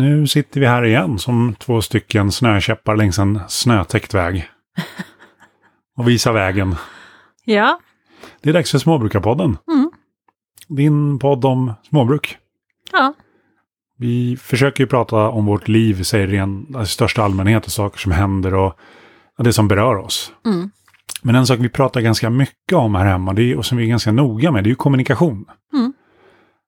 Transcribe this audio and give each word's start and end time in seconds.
nu 0.00 0.26
sitter 0.26 0.60
vi 0.60 0.66
här 0.66 0.84
igen 0.84 1.18
som 1.18 1.54
två 1.58 1.82
stycken 1.82 2.32
snökäppar 2.32 2.96
längs 2.96 3.18
en 3.18 3.40
snötäckt 3.48 4.14
väg. 4.14 4.50
Och 5.96 6.08
visar 6.08 6.32
vägen. 6.32 6.76
Ja. 7.44 7.80
Det 8.42 8.48
är 8.48 8.52
dags 8.52 8.70
för 8.70 8.78
Småbrukarpodden. 8.78 9.58
Mm. 9.72 9.90
Din 10.68 11.18
podd 11.18 11.44
om 11.44 11.72
småbruk. 11.88 12.36
Ja. 12.92 13.14
Vi 13.96 14.36
försöker 14.36 14.84
ju 14.84 14.88
prata 14.88 15.16
om 15.16 15.46
vårt 15.46 15.68
liv, 15.68 16.02
säger 16.02 16.26
ren, 16.26 16.66
alltså, 16.66 16.82
i 16.82 16.86
största 16.86 17.22
allmänhet 17.22 17.66
och 17.66 17.72
saker 17.72 17.98
som 17.98 18.12
händer 18.12 18.54
och 18.54 18.74
det 19.38 19.52
som 19.52 19.68
berör 19.68 19.96
oss. 19.96 20.32
Mm. 20.46 20.70
Men 21.22 21.34
en 21.34 21.46
sak 21.46 21.58
vi 21.60 21.68
pratar 21.68 22.00
ganska 22.00 22.30
mycket 22.30 22.72
om 22.72 22.94
här 22.94 23.06
hemma 23.06 23.32
är, 23.32 23.56
och 23.56 23.66
som 23.66 23.78
vi 23.78 23.84
är 23.84 23.88
ganska 23.88 24.12
noga 24.12 24.50
med, 24.50 24.64
det 24.64 24.68
är 24.68 24.70
ju 24.70 24.76
kommunikation. 24.76 25.44
Mm. 25.72 25.92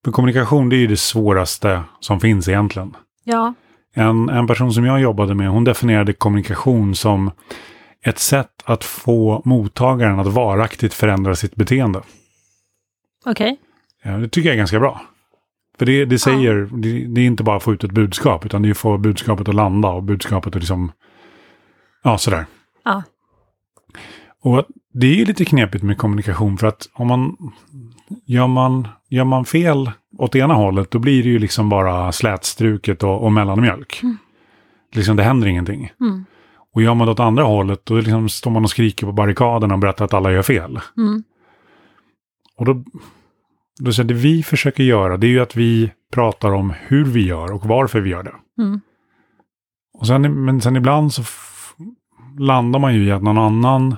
För 0.05 0.13
kommunikation 0.13 0.69
det 0.69 0.77
är 0.77 0.79
ju 0.79 0.87
det 0.87 0.97
svåraste 0.97 1.83
som 2.01 2.21
finns 2.21 2.49
egentligen. 2.49 2.97
Ja. 3.25 3.55
En, 3.95 4.29
en 4.29 4.47
person 4.47 4.73
som 4.73 4.85
jag 4.85 5.01
jobbade 5.01 5.35
med, 5.35 5.49
hon 5.49 5.65
definierade 5.65 6.13
kommunikation 6.13 6.95
som 6.95 7.31
ett 8.05 8.19
sätt 8.19 8.63
att 8.65 8.85
få 8.85 9.43
mottagaren 9.45 10.21
att 10.21 10.27
varaktigt 10.27 10.95
förändra 10.95 11.35
sitt 11.35 11.55
beteende. 11.55 12.03
Okej. 13.27 13.61
Ja, 14.03 14.11
det 14.11 14.29
tycker 14.29 14.49
jag 14.49 14.55
är 14.55 14.59
ganska 14.59 14.81
bra. 14.81 15.01
För 15.79 15.87
det, 15.87 16.05
det 16.05 16.19
säger, 16.19 16.69
det, 16.73 17.07
det 17.07 17.21
är 17.21 17.27
inte 17.27 17.43
bara 17.43 17.57
att 17.57 17.63
få 17.63 17.73
ut 17.73 17.85
ett 17.85 17.93
budskap, 17.93 18.47
utan 18.47 18.63
det 18.63 18.69
är 18.69 18.71
att 18.71 18.79
få 18.79 18.99
budskapet 18.99 19.49
att 19.49 19.55
landa 19.55 19.89
och 19.89 20.03
budskapet 20.03 20.57
att 20.57 20.63
liksom, 20.63 20.93
ja 22.03 22.19
sådär. 22.19 22.47
Ja. 22.85 23.03
Och 24.41 24.65
det 24.93 25.21
är 25.21 25.27
lite 25.27 25.45
knepigt 25.45 25.85
med 25.85 25.99
kommunikation 25.99 26.59
för 26.59 26.67
att 26.67 26.89
om 26.93 27.07
man 27.07 27.37
gör 28.25 28.47
man, 28.47 28.89
gör 29.09 29.25
man 29.25 29.45
fel 29.45 29.91
åt 30.19 30.37
ena 30.37 30.55
hållet 30.55 30.91
då 30.91 30.99
blir 30.99 31.23
det 31.23 31.29
ju 31.29 31.39
liksom 31.39 31.69
bara 31.69 32.13
slätstruket 32.13 33.03
och, 33.03 33.25
och 33.25 33.33
mellanmjölk. 33.33 34.01
Mm. 34.03 34.17
Liksom 34.95 35.17
det 35.17 35.23
händer 35.23 35.47
ingenting. 35.47 35.93
Mm. 36.01 36.25
Och 36.75 36.83
gör 36.83 36.95
man 36.95 37.07
det 37.07 37.13
åt 37.13 37.21
andra 37.21 37.45
hållet 37.45 37.87
då 37.87 37.95
liksom 37.95 38.29
står 38.29 38.51
man 38.51 38.65
och 38.65 38.71
skriker 38.71 39.07
på 39.07 39.13
barrikaderna 39.13 39.75
och 39.75 39.81
berättar 39.81 40.05
att 40.05 40.15
alla 40.15 40.33
gör 40.33 40.43
fel. 40.43 40.81
Mm. 40.97 41.23
Och 42.57 42.65
då, 42.65 42.85
då 43.81 43.93
så 43.93 44.03
det 44.03 44.15
vi 44.15 44.43
försöker 44.43 44.83
göra 44.83 45.17
det 45.17 45.27
är 45.27 45.31
ju 45.31 45.41
att 45.41 45.57
vi 45.57 45.93
pratar 46.13 46.53
om 46.53 46.73
hur 46.87 47.05
vi 47.05 47.27
gör 47.27 47.53
och 47.53 47.67
varför 47.67 48.01
vi 48.01 48.11
gör 48.11 48.23
det. 48.23 48.63
Mm. 48.63 48.81
Och 49.95 50.07
sen, 50.07 50.45
men 50.45 50.61
sen 50.61 50.77
ibland 50.77 51.13
så 51.13 51.23
landar 52.39 52.81
man 52.81 52.95
ju 52.95 53.05
i 53.05 53.13
att 53.13 53.23
någon 53.23 53.39
annan 53.39 53.97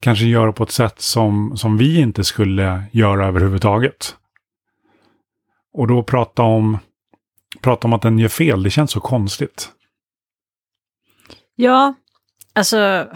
kanske 0.00 0.24
gör 0.24 0.46
det 0.46 0.52
på 0.52 0.62
ett 0.62 0.70
sätt 0.70 1.00
som, 1.00 1.56
som 1.56 1.76
vi 1.76 2.00
inte 2.00 2.24
skulle 2.24 2.84
göra 2.92 3.26
överhuvudtaget. 3.26 4.16
Och 5.72 5.86
då 5.86 6.02
prata 6.02 6.42
om, 6.42 6.78
prata 7.60 7.86
om 7.86 7.92
att 7.92 8.02
den 8.02 8.18
gör 8.18 8.28
fel, 8.28 8.62
det 8.62 8.70
känns 8.70 8.90
så 8.90 9.00
konstigt. 9.00 9.68
Ja, 11.54 11.94
alltså 12.54 13.08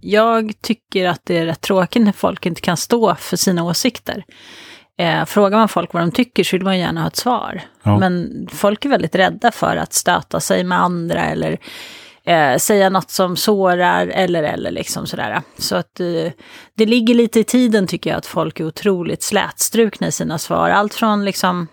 jag 0.00 0.52
tycker 0.60 1.08
att 1.08 1.20
det 1.24 1.38
är 1.38 1.46
rätt 1.46 1.60
tråkigt 1.60 2.02
när 2.02 2.12
folk 2.12 2.46
inte 2.46 2.60
kan 2.60 2.76
stå 2.76 3.14
för 3.14 3.36
sina 3.36 3.64
åsikter. 3.64 4.24
Eh, 4.98 5.24
frågar 5.24 5.58
man 5.58 5.68
folk 5.68 5.92
vad 5.92 6.02
de 6.02 6.10
tycker 6.10 6.44
så 6.44 6.56
vill 6.56 6.64
man 6.64 6.78
gärna 6.78 7.00
ha 7.00 7.08
ett 7.08 7.16
svar. 7.16 7.62
Ja. 7.82 7.98
Men 7.98 8.46
folk 8.52 8.84
är 8.84 8.88
väldigt 8.88 9.14
rädda 9.14 9.52
för 9.52 9.76
att 9.76 9.92
stöta 9.92 10.40
sig 10.40 10.64
med 10.64 10.80
andra 10.80 11.24
eller 11.24 11.58
eh, 12.26 12.56
säga 12.56 12.90
något 12.90 13.10
som 13.10 13.36
sårar 13.36 14.06
eller 14.06 14.42
eller 14.42 14.70
liksom 14.70 15.06
sådär. 15.06 15.42
Så 15.58 15.76
att 15.76 16.00
eh, 16.00 16.32
det 16.74 16.86
ligger 16.86 17.14
lite 17.14 17.40
i 17.40 17.44
tiden 17.44 17.86
tycker 17.86 18.10
jag 18.10 18.16
att 18.16 18.26
folk 18.26 18.60
är 18.60 18.66
otroligt 18.66 19.22
slätstrukna 19.22 20.06
i 20.06 20.12
sina 20.12 20.38
svar. 20.38 20.70
Allt 20.70 20.94
från 20.94 21.24
liksom 21.24 21.68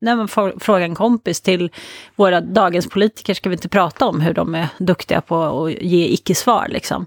när 0.00 0.16
man 0.16 0.28
frågar 0.60 0.80
en 0.80 0.94
kompis 0.94 1.40
till 1.40 1.70
våra 2.16 2.40
dagens 2.40 2.88
politiker 2.88 3.34
ska 3.34 3.48
vi 3.48 3.54
inte 3.54 3.68
prata 3.68 4.06
om 4.06 4.20
hur 4.20 4.34
de 4.34 4.54
är 4.54 4.68
duktiga 4.78 5.20
på 5.20 5.64
att 5.64 5.72
ge 5.72 6.06
icke-svar 6.06 6.66
liksom. 6.70 7.06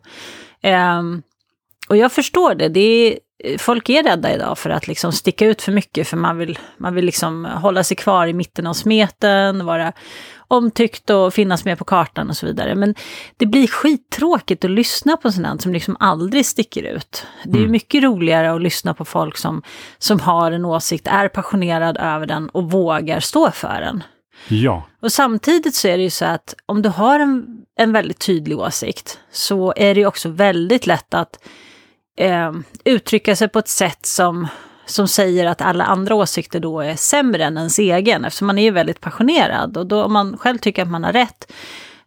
Eh, 0.62 1.02
och 1.90 1.98
jag 1.98 2.12
förstår 2.12 2.56
det. 2.56 2.70
det 2.70 2.80
är, 2.80 3.20
eh, 3.44 3.58
folk 3.58 3.90
är 3.90 4.04
rädda 4.04 4.34
idag 4.34 4.58
för 4.58 4.70
att 4.70 4.88
liksom 4.88 5.12
sticka 5.12 5.46
ut 5.46 5.62
för 5.62 5.72
mycket 5.72 6.08
för 6.08 6.18
man 6.18 6.38
vill, 6.38 6.60
man 6.78 6.96
vill 6.96 7.06
liksom 7.06 7.46
hålla 7.46 7.84
sig 7.84 7.98
kvar 7.98 8.28
i 8.28 8.34
mitten 8.34 8.68
av 8.68 8.74
smeten, 8.74 9.66
vara 9.66 9.94
omtyckt 10.48 11.10
och 11.10 11.34
finnas 11.34 11.66
med 11.66 11.78
på 11.78 11.86
kartan 11.86 12.30
och 12.30 12.38
så 12.38 12.46
vidare. 12.46 12.76
Men 12.76 12.96
det 13.38 13.46
blir 13.46 13.68
skittråkigt 13.68 14.66
att 14.66 14.72
lyssna 14.72 15.18
på 15.18 15.32
sådant 15.32 15.62
som 15.62 15.74
liksom 15.74 15.98
aldrig 16.00 16.46
sticker 16.46 16.84
ut. 16.84 17.26
Det 17.44 17.58
är 17.58 17.62
ju 17.62 17.68
mycket 17.68 18.04
roligare 18.04 18.54
att 18.54 18.62
lyssna 18.62 18.94
på 18.94 19.06
folk 19.06 19.38
som, 19.38 19.62
som 19.98 20.20
har 20.20 20.52
en 20.52 20.66
åsikt, 20.66 21.08
är 21.08 21.28
passionerad 21.28 21.98
över 21.98 22.26
den 22.26 22.50
och 22.50 22.72
vågar 22.72 23.20
stå 23.20 23.52
för 23.52 23.82
den. 23.82 24.04
Ja, 24.48 24.84
Och 25.02 25.12
samtidigt 25.12 25.76
så 25.76 25.88
är 25.88 25.98
det 25.98 26.04
ju 26.04 26.10
så 26.10 26.26
att 26.26 26.56
om 26.66 26.82
du 26.82 26.90
har 26.90 27.20
en, 27.20 27.46
en 27.78 27.92
väldigt 27.92 28.20
tydlig 28.20 28.60
åsikt 28.60 29.20
så 29.32 29.74
är 29.76 29.94
det 29.94 30.00
ju 30.00 30.08
också 30.08 30.30
väldigt 30.30 30.88
lätt 30.88 31.14
att 31.14 31.40
eh, 32.18 32.52
uttrycka 32.86 33.36
sig 33.36 33.48
på 33.48 33.60
ett 33.60 33.68
sätt 33.68 34.06
som, 34.06 34.48
som 34.86 35.08
säger 35.08 35.46
att 35.46 35.62
alla 35.62 35.84
andra 35.84 36.16
åsikter 36.16 36.60
då 36.60 36.80
är 36.80 36.96
sämre 36.96 37.44
än 37.44 37.58
ens 37.58 37.80
egen 37.80 38.26
eftersom 38.26 38.48
man 38.48 38.58
är 38.58 38.64
ju 38.64 38.72
väldigt 38.72 39.02
passionerad 39.02 39.78
och 39.78 39.86
då 39.86 40.04
om 40.04 40.14
man 40.14 40.38
själv 40.38 40.58
tycker 40.58 40.82
att 40.82 40.90
man 40.90 41.04
har 41.04 41.14
rätt 41.14 41.52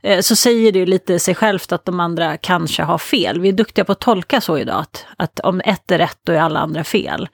eh, 0.02 0.20
så 0.20 0.36
säger 0.36 0.72
det 0.72 0.78
ju 0.78 0.86
lite 0.86 1.18
sig 1.18 1.34
självt 1.34 1.72
att 1.72 1.84
de 1.84 2.00
andra 2.00 2.36
kanske 2.36 2.82
har 2.82 2.98
fel. 2.98 3.40
Vi 3.40 3.48
är 3.48 3.52
duktiga 3.52 3.84
på 3.84 3.92
att 3.92 4.00
tolka 4.00 4.40
så 4.40 4.58
idag, 4.58 4.78
att, 4.80 5.06
att 5.16 5.40
om 5.40 5.60
ett 5.64 5.90
är 5.90 5.98
rätt 5.98 6.18
då 6.24 6.32
är 6.32 6.40
alla 6.40 6.60
andra 6.60 6.84
fel. 6.84 7.28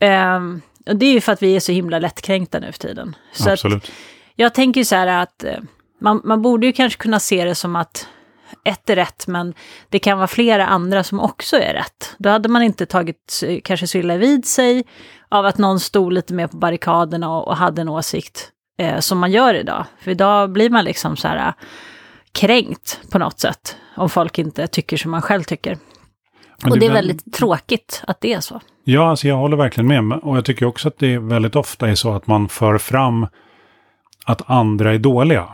Ehm, 0.00 0.60
och 0.86 0.96
det 0.96 1.06
är 1.06 1.12
ju 1.12 1.20
för 1.20 1.32
att 1.32 1.42
vi 1.42 1.56
är 1.56 1.60
så 1.60 1.72
himla 1.72 1.98
lättkränkta 1.98 2.58
nu 2.58 2.72
för 2.72 2.78
tiden. 2.78 3.16
Så 3.32 3.50
absolut. 3.50 3.90
jag 4.34 4.54
tänker 4.54 4.80
ju 4.80 4.84
så 4.84 4.94
här 4.94 5.06
att 5.06 5.44
eh, 5.44 5.58
man, 6.00 6.20
man 6.24 6.42
borde 6.42 6.66
ju 6.66 6.72
kanske 6.72 7.02
kunna 7.02 7.20
se 7.20 7.44
det 7.44 7.54
som 7.54 7.76
att 7.76 8.08
ett 8.64 8.90
är 8.90 8.96
rätt, 8.96 9.26
men 9.26 9.54
det 9.88 9.98
kan 9.98 10.18
vara 10.18 10.26
flera 10.28 10.66
andra 10.66 11.04
som 11.04 11.20
också 11.20 11.56
är 11.56 11.74
rätt. 11.74 12.14
Då 12.18 12.30
hade 12.30 12.48
man 12.48 12.62
inte 12.62 12.86
tagit 12.86 13.42
kanske 13.64 13.86
så 13.86 13.98
illa 13.98 14.16
vid 14.16 14.46
sig 14.46 14.84
av 15.28 15.46
att 15.46 15.58
någon 15.58 15.80
stod 15.80 16.12
lite 16.12 16.34
mer 16.34 16.46
på 16.46 16.56
barrikaderna 16.56 17.30
och, 17.36 17.48
och 17.48 17.56
hade 17.56 17.82
en 17.82 17.88
åsikt 17.88 18.50
eh, 18.78 18.98
som 18.98 19.18
man 19.18 19.32
gör 19.32 19.54
idag. 19.54 19.84
För 20.00 20.10
idag 20.10 20.52
blir 20.52 20.70
man 20.70 20.84
liksom 20.84 21.16
så 21.16 21.28
här 21.28 21.48
eh, 21.48 21.52
kränkt 22.32 23.00
på 23.10 23.18
något 23.18 23.40
sätt 23.40 23.76
om 23.96 24.10
folk 24.10 24.38
inte 24.38 24.66
tycker 24.66 24.96
som 24.96 25.10
man 25.10 25.22
själv 25.22 25.42
tycker. 25.42 25.78
Men 26.62 26.72
och 26.72 26.78
det 26.78 26.86
är 26.86 26.90
väl- 26.90 26.94
väldigt 27.08 27.34
tråkigt 27.34 28.02
att 28.06 28.20
det 28.20 28.32
är 28.32 28.40
så. 28.40 28.60
Ja, 28.84 29.10
alltså 29.10 29.28
jag 29.28 29.36
håller 29.36 29.56
verkligen 29.56 29.86
med. 30.08 30.18
Och 30.22 30.36
jag 30.36 30.44
tycker 30.44 30.66
också 30.66 30.88
att 30.88 30.98
det 30.98 31.18
väldigt 31.18 31.56
ofta 31.56 31.88
är 31.88 31.94
så 31.94 32.12
att 32.12 32.26
man 32.26 32.48
för 32.48 32.78
fram 32.78 33.26
att 34.24 34.50
andra 34.50 34.94
är 34.94 34.98
dåliga. 34.98 35.48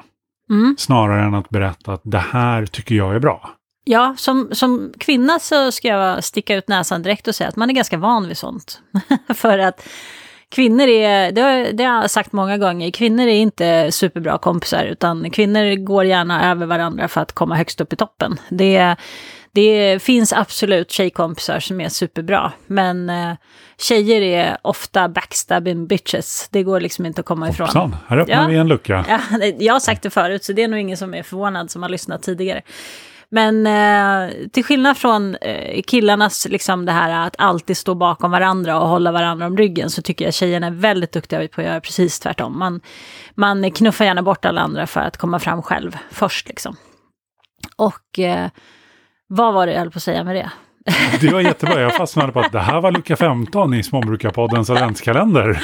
Mm. 0.51 0.75
Snarare 0.79 1.25
än 1.25 1.35
att 1.35 1.51
berätta 1.51 1.93
att 1.93 2.03
det 2.05 2.19
här 2.19 2.67
tycker 2.67 2.95
jag 2.95 3.15
är 3.15 3.19
bra. 3.19 3.51
Ja, 3.85 4.15
som, 4.19 4.49
som 4.53 4.93
kvinna 4.99 5.39
så 5.39 5.73
ska 5.73 5.89
jag 5.89 6.25
sticka 6.25 6.57
ut 6.57 6.69
näsan 6.69 7.03
direkt 7.03 7.29
och 7.29 7.35
säga 7.35 7.49
att 7.49 7.57
man 7.57 7.71
är 7.71 7.75
ganska 7.75 7.97
van 7.97 8.29
vid 8.29 8.37
sånt. 8.37 8.81
För 9.35 9.59
att 9.59 9.89
kvinnor 10.49 10.87
är, 10.87 11.33
det 11.33 11.41
har, 11.41 11.73
det 11.73 11.85
har 11.85 12.01
jag 12.01 12.11
sagt 12.11 12.33
många 12.33 12.59
gånger, 12.59 12.91
kvinnor 12.91 13.25
är 13.25 13.35
inte 13.35 13.93
superbra 13.93 14.39
kompisar 14.39 14.85
utan 14.85 15.31
kvinnor 15.31 15.75
går 15.85 16.05
gärna 16.05 16.51
över 16.51 16.67
varandra 16.67 17.09
för 17.09 17.21
att 17.21 17.33
komma 17.33 17.55
högst 17.57 17.81
upp 17.81 17.93
i 17.93 17.97
toppen. 17.97 18.41
Det, 18.49 18.97
det 19.53 20.03
finns 20.03 20.33
absolut 20.33 20.91
tjejkompisar 20.91 21.61
som 21.61 21.81
är 21.81 21.89
superbra, 21.89 22.53
men 22.67 23.11
eh, 23.11 23.33
tjejer 23.79 24.23
är 24.23 24.59
ofta 24.63 25.09
backstabbing 25.09 25.87
bitches. 25.87 26.49
Det 26.53 26.63
går 26.63 26.81
liksom 26.81 27.07
inte 27.07 27.21
att 27.21 27.27
komma 27.27 27.49
ifrån. 27.49 27.67
Hoppsan, 27.67 27.97
här 28.09 28.19
öppnar 28.19 28.43
Ja. 28.43 28.49
vi 28.49 28.57
en 28.57 28.69
lucka. 28.69 29.05
Ja, 29.09 29.21
jag 29.59 29.73
har 29.73 29.81
sagt 29.81 30.03
det 30.03 30.11
förut, 30.11 30.45
så 30.45 30.53
det 30.53 30.63
är 30.63 30.69
nog 30.69 30.81
ingen 30.81 30.97
som 30.97 31.15
är 31.15 31.23
förvånad 31.23 31.71
som 31.71 31.83
har 31.83 31.89
lyssnat 31.89 32.23
tidigare. 32.23 32.63
Men 33.33 33.67
eh, 33.67 34.35
till 34.53 34.65
skillnad 34.65 34.97
från 34.99 35.35
eh, 35.35 35.83
killarnas, 35.83 36.47
liksom 36.51 36.87
det 36.87 36.93
här 36.93 37.27
att 37.27 37.35
alltid 37.39 37.77
stå 37.77 37.95
bakom 37.95 38.31
varandra 38.31 38.81
och 38.81 38.89
hålla 38.89 39.13
varandra 39.13 39.47
om 39.47 39.57
ryggen, 39.57 39.91
så 39.91 40.03
tycker 40.03 40.25
jag 40.25 40.35
tjejerna 40.35 40.67
är 40.67 40.71
väldigt 40.71 41.13
duktiga 41.13 41.49
på 41.49 41.61
att 41.61 41.67
göra 41.67 41.81
precis 41.81 42.21
tvärtom. 42.21 42.59
Man, 42.59 42.81
man 43.35 43.71
knuffar 43.71 44.05
gärna 44.05 44.23
bort 44.23 44.45
alla 44.45 44.61
andra 44.61 44.87
för 44.87 45.01
att 45.01 45.17
komma 45.17 45.39
fram 45.39 45.63
själv 45.63 45.97
först. 46.11 46.49
Liksom. 46.49 46.77
Och 47.77 48.19
eh, 48.19 48.51
vad 49.33 49.55
var 49.55 49.67
det 49.67 49.73
jag 49.73 49.81
höll 49.81 49.91
på 49.91 49.97
att 49.97 50.03
säga 50.03 50.25
med 50.25 50.37
det? 50.37 50.51
Det 51.21 51.33
var 51.33 51.41
jättebra. 51.41 51.81
Jag 51.81 51.97
fastnade 51.97 52.33
på 52.33 52.41
att 52.41 52.53
det 52.53 52.61
här 52.61 52.81
var 52.81 52.91
lucka 52.93 53.17
15 53.17 53.75
i 53.75 53.83
Småbrukarpoddens 53.83 54.71
adventskalender. 54.71 55.63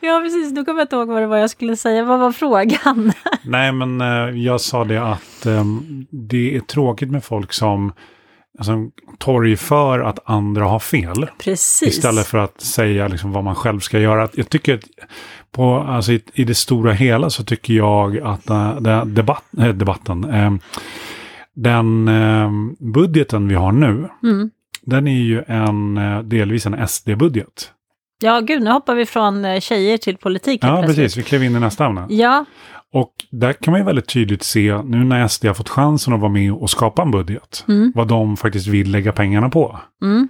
Ja, 0.00 0.20
precis. 0.24 0.52
Nu 0.52 0.64
kommer 0.64 0.80
jag 0.80 0.84
inte 0.84 0.96
ihåg 0.96 1.08
vad 1.08 1.22
det 1.22 1.26
var 1.26 1.36
jag 1.36 1.50
skulle 1.50 1.76
säga. 1.76 2.04
Vad 2.04 2.20
var 2.20 2.32
frågan? 2.32 3.12
Nej, 3.44 3.72
men 3.72 4.00
eh, 4.00 4.38
jag 4.44 4.60
sa 4.60 4.84
det 4.84 5.02
att 5.02 5.46
ehm, 5.46 6.06
det 6.10 6.56
är 6.56 6.60
tråkigt 6.60 7.10
med 7.10 7.24
folk 7.24 7.52
som 7.52 7.92
alltså, 8.58 8.72
torgför 9.18 10.00
att 10.00 10.18
andra 10.24 10.64
har 10.64 10.78
fel. 10.78 11.26
Precis. 11.38 11.88
Istället 11.88 12.26
för 12.26 12.38
att 12.38 12.60
säga 12.60 13.08
liksom, 13.08 13.32
vad 13.32 13.44
man 13.44 13.54
själv 13.54 13.80
ska 13.80 13.98
göra. 13.98 14.28
Jag 14.34 14.48
tycker 14.48 14.74
att 14.74 14.84
på, 15.52 15.74
alltså, 15.76 16.12
i, 16.12 16.22
i 16.34 16.44
det 16.44 16.54
stora 16.54 16.92
hela 16.92 17.30
så 17.30 17.44
tycker 17.44 17.74
jag 17.74 18.18
att 18.18 18.50
uh, 18.50 19.04
debatt, 19.04 19.44
äh, 19.58 19.68
debatten, 19.68 20.24
ehm, 20.24 20.60
den 21.54 22.08
ehm, 22.08 22.76
budgeten 22.78 23.48
vi 23.48 23.54
har 23.54 23.72
nu, 23.72 24.08
Mm. 24.22 24.50
den 24.82 25.08
är 25.08 25.22
ju 25.22 25.42
en, 25.46 25.96
eh, 25.96 26.18
delvis 26.22 26.66
en 26.66 26.74
SD-budget. 26.88 27.70
Ja, 28.20 28.40
gud, 28.40 28.62
nu 28.62 28.70
hoppar 28.70 28.94
vi 28.94 29.06
från 29.06 29.44
eh, 29.44 29.60
tjejer 29.60 29.98
till 29.98 30.16
politik. 30.16 30.60
Ja, 30.64 30.68
plötsligt. 30.76 30.96
precis. 30.96 31.16
Vi 31.18 31.22
klev 31.22 31.42
in 31.44 31.56
i 31.56 31.60
nästa 31.60 31.86
ämne. 31.86 32.06
Ja, 32.08 32.44
Och 32.92 33.12
där 33.30 33.52
kan 33.52 33.70
man 33.72 33.80
ju 33.80 33.84
väldigt 33.86 34.08
tydligt 34.08 34.42
se, 34.42 34.82
nu 34.84 35.04
när 35.04 35.28
SD 35.28 35.44
har 35.46 35.54
fått 35.54 35.68
chansen 35.68 36.14
att 36.14 36.20
vara 36.20 36.32
med 36.32 36.52
och 36.52 36.70
skapa 36.70 37.02
en 37.02 37.10
budget, 37.10 37.64
Mm. 37.68 37.92
vad 37.94 38.08
de 38.08 38.36
faktiskt 38.36 38.66
vill 38.66 38.90
lägga 38.90 39.12
pengarna 39.12 39.48
på. 39.50 39.80
Mm. 40.02 40.28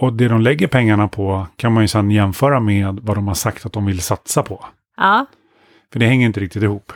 Och 0.00 0.12
det 0.12 0.28
de 0.28 0.40
lägger 0.40 0.66
pengarna 0.66 1.08
på 1.08 1.46
kan 1.56 1.72
man 1.72 1.82
ju 1.84 1.88
sedan 1.88 2.10
jämföra 2.10 2.60
med 2.60 3.00
vad 3.02 3.16
de 3.16 3.28
har 3.28 3.34
sagt 3.34 3.66
att 3.66 3.72
de 3.72 3.86
vill 3.86 4.00
satsa 4.00 4.42
på. 4.42 4.64
Ja, 4.96 5.26
För 5.92 6.00
det 6.00 6.06
hänger 6.06 6.26
inte 6.26 6.40
riktigt 6.40 6.62
ihop. 6.62 6.92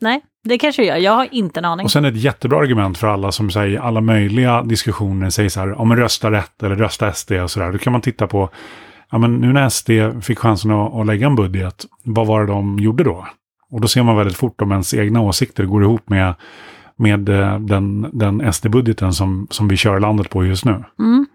nej, 0.00 0.20
det 0.44 0.58
kanske 0.58 0.84
jag 0.84 0.96
gör. 0.98 1.04
Jag 1.04 1.12
har 1.12 1.28
inte 1.34 1.60
en 1.60 1.64
aning. 1.64 1.84
Och 1.84 1.90
sen 1.90 2.04
ett 2.04 2.16
jättebra 2.16 2.58
argument 2.58 2.98
för 2.98 3.06
alla 3.06 3.32
som 3.32 3.50
säger 3.50 3.80
alla 3.80 4.00
möjliga 4.00 4.62
diskussioner 4.62 5.30
säger 5.30 5.48
så 5.48 5.60
här, 5.60 5.80
om 5.80 5.96
rösta 5.96 6.30
rätt 6.30 6.62
eller 6.62 6.76
rösta 6.76 7.12
SD 7.12 7.32
och 7.32 7.50
så 7.50 7.60
där. 7.60 7.72
Då 7.72 7.78
kan 7.78 7.92
man 7.92 8.02
titta 8.02 8.26
på, 8.26 8.50
ja 9.10 9.18
men 9.18 9.34
nu 9.34 9.52
när 9.52 9.68
SD 9.68 9.90
fick 10.22 10.38
chansen 10.38 10.70
att, 10.70 10.94
att 10.94 11.06
lägga 11.06 11.26
en 11.26 11.36
budget, 11.36 11.86
vad 12.04 12.26
var 12.26 12.40
det 12.40 12.46
de 12.46 12.78
gjorde 12.78 13.04
då? 13.04 13.26
Och 13.70 13.80
då 13.80 13.88
ser 13.88 14.02
man 14.02 14.16
väldigt 14.16 14.36
fort 14.36 14.60
om 14.62 14.72
ens 14.72 14.94
egna 14.94 15.20
åsikter 15.20 15.64
går 15.64 15.82
ihop 15.82 16.08
med, 16.08 16.34
med 16.96 17.28
eh, 17.28 17.58
den, 17.58 18.10
den 18.12 18.52
SD-budgeten 18.52 19.12
som, 19.12 19.46
som 19.50 19.68
vi 19.68 19.76
kör 19.76 20.00
landet 20.00 20.30
på 20.30 20.44
just 20.44 20.64
nu. 20.64 20.84
Mm. 20.98 21.26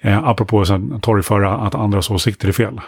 Eh, 0.00 0.28
apropå 0.28 0.60
att 0.60 1.02
torgföra 1.02 1.52
att 1.52 1.74
andras 1.74 2.10
åsikter 2.10 2.48
är 2.48 2.52
fel. 2.52 2.80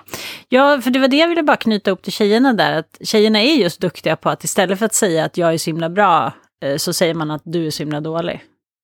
Ja, 0.48 0.80
för 0.80 0.90
det 0.90 0.98
var 0.98 1.08
det 1.08 1.16
jag 1.16 1.28
ville 1.28 1.42
bara 1.42 1.56
knyta 1.56 1.90
upp 1.90 2.02
till 2.02 2.12
tjejerna 2.12 2.52
där. 2.52 2.78
Att 2.78 2.98
tjejerna 3.04 3.40
är 3.42 3.54
just 3.54 3.80
duktiga 3.80 4.16
på 4.16 4.30
att 4.30 4.44
istället 4.44 4.78
för 4.78 4.86
att 4.86 4.94
säga 4.94 5.24
att 5.24 5.36
jag 5.36 5.54
är 5.54 5.58
så 5.58 5.70
himla 5.70 5.90
bra, 5.90 6.32
eh, 6.62 6.76
så 6.76 6.92
säger 6.92 7.14
man 7.14 7.30
att 7.30 7.42
du 7.44 7.66
är 7.66 7.70
så 7.70 7.82
himla 7.82 8.00
dålig. 8.00 8.40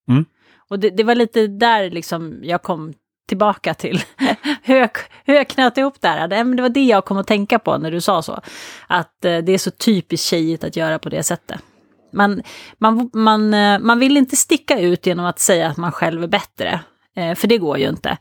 Mm. 0.09 0.25
Och 0.71 0.79
det, 0.79 0.91
det 0.91 1.05
var 1.05 1.15
lite 1.15 1.47
där 1.47 1.91
liksom 1.91 2.41
jag 2.43 2.62
kom 2.62 2.93
tillbaka 3.29 3.75
till 3.75 4.03
hur, 4.62 4.76
jag, 4.76 4.91
hur 5.25 5.35
jag 5.35 5.49
knöt 5.49 5.79
ihop 5.79 6.00
det 6.00 6.09
här. 6.09 6.29
Det, 6.29 6.55
det 6.56 6.62
var 6.62 6.69
det 6.69 6.85
jag 6.85 7.05
kom 7.05 7.17
att 7.17 7.26
tänka 7.26 7.59
på 7.59 7.79
när 7.79 7.91
du 7.91 8.00
sa 8.00 8.23
så. 8.23 8.41
Att 8.87 9.25
eh, 9.25 9.38
det 9.38 9.53
är 9.53 9.59
så 9.59 9.71
typiskt 9.71 10.26
tjejigt 10.26 10.65
att 10.65 10.76
göra 10.76 10.99
på 10.99 11.09
det 11.09 11.23
sättet. 11.23 11.61
Man, 12.12 12.43
man, 12.79 13.11
man, 13.12 13.55
eh, 13.55 13.79
man 13.79 13.99
vill 13.99 14.17
inte 14.17 14.37
sticka 14.37 14.79
ut 14.81 15.06
genom 15.06 15.26
att 15.26 15.38
säga 15.38 15.69
att 15.69 15.76
man 15.76 15.93
själv 15.93 16.23
är 16.23 16.29
bättre. 16.29 16.81
Eh, 17.16 17.34
för 17.34 17.49
det 17.49 17.58
går 17.58 17.78
ju 17.78 17.88
inte. 17.88 18.16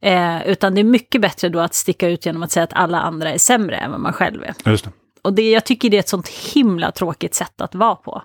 Eh, 0.00 0.48
utan 0.48 0.74
det 0.74 0.80
är 0.80 0.84
mycket 0.84 1.20
bättre 1.20 1.48
då 1.48 1.60
att 1.60 1.74
sticka 1.74 2.08
ut 2.08 2.26
genom 2.26 2.42
att 2.42 2.52
säga 2.52 2.64
att 2.64 2.72
alla 2.72 3.00
andra 3.00 3.30
är 3.30 3.38
sämre 3.38 3.76
än 3.76 3.90
vad 3.90 4.00
man 4.00 4.12
själv 4.12 4.42
är. 4.42 4.70
Just 4.70 4.84
det. 4.84 4.90
Och 5.22 5.32
det, 5.32 5.50
jag 5.50 5.64
tycker 5.64 5.90
det 5.90 5.96
är 5.96 6.00
ett 6.00 6.08
sånt 6.08 6.28
himla 6.28 6.92
tråkigt 6.92 7.34
sätt 7.34 7.60
att 7.60 7.74
vara 7.74 7.94
på. 7.94 8.22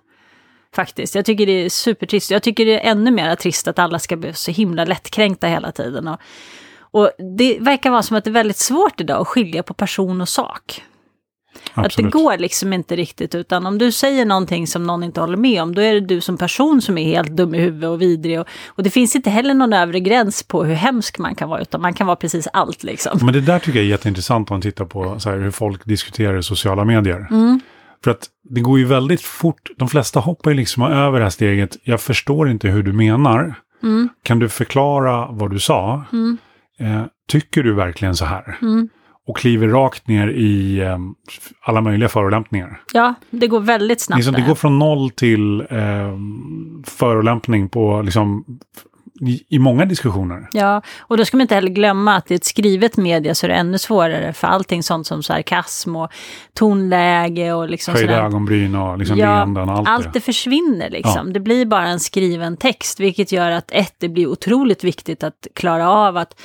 Faktiskt. 0.75 1.15
Jag 1.15 1.25
tycker 1.25 1.45
det 1.45 1.65
är 1.65 1.69
supertrist. 1.69 2.31
Jag 2.31 2.44
tycker 2.44 2.65
det 2.65 2.85
är 2.85 2.91
ännu 2.91 3.12
mer 3.12 3.35
trist 3.35 3.68
att 3.68 3.79
alla 3.79 4.00
ska 4.00 4.15
bli 4.15 4.33
så 4.33 4.51
himla 4.51 4.85
lättkränkta 4.85 5.47
hela 5.47 5.71
tiden. 5.71 6.07
Och, 6.07 6.19
och 6.79 7.12
det 7.38 7.57
verkar 7.59 7.89
vara 7.89 8.03
som 8.03 8.18
att 8.18 8.23
det 8.23 8.29
är 8.29 8.31
väldigt 8.31 8.57
svårt 8.57 9.01
idag 9.01 9.21
att 9.21 9.27
skilja 9.27 9.63
på 9.63 9.73
person 9.73 10.21
och 10.21 10.29
sak. 10.29 10.83
Att 11.74 11.75
det 11.75 11.86
Absolut. 11.86 12.12
går 12.12 12.38
liksom 12.38 12.74
inte 12.74 12.95
riktigt, 12.95 13.36
utan 13.36 13.65
om 13.65 13.77
du 13.77 13.92
säger 13.92 14.25
någonting 14.25 14.68
som 14.68 14.83
någon 14.83 15.03
inte 15.03 15.21
håller 15.21 15.38
med 15.38 15.62
om, 15.62 15.75
då 15.75 15.81
är 15.81 15.94
det 15.94 16.00
du 16.00 16.21
som 16.21 16.38
person 16.38 16.81
som 16.81 16.98
är 16.98 17.06
helt 17.06 17.31
dum 17.31 17.56
i 17.56 17.59
huvudet 17.59 17.89
och 17.89 18.01
vidrig. 18.01 18.39
Och, 18.39 18.48
och 18.68 18.83
det 18.83 18.89
finns 18.89 19.15
inte 19.15 19.30
heller 19.30 19.53
någon 19.53 19.74
övre 19.74 20.00
gräns 20.00 20.44
på 20.44 20.63
hur 20.63 20.75
hemsk 20.75 21.19
man 21.19 21.36
kan 21.36 21.50
vara, 21.50 21.62
utan 21.62 21.81
man 21.81 21.94
kan 21.94 22.07
vara 22.07 22.15
precis 22.15 22.48
allt 22.53 22.83
liksom. 22.83 23.19
Men 23.21 23.33
det 23.33 23.42
där 23.42 23.59
tycker 23.59 23.80
jag 23.80 23.86
är 23.86 23.89
jätteintressant 23.89 24.51
om 24.51 24.53
man 24.53 24.62
tittar 24.62 24.86
på 24.86 25.18
här, 25.25 25.38
hur 25.38 25.51
folk 25.51 25.86
diskuterar 25.86 26.38
i 26.38 26.44
sociala 26.44 26.86
medier. 26.86 27.27
För 28.04 28.12
att 28.12 28.27
det 28.50 28.62
går 28.62 28.80
ju 28.80 28.86
väldigt 28.86 29.21
fort, 29.21 29.69
de 29.77 29.89
flesta 29.89 30.19
hoppar 30.19 30.51
ju 30.51 30.57
liksom 30.57 30.83
över 30.83 31.19
det 31.19 31.25
här 31.25 31.30
steget, 31.30 31.77
jag 31.83 32.01
förstår 32.01 32.50
inte 32.50 32.68
hur 32.68 32.83
du 32.83 32.94
menar. 32.94 33.56
Kan 34.24 34.39
du 34.39 34.50
förklara 34.50 35.27
vad 35.31 35.51
du 35.51 35.59
sa? 35.59 36.06
Eh, 36.80 37.04
tycker 37.27 37.63
du 37.63 37.74
verkligen 37.74 38.15
så 38.15 38.25
här? 38.25 38.57
Och 39.27 39.38
kliver 39.38 39.68
rakt 39.68 40.07
ner 40.07 40.27
i 40.27 40.79
eh, 40.79 40.97
alla 41.63 41.81
möjliga 41.81 42.09
förolämpningar. 42.09 42.81
Ja, 42.94 43.13
det 43.29 43.47
går 43.47 43.59
väldigt 43.59 44.01
snabbt. 44.01 44.18
Liksom, 44.18 44.33
det 44.33 44.41
går 44.41 44.56
från 44.56 44.79
noll 44.79 45.09
till 45.09 45.62
eh, 45.62 45.68
förolämpning 46.85 47.69
på 47.69 48.01
liksom, 48.01 48.45
i, 49.27 49.44
i 49.50 49.59
många 49.59 49.85
diskussioner. 49.85 50.47
Ja, 50.51 50.81
och 51.00 51.18
då 51.18 51.25
ska 51.25 51.38
man 51.38 51.41
inte 51.41 51.56
heller 51.56 51.69
glömma 51.69 52.15
att 52.15 52.31
i 52.31 52.35
ett 52.35 52.45
skrivet 52.45 52.97
media 52.97 53.35
så 53.35 53.45
är 53.45 53.50
det 53.50 53.56
ännu 53.56 53.77
svårare 53.77 54.33
för 54.33 54.47
allting 54.47 54.83
sånt 54.83 55.07
som 55.07 55.23
sarkasm 55.23 55.95
och 55.95 56.12
tonläge 56.53 57.53
och 57.53 57.69
liksom 57.69 57.94
Höjda 57.94 58.13
sådär. 58.13 58.25
ögonbryn 58.25 58.75
och 58.75 58.97
liksom 58.97 59.18
Ja, 59.18 59.35
leenden 59.35 59.69
och 59.69 59.77
allt, 59.77 59.88
allt 59.88 60.13
det. 60.13 60.21
försvinner 60.21 60.89
liksom. 60.89 61.33
Det 61.33 61.39
blir 61.39 61.65
bara 61.65 61.88
en 61.88 62.00
skriven 62.00 62.57
text, 62.57 63.00
vilket 63.00 63.31
gör 63.31 63.51
att 63.51 63.71
ett, 63.71 63.95
det 63.97 64.09
blir 64.09 64.27
otroligt 64.27 64.83
viktigt 64.83 65.23
att 65.23 65.47
klara 65.56 65.89
av 65.89 66.18
att 66.18 66.41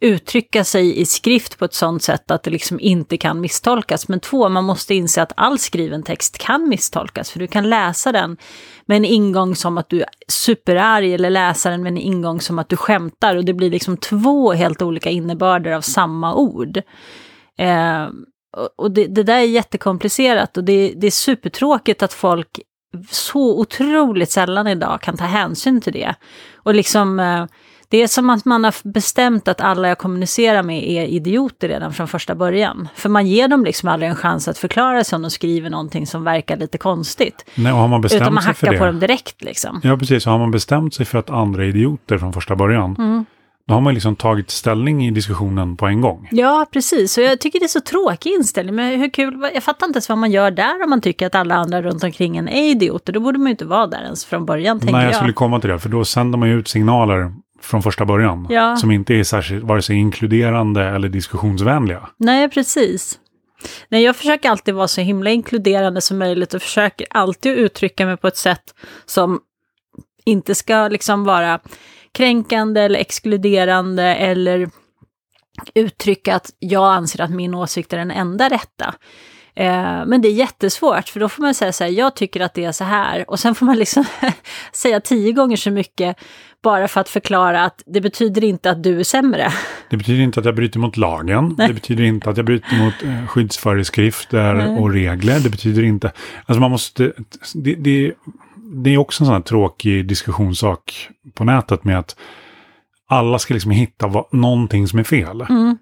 uttrycka 0.00 0.64
sig 0.64 1.00
i 1.00 1.06
skrift 1.06 1.58
på 1.58 1.64
ett 1.64 1.74
sånt 1.74 2.02
sätt 2.02 2.30
att 2.30 2.42
det 2.42 2.50
liksom 2.50 2.80
inte 2.80 3.16
kan 3.16 3.40
misstolkas. 3.40 4.08
Men 4.08 4.20
två, 4.20 4.48
man 4.48 4.64
måste 4.64 4.94
inse 4.94 5.22
att 5.22 5.32
all 5.36 5.58
skriven 5.58 6.02
text 6.02 6.38
kan 6.38 6.68
misstolkas, 6.68 7.30
för 7.30 7.38
du 7.38 7.46
kan 7.46 7.70
läsa 7.70 8.12
den 8.12 8.36
med 8.86 8.96
en 8.96 9.04
ingång 9.04 9.56
som 9.56 9.78
att 9.78 9.88
du 9.88 10.00
är 10.00 10.08
superarg 10.28 11.14
eller 11.14 11.30
läsa 11.30 11.70
den 11.70 11.82
med 11.82 11.90
en 11.90 11.98
ingång 11.98 12.40
som 12.40 12.58
att 12.58 12.68
du 12.68 12.76
skämtar 12.76 13.36
och 13.36 13.44
det 13.44 13.52
blir 13.54 13.70
liksom 13.70 13.96
två 13.96 14.52
helt 14.52 14.82
olika 14.82 15.10
innebörder 15.10 15.72
av 15.72 15.80
samma 15.80 16.34
ord. 16.34 16.76
Eh, 17.58 18.02
och- 18.56 18.70
och 18.76 18.90
det, 18.90 19.06
det 19.06 19.22
där 19.22 19.36
är 19.38 19.42
jättekomplicerat 19.42 20.56
och 20.56 20.64
det, 20.64 20.92
det 20.96 21.06
är 21.06 21.10
supertråkigt 21.10 22.02
att 22.02 22.12
folk 22.12 22.60
så 23.10 23.60
otroligt 23.60 24.30
sällan 24.30 24.66
idag 24.66 25.00
kan 25.02 25.16
ta 25.16 25.24
hänsyn 25.24 25.80
till 25.80 25.92
det. 25.92 26.14
Och 26.56 26.74
liksom, 26.74 27.20
eh, 27.20 27.46
det 27.90 28.02
är 28.02 28.06
som 28.06 28.30
att 28.30 28.44
man 28.44 28.64
har 28.64 28.74
bestämt 28.92 29.48
att 29.48 29.60
alla 29.60 29.88
jag 29.88 29.98
kommunicerar 29.98 30.62
med 30.62 30.88
är 30.88 31.04
idioter 31.04 31.68
redan 31.68 31.92
från 31.92 32.08
första 32.08 32.34
början. 32.34 32.88
För 32.94 33.08
man 33.08 33.26
ger 33.26 33.48
dem 33.48 33.64
liksom 33.64 33.88
aldrig 33.88 34.10
en 34.10 34.16
chans 34.16 34.48
att 34.48 34.58
förklara 34.58 35.04
sig 35.04 35.16
om 35.16 35.22
de 35.22 35.30
skriver 35.30 35.70
någonting 35.70 36.06
som 36.06 36.24
verkar 36.24 36.56
lite 36.56 36.78
konstigt. 36.78 37.44
Nej, 37.54 37.72
och 37.72 37.78
har 37.78 37.88
man 37.88 38.00
Utan 38.00 38.18
bestämt 38.18 38.32
man 38.34 38.42
sig 38.42 38.54
för 38.54 38.66
hackar 38.66 38.78
på 38.78 38.84
det. 38.84 38.90
dem 38.90 39.00
direkt 39.00 39.42
liksom. 39.42 39.80
Ja, 39.84 39.96
precis. 39.96 40.22
Så 40.22 40.30
har 40.30 40.38
man 40.38 40.50
bestämt 40.50 40.94
sig 40.94 41.06
för 41.06 41.18
att 41.18 41.30
andra 41.30 41.64
är 41.64 41.68
idioter 41.68 42.18
från 42.18 42.32
första 42.32 42.56
början. 42.56 42.96
Mm. 42.98 43.24
Då 43.68 43.74
har 43.74 43.80
man 43.80 43.94
liksom 43.94 44.16
tagit 44.16 44.50
ställning 44.50 45.06
i 45.06 45.10
diskussionen 45.10 45.76
på 45.76 45.86
en 45.86 46.00
gång. 46.00 46.28
Ja, 46.30 46.66
precis. 46.72 47.18
Och 47.18 47.24
jag 47.24 47.40
tycker 47.40 47.58
det 47.58 47.66
är 47.66 47.68
så 47.68 47.80
tråkig 47.80 48.30
inställning. 48.30 48.74
Men 48.74 49.00
hur 49.00 49.10
kul, 49.10 49.50
jag 49.54 49.62
fattar 49.62 49.86
inte 49.86 49.96
ens 49.96 50.08
vad 50.08 50.18
man 50.18 50.30
gör 50.30 50.50
där 50.50 50.84
om 50.84 50.90
man 50.90 51.00
tycker 51.00 51.26
att 51.26 51.34
alla 51.34 51.54
andra 51.54 51.82
runt 51.82 52.04
omkring 52.04 52.36
en 52.36 52.48
är 52.48 52.70
idioter. 52.70 53.12
Då 53.12 53.20
borde 53.20 53.38
man 53.38 53.46
ju 53.46 53.50
inte 53.50 53.64
vara 53.64 53.86
där 53.86 54.02
ens 54.02 54.24
från 54.24 54.46
början, 54.46 54.80
tänker 54.80 54.92
Nej, 54.94 55.04
jag 55.04 55.10
jag. 55.12 55.16
skulle 55.16 55.32
komma 55.32 55.60
till 55.60 55.70
det. 55.70 55.78
För 55.78 55.88
då 55.88 56.04
sänder 56.04 56.38
man 56.38 56.48
ju 56.48 56.58
ut 56.58 56.68
signaler 56.68 57.32
från 57.68 57.82
första 57.82 58.04
början. 58.04 58.46
Ja. 58.50 58.76
Som 58.76 58.90
inte 58.90 59.14
är 59.14 59.24
särskilt 59.24 59.64
vare 59.64 59.82
sig 59.82 59.96
inkluderande 59.96 60.84
eller 60.84 61.08
diskussionsvänliga. 61.08 62.08
Nej, 62.16 62.48
precis. 62.48 63.18
Nej, 63.88 64.02
jag 64.02 64.16
försöker 64.16 64.50
alltid 64.50 64.74
vara 64.74 64.88
så 64.88 65.00
himla 65.00 65.30
inkluderande 65.30 66.00
som 66.00 66.18
möjligt 66.18 66.54
och 66.54 66.62
försöker 66.62 67.06
alltid 67.10 67.52
uttrycka 67.52 68.06
mig 68.06 68.16
på 68.16 68.28
ett 68.28 68.36
sätt 68.36 68.74
som 69.06 69.40
inte 70.24 70.54
ska 70.54 70.88
liksom 70.88 71.24
vara 71.24 71.60
kränkande 72.12 72.80
eller 72.80 73.00
exkluderande 73.00 74.02
eller 74.02 74.70
uttrycka 75.74 76.34
att 76.34 76.50
jag 76.58 76.92
anser 76.92 77.20
att 77.20 77.30
min 77.30 77.54
åsikt 77.54 77.92
är 77.92 77.98
den 77.98 78.10
enda 78.10 78.48
rätta. 78.48 78.94
Eh, 79.58 80.06
men 80.06 80.20
det 80.20 80.28
är 80.28 80.32
jättesvårt, 80.32 81.08
för 81.08 81.20
då 81.20 81.28
får 81.28 81.42
man 81.42 81.54
säga 81.54 81.72
så 81.72 81.84
här, 81.84 81.90
jag 81.90 82.16
tycker 82.16 82.40
att 82.40 82.54
det 82.54 82.64
är 82.64 82.72
så 82.72 82.84
här. 82.84 83.30
Och 83.30 83.38
sen 83.38 83.54
får 83.54 83.66
man 83.66 83.78
liksom 83.78 84.04
säga 84.72 85.00
tio 85.00 85.32
gånger 85.32 85.56
så 85.56 85.70
mycket 85.70 86.16
bara 86.62 86.88
för 86.88 87.00
att 87.00 87.08
förklara 87.08 87.64
att 87.64 87.82
det 87.86 88.00
betyder 88.00 88.44
inte 88.44 88.70
att 88.70 88.82
du 88.82 89.00
är 89.00 89.04
sämre. 89.04 89.52
Det 89.90 89.96
betyder 89.96 90.22
inte 90.22 90.40
att 90.40 90.46
jag 90.46 90.54
bryter 90.54 90.78
mot 90.78 90.96
lagen. 90.96 91.56
Det 91.56 91.72
betyder 91.72 92.04
inte 92.04 92.30
att 92.30 92.36
jag 92.36 92.46
bryter 92.46 92.84
mot 92.84 93.02
eh, 93.02 93.26
skyddsföreskrifter 93.26 94.54
Nej. 94.54 94.78
och 94.78 94.92
regler. 94.92 95.40
Det 95.40 95.50
betyder 95.50 95.82
inte... 95.82 96.12
Alltså 96.46 96.60
man 96.60 96.70
måste... 96.70 97.12
Det, 97.54 97.74
det, 97.74 98.14
det 98.84 98.94
är 98.94 98.98
också 98.98 99.22
en 99.22 99.26
sån 99.26 99.34
här 99.34 99.42
tråkig 99.42 100.06
diskussionssak 100.06 101.08
på 101.34 101.44
nätet 101.44 101.84
med 101.84 101.98
att 101.98 102.16
alla 103.08 103.38
ska 103.38 103.54
liksom 103.54 103.70
hitta 103.70 104.06
vad, 104.06 104.24
någonting 104.34 104.88
som 104.88 104.98
är 104.98 105.04
fel. 105.04 105.40
Mm. 105.40 105.78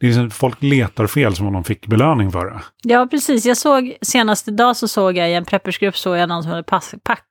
Det 0.00 0.06
är 0.06 0.08
liksom, 0.08 0.30
folk 0.30 0.62
letar 0.62 1.06
fel 1.06 1.36
som 1.36 1.46
om 1.46 1.52
de 1.52 1.64
fick 1.64 1.86
belöning 1.86 2.32
för 2.32 2.46
det. 2.46 2.60
Ja, 2.82 3.06
precis. 3.10 3.46
Jag 3.46 3.56
såg 3.56 3.96
senast 4.02 4.48
idag 4.48 4.76
så 4.76 4.88
såg 4.88 5.16
jag 5.16 5.30
i 5.30 5.34
en 5.34 5.44
preppersgrupp 5.44 5.96
såg 5.96 6.16
jag 6.16 6.28
någon 6.28 6.42
som 6.42 6.50
hade 6.50 6.62
pass, 6.62 6.94
pack, 7.02 7.24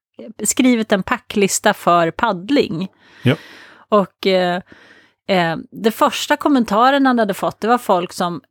skrivit 0.43 0.91
en 0.91 1.03
packlista 1.03 1.73
för 1.73 2.11
paddling. 2.11 2.87
Ja. 3.23 3.35
Och 3.89 4.27
eh, 4.27 4.61
eh, 5.29 5.57
det 5.71 5.91
första 5.91 6.37
kommentaren 6.37 7.05
han 7.05 7.19
hade 7.19 7.33
fått, 7.33 7.61
det 7.61 7.67
var 7.67 7.77
folk 7.77 8.13
som 8.13 8.41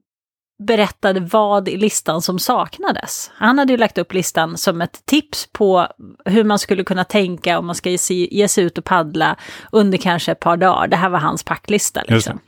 berättade 0.59 1.21
vad 1.21 1.69
i 1.69 1.77
listan 1.77 2.23
som 2.23 2.39
saknades. 2.39 3.31
Han 3.35 3.59
hade 3.59 3.73
ju 3.73 3.77
lagt 3.77 3.99
upp 3.99 4.13
listan 4.13 4.57
som 4.57 4.81
ett 4.81 5.07
tips 5.07 5.49
på 5.53 5.87
hur 6.25 6.45
man 6.45 6.59
skulle 6.59 6.85
kunna 6.85 7.05
tänka 7.05 7.59
om 7.59 7.67
man 7.67 7.75
ska 7.75 7.91
ge 7.91 8.49
sig, 8.49 8.65
ut 8.65 8.79
och 8.79 8.85
paddla 8.85 9.37
under 9.73 9.99
kanske 9.99 10.33
ett 10.33 10.41
par 10.41 10.57
dagar. 10.57 10.89
Det 10.89 10.97
här 10.97 11.09
var 11.09 11.19
hans 11.19 11.43
packlista. 11.43 12.03
Liksom. 12.09 12.41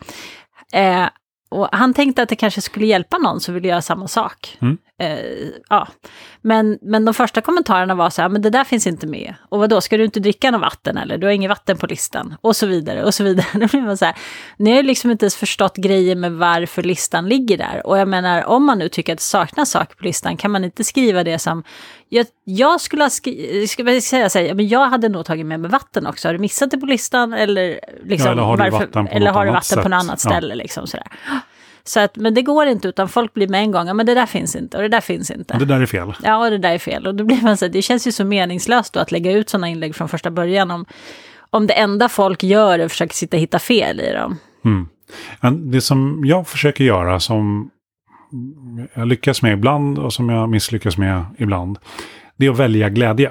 Eh, 0.73 1.07
och 1.49 1.69
han 1.73 1.95
tänkte 1.95 2.23
att 2.23 2.29
det 2.29 2.37
kanske 2.37 2.61
skulle 2.61 2.87
hjälpa 2.87 3.19
någon 3.19 3.41
som 3.41 3.55
ville 3.55 3.69
göra 3.69 3.83
samma 3.83 4.09
sak. 4.09 4.59
Mm. 4.61 4.79
Eh, 5.01 5.49
ja. 5.69 5.89
men, 6.43 6.79
men 6.83 7.05
de 7.05 7.15
första 7.15 7.41
kommentarerna 7.41 7.95
var 7.95 8.11
så 8.11 8.23
här, 8.23 8.29
men 8.29 8.43
det 8.43 8.51
där 8.51 8.65
finns 8.65 8.87
inte 8.87 9.07
med. 9.07 9.35
Och 9.49 9.59
vad 9.59 9.71
då 9.71 9.81
ska 9.81 9.97
du 9.97 10.05
inte 10.05 10.21
dricka 10.21 10.51
något 10.51 10.61
vatten 10.61 10.97
eller? 10.97 11.19
Du 11.19 11.27
har 11.27 11.33
inget 11.33 11.49
vatten 11.49 11.77
på 11.77 11.87
listan. 11.87 12.35
Och 12.41 12.57
så 12.57 12.67
vidare, 12.67 13.05
och 13.05 13.15
så 13.15 13.25
vidare. 13.25 13.47
Då 13.53 13.67
blir 13.67 13.81
man 13.81 13.97
så 13.97 14.05
här, 14.05 14.15
ni 14.57 14.71
har 14.71 14.77
ju 14.77 14.83
liksom 14.83 15.11
inte 15.11 15.25
ens 15.25 15.37
förstått 15.37 15.77
grejen 15.77 16.21
med 16.21 16.33
varför 16.33 16.83
listan 16.83 17.29
ligger 17.29 17.59
där. 17.59 17.87
Och 17.87 17.99
jag 17.99 18.09
menar, 18.09 18.45
om 18.45 18.65
man 18.65 18.79
nu 18.79 18.89
tycker 18.89 19.13
att 19.13 19.19
det 19.19 19.25
saknas 19.25 19.71
saker 19.71 19.97
på 19.97 20.05
listan, 20.05 20.37
kan 20.37 20.51
man 20.51 20.65
inte 20.65 20.85
skriva 20.85 21.25
det 21.25 21.39
som, 21.39 21.65
jag, 22.09 22.27
jag 22.45 22.81
skulle 22.81 23.03
ha 23.05 23.11
skrivit, 23.11 23.71
ska 23.71 24.01
säga 24.01 24.31
så 24.31 24.39
här, 24.39 24.55
men 24.55 24.69
jag 24.69 24.89
hade 24.89 25.09
nog 25.09 25.25
tagit 25.25 25.47
med 25.47 25.61
mig 25.61 25.71
vatten 25.71 26.07
också. 26.07 26.29
Har 26.29 26.33
du 26.33 26.39
missat 26.39 26.71
det 26.71 26.79
på 26.79 26.87
listan? 26.87 27.33
Eller, 27.33 27.81
liksom, 28.05 28.27
ja, 28.27 28.33
eller 28.33 28.43
har 28.43 28.57
du 28.57 28.63
varför, 28.63 28.79
vatten 28.87 29.07
på 29.07 29.19
något 29.19 29.37
annat 29.37 29.55
vatten 29.55 29.83
på 29.83 29.89
något 29.89 30.03
annat 30.03 30.21
Ja. 30.25 30.31
ställe? 30.31 30.55
Liksom, 30.55 30.87
sådär. 30.87 31.07
Så 31.85 32.01
att, 32.01 32.17
men 32.17 32.35
det 32.35 32.43
går 32.43 32.67
inte, 32.67 32.89
utan 32.89 33.09
folk 33.09 33.35
blir 33.35 33.49
med 33.49 33.61
en 33.61 33.71
gång, 33.71 33.87
ja, 33.87 33.95
men 33.95 34.07
det 34.07 34.15
där 34.15 34.27
finns 34.27 34.57
inte 34.57 34.77
och 34.77 34.83
det 34.83 34.89
där 34.89 35.01
finns 35.01 35.31
inte. 35.31 35.59
Det 35.59 35.65
där 35.65 35.81
är 35.81 35.87
fel. 35.87 36.13
Ja, 36.23 36.45
och 36.45 36.51
det 36.51 36.59
där 36.59 36.73
är 36.73 36.79
fel. 36.79 37.07
Och 37.07 37.15
då 37.15 37.25
blir 37.25 37.43
man 37.43 37.57
så 37.57 37.65
här, 37.65 37.73
det 37.73 37.83
känns 37.83 38.07
ju 38.07 38.13
så 38.13 38.25
meningslöst 38.25 38.93
då 38.93 39.01
att 39.01 39.13
lägga 39.13 39.33
ut 39.33 39.49
sådana 39.49 39.69
inlägg 39.69 39.95
från 39.95 40.09
första 40.09 40.31
början 40.31 40.71
om, 40.71 40.85
om 41.51 41.67
det 41.67 41.75
enda 41.75 42.09
folk 42.09 42.43
gör 42.43 42.79
är 42.79 42.85
att 42.85 42.93
försöka 42.93 43.13
sitta 43.13 43.37
och 43.37 43.41
hitta 43.41 43.59
fel 43.59 44.01
i 44.01 44.13
dem. 44.13 44.37
Men 45.41 45.71
Det 45.71 45.81
som 45.81 46.23
jag 46.25 46.49
försöker 46.49 46.85
göra, 46.85 47.21
som 47.21 47.71
jag 48.95 49.09
lyckas 49.09 49.43
med 49.43 49.53
ibland 49.53 49.99
och 49.99 50.13
som 50.13 50.29
jag 50.29 50.49
misslyckas 50.49 50.99
med 50.99 51.25
ibland, 51.39 51.79
det 52.37 52.47
är 52.47 52.51
att 52.51 52.59
välja 52.59 52.89
glädje. 52.89 53.31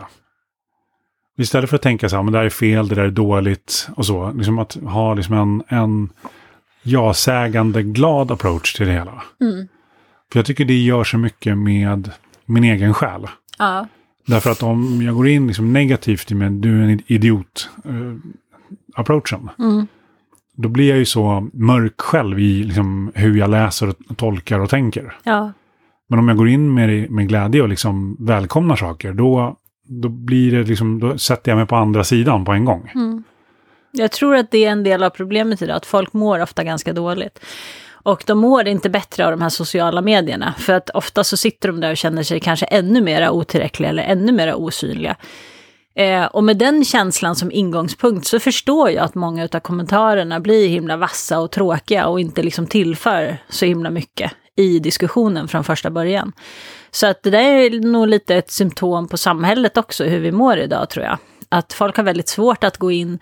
Istället 1.40 1.70
för 1.70 1.76
att 1.76 1.82
tänka 1.82 2.10
så 2.10 2.16
här, 2.16 2.24
men 2.24 2.34
det 2.34 2.40
där 2.40 2.46
är 2.46 2.50
fel, 2.50 2.88
det 2.88 2.96
där 2.96 3.04
är 3.04 3.12
dåligt 3.12 3.90
och 3.96 4.06
så. 4.06 4.32
Liksom 4.32 4.60
att 4.60 4.74
ha 4.74 5.14
liksom 5.14 5.36
en, 5.36 5.64
en 5.80 6.10
ja-sägande, 6.88 7.84
glad 7.84 8.32
approach 8.32 8.74
till 8.74 8.88
det 8.88 8.94
hela. 8.94 9.24
För 10.32 10.40
jag 10.40 10.46
tycker 10.46 10.66
det 10.66 10.84
gör 10.84 11.04
så 11.04 11.18
mycket 11.18 11.58
med 11.58 12.12
min 12.46 12.64
egen 12.64 12.94
själ. 12.94 13.28
Ja. 13.60 13.88
Därför 14.28 14.52
att 14.52 14.64
om 14.64 15.02
jag 15.02 15.16
går 15.16 15.28
in 15.28 15.48
liksom 15.48 15.74
negativt 15.74 16.32
med 16.32 16.52
du 16.52 16.80
är 16.80 16.84
en 16.84 17.02
idiot 17.08 17.70
eh, 17.86 17.92
approachen. 18.96 19.50
Då 20.54 20.70
blir 20.70 20.90
jag 20.90 20.98
ju 20.98 21.06
så 21.06 21.50
mörk 21.54 22.02
själv 22.02 22.40
i 22.40 22.64
liksom, 22.64 23.12
hur 23.16 23.38
jag 23.38 23.50
läser 23.50 23.88
och 23.88 24.18
tolkar 24.18 24.60
och 24.60 24.70
tänker. 24.70 25.18
ja. 25.24 25.52
Men 26.10 26.20
om 26.20 26.28
jag 26.28 26.38
går 26.38 26.50
in 26.50 26.74
med, 26.74 27.12
med 27.12 27.28
glädje 27.28 27.62
och 27.62 27.70
liksom 27.70 28.18
välkomnar 28.20 28.76
saker, 28.76 29.14
då, 29.14 29.58
då, 29.88 30.10
blir 30.10 30.52
det 30.52 30.64
liksom, 30.64 31.00
då 31.00 31.18
sätter 31.18 31.52
jag 31.52 31.58
mig 31.58 31.68
på 31.68 31.76
andra 31.76 32.04
sidan 32.04 32.46
på 32.46 32.52
en 32.52 32.66
gång. 32.66 32.90
Jag 33.92 34.12
tror 34.12 34.36
att 34.36 34.52
det 34.52 34.66
är 34.66 34.72
en 34.72 34.84
del 34.84 35.04
av 35.04 35.10
problemet 35.10 35.62
idag, 35.62 35.76
att 35.76 35.86
folk 35.86 36.14
mår 36.14 36.42
ofta 36.42 36.64
ganska 36.64 36.94
dåligt. 36.94 37.40
Och 37.90 38.24
de 38.26 38.38
mår 38.38 38.68
inte 38.68 38.90
bättre 38.90 39.26
av 39.26 39.32
de 39.32 39.42
här 39.42 39.50
sociala 39.50 40.02
medierna, 40.02 40.54
för 40.58 40.74
att 40.74 40.90
ofta 40.90 41.24
så 41.24 41.38
sitter 41.38 41.68
de 41.68 41.80
där 41.82 41.92
och 41.92 41.98
känner 41.98 42.24
sig 42.24 42.40
kanske 42.40 42.66
ännu 42.66 43.02
mer 43.02 43.30
otillräckliga 43.30 43.90
eller 43.90 44.04
ännu 44.04 44.32
mer 44.32 44.54
osynliga. 44.56 45.16
Eh, 45.96 46.26
och 46.26 46.44
med 46.44 46.58
den 46.58 46.86
känslan 46.86 47.36
som 47.36 47.52
ingångspunkt 47.52 48.28
så 48.28 48.40
förstår 48.40 48.90
jag 48.90 49.04
att 49.04 49.16
många 49.16 49.50
av 49.54 49.60
kommentarerna 49.60 50.40
blir 50.40 50.68
himla 50.68 50.98
vassa 50.98 51.40
och 51.40 51.52
tråkiga 51.52 52.08
och 52.08 52.20
inte 52.20 52.44
liksom 52.44 52.68
tillför 52.68 53.38
så 53.50 53.66
himla 53.66 53.90
mycket 53.90 54.32
i 54.56 54.80
diskussionen 54.80 55.48
från 55.48 55.64
första 55.64 55.90
början. 55.90 56.34
Så 56.92 57.08
att 57.08 57.24
det 57.24 57.30
där 57.30 57.44
är 57.44 57.80
nog 57.80 58.08
lite 58.08 58.36
ett 58.36 58.52
symptom 58.52 59.08
på 59.08 59.18
samhället 59.18 59.78
också, 59.78 60.04
hur 60.04 60.20
vi 60.20 60.32
mår 60.32 60.58
idag 60.58 60.90
tror 60.90 61.06
jag. 61.06 61.18
Att 61.50 61.74
folk 61.74 61.98
har 61.98 62.04
väldigt 62.04 62.30
svårt 62.30 62.64
att 62.64 62.78
gå 62.78 62.92
in 62.92 63.20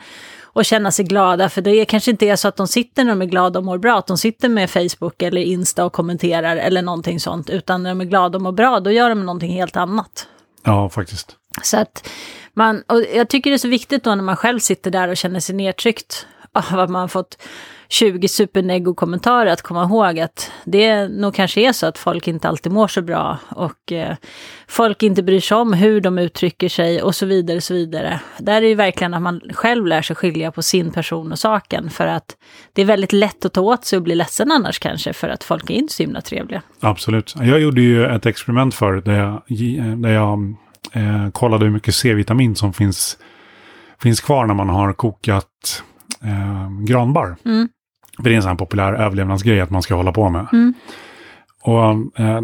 och 0.55 0.65
känna 0.65 0.91
sig 0.91 1.05
glada, 1.05 1.49
för 1.49 1.61
det 1.61 1.71
är 1.71 1.85
kanske 1.85 2.11
inte 2.11 2.25
är 2.25 2.35
så 2.35 2.47
att 2.47 2.55
de 2.55 2.67
sitter 2.67 3.03
när 3.03 3.11
de 3.11 3.21
är 3.21 3.25
glada 3.25 3.59
och 3.59 3.65
mår 3.65 3.77
bra, 3.77 3.97
att 3.97 4.07
de 4.07 4.17
sitter 4.17 4.49
med 4.49 4.69
Facebook 4.69 5.21
eller 5.21 5.41
Insta 5.41 5.85
och 5.85 5.93
kommenterar 5.93 6.57
eller 6.57 6.81
någonting 6.81 7.19
sånt, 7.19 7.49
utan 7.49 7.83
när 7.83 7.89
de 7.89 8.01
är 8.01 8.05
glada 8.05 8.37
och 8.37 8.41
mår 8.41 8.51
bra, 8.51 8.79
då 8.79 8.91
gör 8.91 9.09
de 9.09 9.25
någonting 9.25 9.51
helt 9.51 9.75
annat. 9.75 10.27
Ja, 10.63 10.89
faktiskt. 10.89 11.35
Så 11.63 11.77
att 11.77 12.09
man, 12.53 12.83
och 12.87 13.01
jag 13.15 13.29
tycker 13.29 13.49
det 13.49 13.55
är 13.55 13.57
så 13.57 13.67
viktigt 13.67 14.03
då 14.03 14.15
när 14.15 14.23
man 14.23 14.35
själv 14.35 14.59
sitter 14.59 14.91
där 14.91 15.07
och 15.07 15.17
känner 15.17 15.39
sig 15.39 15.55
nedtryckt 15.55 16.27
av 16.51 16.79
att 16.79 16.89
man 16.89 17.09
fått 17.09 17.37
20 17.89 18.27
supernego-kommentarer 18.27 19.51
att 19.51 19.61
komma 19.61 19.83
ihåg 19.83 20.19
att 20.19 20.51
det 20.63 21.07
nog 21.07 21.35
kanske 21.35 21.61
är 21.61 21.71
så 21.71 21.85
att 21.85 21.97
folk 21.97 22.27
inte 22.27 22.47
alltid 22.47 22.71
mår 22.71 22.87
så 22.87 23.01
bra 23.01 23.37
och 23.49 23.91
eh, 23.91 24.15
folk 24.67 25.03
inte 25.03 25.23
bryr 25.23 25.39
sig 25.39 25.57
om 25.57 25.73
hur 25.73 26.01
de 26.01 26.19
uttrycker 26.19 26.69
sig 26.69 27.01
och 27.01 27.15
så 27.15 27.25
vidare. 27.25 27.57
och 27.57 27.63
så 27.63 27.73
vidare. 27.73 28.19
Där 28.37 28.57
är 28.57 28.61
det 28.61 28.67
ju 28.67 28.75
verkligen 28.75 29.13
att 29.13 29.21
man 29.21 29.41
själv 29.53 29.85
lär 29.85 30.01
sig 30.01 30.15
skilja 30.15 30.51
på 30.51 30.61
sin 30.61 30.91
person 30.91 31.31
och 31.31 31.39
saken 31.39 31.89
för 31.89 32.07
att 32.07 32.37
det 32.73 32.81
är 32.81 32.85
väldigt 32.85 33.13
lätt 33.13 33.45
att 33.45 33.53
ta 33.53 33.61
åt 33.61 33.85
sig 33.85 33.97
och 33.97 34.03
bli 34.03 34.15
ledsen 34.15 34.51
annars 34.51 34.79
kanske 34.79 35.13
för 35.13 35.29
att 35.29 35.43
folk 35.43 35.69
är 35.69 35.73
inte 35.73 35.93
så 35.93 36.03
himla 36.03 36.21
trevliga. 36.21 36.61
Absolut. 36.79 37.35
Jag 37.39 37.59
gjorde 37.59 37.81
ju 37.81 38.05
ett 38.05 38.25
experiment 38.25 38.75
för 38.75 38.93
där 38.93 39.13
jag, 39.13 39.33
eh, 39.79 39.95
där 39.95 40.09
jag 40.09 40.55
eh, 40.91 41.29
kollade 41.31 41.65
hur 41.65 41.71
mycket 41.71 41.95
C-vitamin 41.95 42.55
som 42.55 42.73
finns, 42.73 43.17
finns 44.01 44.21
kvar 44.21 44.45
när 44.45 44.53
man 44.53 44.69
har 44.69 44.93
kokat 44.93 45.83
eh, 46.23 46.69
granbar. 46.83 47.35
Mm. 47.45 47.69
För 48.15 48.23
det 48.23 48.31
är 48.31 48.35
en 48.35 48.41
sån 48.41 48.49
här 48.49 48.55
populär 48.57 48.93
överlevnadsgrej 48.93 49.61
att 49.61 49.69
man 49.69 49.81
ska 49.81 49.95
hålla 49.95 50.11
på 50.11 50.29
med. 50.29 50.47
Mm. 50.53 50.73
Och 51.61 52.19
eh, 52.19 52.41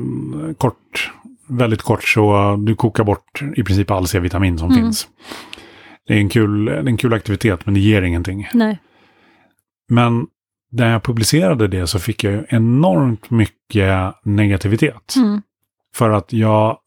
kort, 0.57 1.11
väldigt 1.47 1.81
kort 1.81 2.03
så 2.03 2.55
du 2.55 2.75
kokar 2.75 3.03
bort 3.03 3.41
i 3.55 3.63
princip 3.63 3.91
all 3.91 4.07
C-vitamin 4.07 4.57
som 4.57 4.71
Mm. 4.71 4.83
finns. 4.83 5.07
Det 6.07 6.13
är, 6.13 6.17
en 6.17 6.29
kul, 6.29 6.65
det 6.65 6.71
är 6.71 6.87
en 6.87 6.97
kul 6.97 7.13
aktivitet 7.13 7.65
men 7.65 7.73
det 7.73 7.79
ger 7.79 8.01
ingenting. 8.01 8.47
Nej. 8.53 8.79
Men 9.89 10.27
när 10.71 10.91
jag 10.91 11.03
publicerade 11.03 11.67
det 11.67 11.87
så 11.87 11.99
fick 11.99 12.23
jag 12.23 12.45
enormt 12.49 13.29
mycket 13.29 14.13
negativitet. 14.23 15.13
Mm. 15.15 15.41
För 15.95 16.09
att 16.09 16.33
jag 16.33 16.77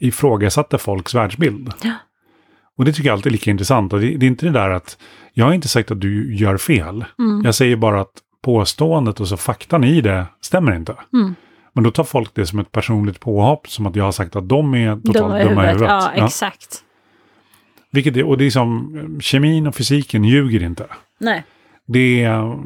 ifrågasatte 0.00 0.78
folks 0.78 1.14
världsbild. 1.14 1.72
Ja. 1.82 1.92
Och 2.78 2.84
det 2.84 2.92
tycker 2.92 3.08
jag 3.08 3.14
alltid 3.14 3.30
är 3.30 3.32
lika 3.32 3.50
intressant. 3.50 3.92
Och 3.92 4.00
det, 4.00 4.16
det 4.16 4.26
är 4.26 4.28
inte 4.28 4.46
det 4.46 4.52
där 4.52 4.70
att, 4.70 4.98
jag 5.32 5.44
har 5.44 5.52
inte 5.52 5.68
sagt 5.68 5.90
att 5.90 6.00
du 6.00 6.34
gör 6.36 6.56
fel. 6.56 7.04
Mm. 7.18 7.42
Jag 7.44 7.54
säger 7.54 7.76
bara 7.76 8.00
att 8.00 8.12
påståendet 8.44 9.20
och 9.20 9.28
så 9.28 9.36
faktan 9.36 9.84
i 9.84 10.00
det 10.00 10.26
stämmer 10.40 10.74
inte. 10.76 10.94
Mm. 11.12 11.34
Men 11.72 11.84
då 11.84 11.90
tar 11.90 12.04
folk 12.04 12.30
det 12.34 12.46
som 12.46 12.58
ett 12.58 12.72
personligt 12.72 13.20
påhopp, 13.20 13.68
som 13.68 13.86
att 13.86 13.96
jag 13.96 14.04
har 14.04 14.12
sagt 14.12 14.36
att 14.36 14.48
de 14.48 14.74
är 14.74 14.96
totalt 14.96 15.14
Dumma 15.14 15.38
i 15.40 15.42
huvudet. 15.42 15.68
huvudet. 15.70 15.88
Ja, 15.88 16.12
Ja. 16.16 16.26
exakt. 16.26 16.78
Vilket 17.90 18.16
är, 18.16 18.24
och 18.24 18.38
det 18.38 18.44
är 18.44 18.50
som, 18.50 19.18
kemin 19.22 19.66
och 19.66 19.74
fysiken 19.74 20.24
ljuger 20.24 20.62
inte. 20.62 20.86
Nej. 21.20 21.44
Det 21.86 22.22
är, 22.22 22.58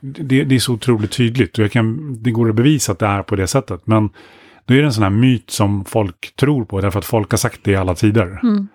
det, 0.00 0.44
det 0.44 0.54
är 0.54 0.58
så 0.58 0.72
otroligt 0.72 1.12
tydligt 1.12 1.58
och 1.58 1.64
jag 1.64 1.72
kan, 1.72 2.16
det 2.22 2.30
går 2.30 2.48
att 2.48 2.54
bevisa 2.54 2.92
att 2.92 2.98
det 2.98 3.06
är 3.06 3.22
på 3.22 3.36
det 3.36 3.46
sättet. 3.46 3.86
Men 3.86 4.10
då 4.64 4.74
är 4.74 4.78
det 4.78 4.84
en 4.84 4.92
sån 4.92 5.02
här 5.02 5.10
myt 5.10 5.50
som 5.50 5.84
folk 5.84 6.36
tror 6.36 6.64
på 6.64 6.80
därför 6.80 6.98
att 6.98 7.04
folk 7.04 7.30
har 7.30 7.38
sagt 7.38 7.60
det 7.64 7.70
i 7.70 7.76
alla 7.76 7.94
tider. 7.94 8.40
Mm. 8.42 8.68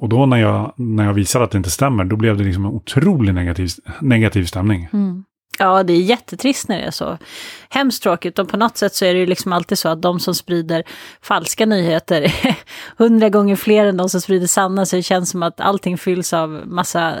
Och 0.00 0.08
då 0.08 0.26
när 0.26 0.36
jag, 0.36 0.72
när 0.76 1.04
jag 1.04 1.12
visade 1.12 1.44
att 1.44 1.50
det 1.50 1.58
inte 1.58 1.70
stämmer, 1.70 2.04
då 2.04 2.16
blev 2.16 2.36
det 2.36 2.44
liksom 2.44 2.64
en 2.64 2.70
otrolig 2.70 3.34
negativ, 3.34 3.68
negativ 4.00 4.44
stämning. 4.44 4.88
Mm. 4.92 5.24
Ja, 5.58 5.82
det 5.82 5.92
är 5.92 6.00
jättetrist 6.00 6.68
när 6.68 6.78
det 6.78 6.84
är 6.84 6.90
så. 6.90 7.18
Hemskt 7.70 8.02
tråkigt 8.02 8.38
och 8.38 8.48
på 8.48 8.56
något 8.56 8.76
sätt 8.76 8.94
så 8.94 9.04
är 9.04 9.14
det 9.14 9.20
ju 9.20 9.26
liksom 9.26 9.52
alltid 9.52 9.78
så 9.78 9.88
att 9.88 10.02
de 10.02 10.20
som 10.20 10.34
sprider 10.34 10.82
falska 11.22 11.66
nyheter 11.66 12.22
är 12.22 12.56
hundra 12.98 13.28
gånger 13.28 13.56
fler 13.56 13.86
än 13.86 13.96
de 13.96 14.08
som 14.08 14.20
sprider 14.20 14.46
sanna. 14.46 14.86
Så 14.86 14.96
det 14.96 15.02
känns 15.02 15.30
som 15.30 15.42
att 15.42 15.60
allting 15.60 15.98
fylls 15.98 16.32
av 16.32 16.62
massa 16.66 17.14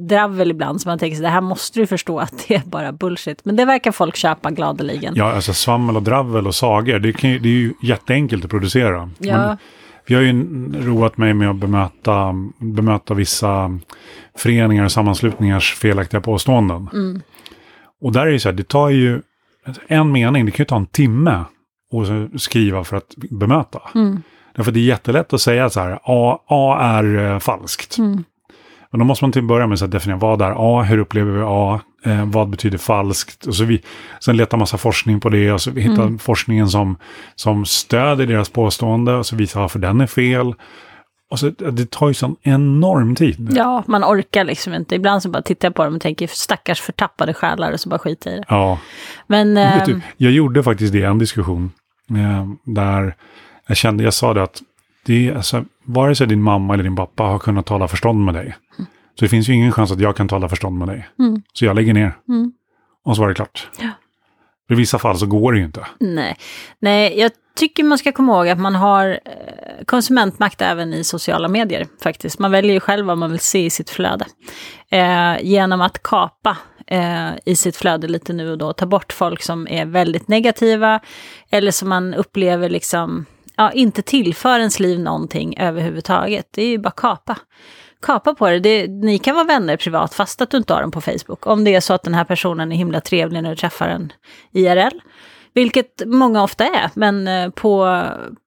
dravel 0.00 0.50
ibland. 0.50 0.80
Så 0.80 0.88
man 0.88 0.98
tänker 0.98 1.16
så 1.16 1.22
det 1.22 1.28
här 1.28 1.40
måste 1.40 1.80
du 1.80 1.86
förstå 1.86 2.18
att 2.18 2.44
det 2.48 2.54
är 2.54 2.62
bara 2.64 2.92
bullshit. 2.92 3.44
Men 3.44 3.56
det 3.56 3.64
verkar 3.64 3.92
folk 3.92 4.16
köpa 4.16 4.50
gladeligen. 4.50 5.14
Ja, 5.16 5.32
alltså 5.32 5.54
svammel 5.54 5.96
och 5.96 6.02
dravel 6.02 6.46
och 6.46 6.54
sagor, 6.54 6.98
det, 6.98 7.12
kan, 7.12 7.30
det 7.30 7.48
är 7.48 7.52
ju 7.52 7.74
jätteenkelt 7.82 8.44
att 8.44 8.50
producera. 8.50 9.10
Ja. 9.18 9.38
Men 9.38 9.58
vi 10.06 10.14
har 10.14 10.22
ju 10.22 10.32
roat 10.72 11.16
mig 11.16 11.34
med 11.34 11.50
att 11.50 11.56
bemöta, 11.56 12.34
bemöta 12.58 13.14
vissa 13.14 13.78
föreningar 14.38 14.84
och 14.84 14.92
sammanslutningars 14.92 15.74
felaktiga 15.74 16.20
påståenden. 16.20 16.88
Mm. 16.92 17.20
Och 18.00 18.12
där 18.12 18.26
är 18.26 18.32
det 18.32 18.40
så 18.40 18.48
här, 18.48 18.56
det 18.56 18.68
tar 18.68 18.88
ju 18.88 19.22
en 19.86 20.12
mening, 20.12 20.46
det 20.46 20.50
kan 20.50 20.64
ju 20.64 20.66
ta 20.66 20.76
en 20.76 20.86
timme 20.86 21.44
att 21.92 22.40
skriva 22.42 22.84
för 22.84 22.96
att 22.96 23.14
bemöta. 23.30 23.82
Mm. 23.94 24.22
Därför 24.56 24.72
det 24.72 24.80
är 24.80 24.84
jättelätt 24.84 25.32
att 25.32 25.40
säga 25.40 25.70
så 25.70 25.80
här, 25.80 25.98
A, 26.02 26.38
A 26.46 26.78
är 26.80 27.32
eh, 27.32 27.38
falskt. 27.38 27.98
Mm. 27.98 28.24
Men 28.90 28.98
då 28.98 29.04
måste 29.04 29.24
man 29.24 29.32
till 29.32 29.42
att 29.42 29.48
börja 29.48 29.66
med 29.66 29.80
här 29.80 29.86
definiera 29.86 30.18
vad 30.18 30.42
är 30.42 30.54
A, 30.56 30.82
hur 30.82 30.98
upplever 30.98 31.32
vi 31.32 31.42
A, 31.46 31.80
eh, 32.04 32.24
vad 32.26 32.48
betyder 32.48 32.78
falskt. 32.78 33.46
Och 33.46 33.54
så 33.54 33.64
vi, 33.64 33.82
sen 34.20 34.36
leta 34.36 34.56
massa 34.56 34.78
forskning 34.78 35.20
på 35.20 35.28
det 35.28 35.52
och 35.52 35.60
så 35.60 35.70
vi 35.70 35.80
hittar 35.80 36.02
Mm. 36.02 36.18
forskningen 36.18 36.68
som, 36.68 36.96
som 37.34 37.64
stöder 37.64 38.26
deras 38.26 38.48
påstående 38.48 39.14
och 39.14 39.26
så 39.26 39.36
visar 39.36 39.60
varför 39.60 39.78
den 39.78 40.00
är 40.00 40.06
fel. 40.06 40.54
Och 41.30 41.38
så, 41.38 41.50
det 41.50 41.90
tar 41.90 42.08
ju 42.08 42.14
sån 42.14 42.36
enorm 42.42 43.14
tid. 43.14 43.48
Ja, 43.56 43.84
man 43.86 44.04
orkar 44.04 44.44
liksom 44.44 44.74
inte. 44.74 44.94
Ibland 44.94 45.22
så 45.22 45.28
bara 45.30 45.42
tittar 45.42 45.68
jag 45.68 45.74
på 45.74 45.84
dem 45.84 45.94
och 45.94 46.00
tänker 46.00 46.26
stackars 46.26 46.80
förtappade 46.80 47.34
själar 47.34 47.72
och 47.72 47.80
så 47.80 47.88
bara 47.88 47.98
skiter 47.98 48.30
i 48.30 48.36
det. 48.36 48.44
Ja. 48.48 48.78
Men 49.26 49.54
Vet 49.54 49.88
eh, 49.88 49.94
du, 49.94 50.00
jag 50.16 50.32
gjorde 50.32 50.62
faktiskt 50.62 50.92
det 50.92 50.98
i 50.98 51.02
en 51.02 51.18
diskussion. 51.18 51.72
Eh, 52.10 52.72
där 52.74 53.14
jag 53.66 53.76
kände, 53.76 54.04
jag 54.04 54.14
sa 54.14 54.34
det 54.34 54.42
att 54.42 54.62
det 55.06 55.28
är, 55.28 55.34
alltså, 55.34 55.64
vare 55.86 56.14
sig 56.14 56.26
din 56.26 56.42
mamma 56.42 56.74
eller 56.74 56.84
din 56.84 56.96
pappa 56.96 57.22
har 57.22 57.38
kunnat 57.38 57.66
tala 57.66 57.88
förstånd 57.88 58.24
med 58.24 58.34
dig. 58.34 58.54
Så 59.18 59.24
det 59.24 59.28
finns 59.28 59.48
ju 59.48 59.52
ingen 59.52 59.72
chans 59.72 59.92
att 59.92 60.00
jag 60.00 60.16
kan 60.16 60.28
tala 60.28 60.48
förstånd 60.48 60.78
med 60.78 60.88
dig. 60.88 61.08
Mm. 61.18 61.42
Så 61.52 61.64
jag 61.64 61.76
lägger 61.76 61.94
ner. 61.94 62.16
Mm. 62.28 62.52
Och 63.04 63.16
så 63.16 63.22
var 63.22 63.28
det 63.28 63.34
klart. 63.34 63.68
Ja. 63.80 63.88
I 64.70 64.74
vissa 64.74 64.98
fall 64.98 65.18
så 65.18 65.26
går 65.26 65.52
det 65.52 65.58
ju 65.58 65.64
inte. 65.64 65.86
Nej. 66.00 66.36
Nej, 66.78 67.18
jag 67.18 67.32
tycker 67.56 67.84
man 67.84 67.98
ska 67.98 68.12
komma 68.12 68.32
ihåg 68.32 68.48
att 68.48 68.58
man 68.58 68.74
har 68.74 69.08
eh, 69.08 69.84
konsumentmakt 69.84 70.62
även 70.62 70.94
i 70.94 71.04
sociala 71.04 71.48
medier 71.48 71.86
faktiskt. 72.02 72.38
Man 72.38 72.50
väljer 72.50 72.72
ju 72.72 72.80
själv 72.80 73.06
vad 73.06 73.18
man 73.18 73.30
vill 73.30 73.40
se 73.40 73.64
i 73.64 73.70
sitt 73.70 73.90
flöde. 73.90 74.26
Eh, 74.90 75.36
genom 75.42 75.80
att 75.80 76.02
kapa 76.02 76.56
eh, 76.86 77.30
i 77.44 77.56
sitt 77.56 77.76
flöde 77.76 78.08
lite 78.08 78.32
nu 78.32 78.50
och 78.50 78.58
då, 78.58 78.72
ta 78.72 78.86
bort 78.86 79.12
folk 79.12 79.42
som 79.42 79.68
är 79.68 79.86
väldigt 79.86 80.28
negativa 80.28 81.00
eller 81.50 81.70
som 81.70 81.88
man 81.88 82.14
upplever 82.14 82.68
liksom, 82.68 83.26
ja, 83.56 83.72
inte 83.72 84.02
tillför 84.02 84.58
ens 84.58 84.80
liv 84.80 85.00
någonting 85.00 85.58
överhuvudtaget. 85.58 86.48
Det 86.50 86.62
är 86.62 86.68
ju 86.68 86.78
bara 86.78 86.94
kapa 86.96 87.36
kapa 88.04 88.34
på 88.34 88.48
det. 88.48 88.58
det. 88.58 88.88
Ni 88.88 89.18
kan 89.18 89.34
vara 89.34 89.44
vänner 89.44 89.76
privat 89.76 90.14
fast 90.14 90.40
att 90.40 90.50
du 90.50 90.56
inte 90.56 90.74
har 90.74 90.80
dem 90.80 90.90
på 90.90 91.00
Facebook. 91.00 91.46
Om 91.46 91.64
det 91.64 91.74
är 91.74 91.80
så 91.80 91.94
att 91.94 92.02
den 92.02 92.14
här 92.14 92.24
personen 92.24 92.72
är 92.72 92.76
himla 92.76 93.00
trevlig 93.00 93.42
när 93.42 93.50
du 93.50 93.56
träffar 93.56 93.88
en 93.88 94.12
IRL. 94.52 95.00
Vilket 95.54 96.02
många 96.06 96.42
ofta 96.42 96.64
är, 96.64 96.90
men 96.94 97.28
eh, 97.28 97.50
på, 97.50 98.02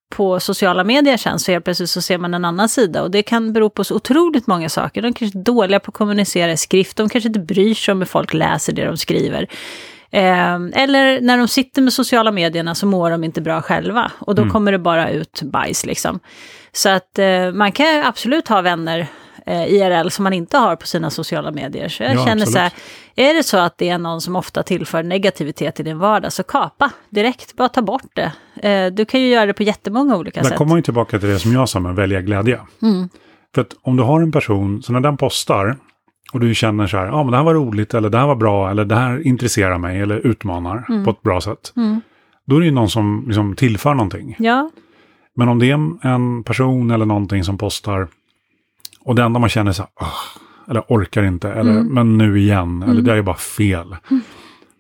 på 0.09 0.39
sociala 0.39 0.83
medier 0.83 1.17
sen 1.17 1.39
så 1.39 1.51
helt 1.51 1.63
plötsligt 1.63 1.89
så 1.89 2.01
ser 2.01 2.17
man 2.17 2.33
en 2.33 2.45
annan 2.45 2.69
sida 2.69 3.03
och 3.03 3.11
det 3.11 3.23
kan 3.23 3.53
bero 3.53 3.69
på 3.69 3.83
så 3.83 3.95
otroligt 3.95 4.47
många 4.47 4.69
saker. 4.69 5.01
De 5.01 5.13
kanske 5.13 5.39
är 5.39 5.43
dåliga 5.43 5.79
på 5.79 5.89
att 5.89 5.95
kommunicera 5.95 6.51
i 6.51 6.57
skrift, 6.57 6.97
de 6.97 7.09
kanske 7.09 7.27
inte 7.27 7.39
bryr 7.39 7.73
sig 7.73 7.91
om 7.91 7.97
hur 7.97 8.05
folk 8.05 8.33
läser 8.33 8.73
det 8.73 8.85
de 8.85 8.97
skriver. 8.97 9.47
Eh, 10.11 10.55
eller 10.73 11.21
när 11.21 11.37
de 11.37 11.47
sitter 11.47 11.81
med 11.81 11.93
sociala 11.93 12.31
medierna 12.31 12.75
så 12.75 12.85
mår 12.85 13.11
de 13.11 13.23
inte 13.23 13.41
bra 13.41 13.61
själva 13.61 14.11
och 14.19 14.35
då 14.35 14.41
mm. 14.41 14.53
kommer 14.53 14.71
det 14.71 14.79
bara 14.79 15.09
ut 15.09 15.41
bajs 15.41 15.85
liksom. 15.85 16.19
Så 16.71 16.89
att 16.89 17.19
eh, 17.19 17.51
man 17.51 17.71
kan 17.71 18.03
absolut 18.03 18.47
ha 18.47 18.61
vänner 18.61 19.07
eh, 19.47 19.73
IRL 19.73 20.09
som 20.09 20.23
man 20.23 20.33
inte 20.33 20.57
har 20.57 20.75
på 20.75 20.87
sina 20.87 21.09
sociala 21.09 21.51
medier. 21.51 21.89
Så 21.89 22.03
jag 22.03 22.15
ja, 22.15 22.25
känner 22.25 22.31
absolut. 22.31 22.49
så 22.49 22.59
här, 22.59 22.71
är 23.15 23.33
det 23.33 23.43
så 23.43 23.57
att 23.57 23.77
det 23.77 23.89
är 23.89 23.97
någon 23.97 24.21
som 24.21 24.35
ofta 24.35 24.63
tillför 24.63 25.03
negativitet 25.03 25.79
i 25.79 25.83
din 25.83 25.99
vardag, 25.99 26.33
så 26.33 26.43
kapa 26.43 26.91
direkt, 27.09 27.55
bara 27.55 27.69
ta 27.69 27.81
bort 27.81 28.11
det. 28.13 28.31
Eh, 28.69 28.93
du 28.93 29.05
kan 29.05 29.21
ju 29.21 29.27
göra 29.27 29.45
det 29.45 29.53
på 29.53 29.63
jättemånga 29.63 30.17
olika 30.17 30.39
Där 30.39 30.43
sätt. 30.43 30.51
Där 30.51 30.57
kommer 30.57 30.69
man 30.69 30.77
ju 30.77 30.83
tillbaka 30.83 31.19
till 31.19 31.29
det 31.29 31.39
som 31.39 31.53
jag 31.53 31.69
sa 31.69 31.79
med 31.79 31.95
välja 31.95 32.21
glädje. 32.21 32.59
Mm. 32.81 33.09
För 33.55 33.61
att 33.61 33.73
om 33.81 33.97
du 33.97 34.03
har 34.03 34.21
en 34.21 34.31
person, 34.31 34.83
så 34.83 34.93
när 34.93 34.99
den 34.99 35.17
postar, 35.17 35.77
och 36.33 36.39
du 36.39 36.55
känner 36.55 36.87
så 36.87 36.97
här, 36.97 37.05
ja 37.05 37.13
ah, 37.13 37.23
men 37.23 37.31
det 37.31 37.37
här 37.37 37.43
var 37.43 37.53
roligt, 37.53 37.93
eller 37.93 38.09
det 38.09 38.17
här 38.17 38.27
var 38.27 38.35
bra, 38.35 38.71
eller 38.71 38.85
det 38.85 38.95
här 38.95 39.27
intresserar 39.27 39.77
mig, 39.77 40.01
eller 40.01 40.27
utmanar 40.27 40.85
mm. 40.89 41.05
på 41.05 41.11
ett 41.11 41.21
bra 41.21 41.41
sätt. 41.41 41.73
Mm. 41.75 42.01
Då 42.45 42.55
är 42.55 42.59
det 42.59 42.65
ju 42.65 42.71
någon 42.71 42.89
som 42.89 43.23
liksom 43.27 43.55
tillför 43.55 43.93
någonting. 43.93 44.35
Ja. 44.39 44.69
Men 45.35 45.49
om 45.49 45.59
det 45.59 45.71
är 45.71 46.07
en 46.07 46.43
person 46.43 46.91
eller 46.91 47.05
någonting 47.05 47.43
som 47.43 47.57
postar 47.57 48.07
och 49.07 49.15
det 49.15 49.23
enda 49.23 49.39
man 49.39 49.49
känner 49.49 49.71
så 49.71 49.81
här, 49.81 50.09
eller 50.69 50.83
orkar 50.87 51.23
inte, 51.23 51.49
eller 51.49 51.71
mm. 51.71 51.93
men 51.93 52.17
nu 52.17 52.39
igen, 52.39 52.83
eller 52.83 52.93
mm. 52.93 53.03
det 53.03 53.13
är 53.13 53.21
bara 53.21 53.35
fel. 53.35 53.95
Mm. 54.09 54.21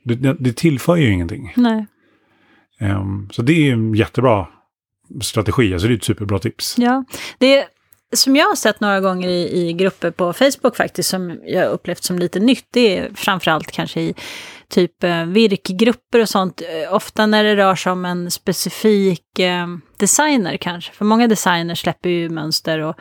Det, 0.03 0.15
det, 0.15 0.35
det, 0.39 0.57
tillför 0.57 0.95
ju 0.95 1.11
ingenting. 1.11 1.53
Nej. 1.55 1.85
Um, 2.81 3.29
så 3.31 3.41
det 3.41 3.53
är 3.53 3.73
en 3.73 3.93
jättebra 3.93 4.47
strategi, 5.21 5.73
alltså 5.73 5.87
det 5.87 5.93
är 5.93 5.97
ett 5.97 6.03
superbra 6.03 6.39
tips. 6.39 6.75
Ja, 6.77 7.03
det 7.37 7.65
som 8.15 8.35
jag 8.35 8.47
har 8.47 8.55
sett 8.55 8.79
några 8.79 8.99
gånger 8.99 9.29
i, 9.29 9.69
i 9.69 9.73
grupper 9.73 10.11
på 10.11 10.33
Facebook 10.33 10.75
faktiskt, 10.75 11.09
som 11.09 11.39
jag 11.45 11.71
upplevt 11.71 12.03
som 12.03 12.19
lite 12.19 12.39
nytt, 12.39 12.67
det 12.73 12.97
är 12.97 13.09
framförallt 13.15 13.71
kanske 13.71 14.01
i 14.01 14.13
typ 14.69 15.03
eh, 15.03 15.25
virkgrupper 15.25 16.21
och 16.21 16.29
sånt. 16.29 16.61
Eh, 16.61 16.93
ofta 16.93 17.25
när 17.25 17.43
det 17.43 17.55
rör 17.55 17.75
sig 17.75 17.91
om 17.91 18.05
en 18.05 18.31
specifik 18.31 19.39
eh, 19.39 19.67
designer 19.97 20.57
kanske, 20.57 20.93
för 20.93 21.05
många 21.05 21.27
designers 21.27 21.81
släpper 21.81 22.09
ju 22.09 22.29
mönster 22.29 22.79
och, 22.79 22.95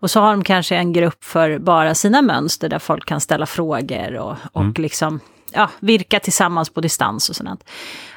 och 0.00 0.10
så 0.10 0.20
har 0.20 0.30
de 0.30 0.44
kanske 0.44 0.76
en 0.76 0.92
grupp 0.92 1.24
för 1.24 1.58
bara 1.58 1.94
sina 1.94 2.22
mönster 2.22 2.68
där 2.68 2.78
folk 2.78 3.06
kan 3.06 3.20
ställa 3.20 3.46
frågor 3.46 4.16
och, 4.16 4.36
och 4.52 4.62
mm. 4.62 4.74
liksom 4.76 5.20
ja, 5.52 5.70
virka 5.80 6.20
tillsammans 6.20 6.70
på 6.70 6.80
distans 6.80 7.28
och 7.28 7.36
sånt. 7.36 7.64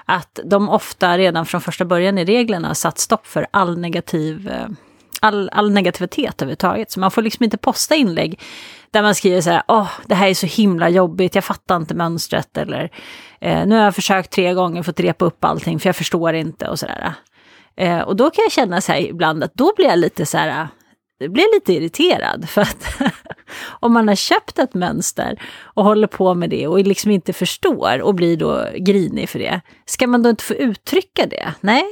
Att 0.05 0.39
de 0.45 0.69
ofta 0.69 1.17
redan 1.17 1.45
från 1.45 1.61
första 1.61 1.85
början 1.85 2.17
i 2.17 2.25
reglerna 2.25 2.75
satt 2.75 2.99
stopp 2.99 3.27
för 3.27 3.47
all 3.51 3.77
negativ 3.77 4.49
eh, 4.49 4.67
all, 5.21 5.49
all 5.53 5.71
negativitet 5.71 6.41
överhuvudtaget. 6.41 6.91
Så 6.91 6.99
man 6.99 7.11
får 7.11 7.21
liksom 7.21 7.43
inte 7.43 7.57
posta 7.57 7.95
inlägg 7.95 8.39
där 8.91 9.01
man 9.01 9.15
skriver 9.15 9.41
så 9.41 9.49
här, 9.49 9.63
åh, 9.67 9.89
det 10.05 10.15
här 10.15 10.27
är 10.27 10.33
så 10.33 10.45
himla 10.45 10.89
jobbigt, 10.89 11.35
jag 11.35 11.43
fattar 11.43 11.75
inte 11.75 11.95
mönstret, 11.95 12.57
eller 12.57 12.89
eh, 13.41 13.65
nu 13.65 13.75
har 13.75 13.83
jag 13.83 13.95
försökt 13.95 14.31
tre 14.31 14.53
gånger, 14.53 14.83
fått 14.83 14.99
repa 14.99 15.25
upp 15.25 15.43
allting, 15.45 15.79
för 15.79 15.89
jag 15.89 15.95
förstår 15.95 16.33
inte, 16.33 16.67
och 16.67 16.79
sådär. 16.79 17.13
Eh, 17.75 17.99
och 17.99 18.15
då 18.15 18.29
kan 18.29 18.43
jag 18.43 18.51
känna 18.51 18.81
så 18.81 18.91
här 18.91 18.99
ibland 18.99 19.43
att 19.43 19.53
då 19.53 19.73
blir 19.75 19.87
jag 19.87 19.99
lite 19.99 20.25
så 20.25 20.37
här, 20.37 20.67
blir 21.29 21.55
lite 21.55 21.73
irriterad. 21.73 22.49
För 22.49 22.61
att 22.61 22.87
om 23.79 23.93
man 23.93 24.07
har 24.07 24.15
köpt 24.15 24.59
ett 24.59 24.73
mönster 24.73 25.41
och 25.63 25.83
håller 25.83 26.07
på 26.07 26.33
med 26.33 26.49
det 26.49 26.67
och 26.67 26.79
liksom 26.79 27.11
inte 27.11 27.33
förstår 27.33 28.01
och 28.01 28.15
blir 28.15 28.37
då 28.37 28.65
grinig 28.77 29.29
för 29.29 29.39
det, 29.39 29.61
ska 29.85 30.07
man 30.07 30.23
då 30.23 30.29
inte 30.29 30.43
få 30.43 30.53
uttrycka 30.53 31.25
det? 31.25 31.53
Nej, 31.61 31.83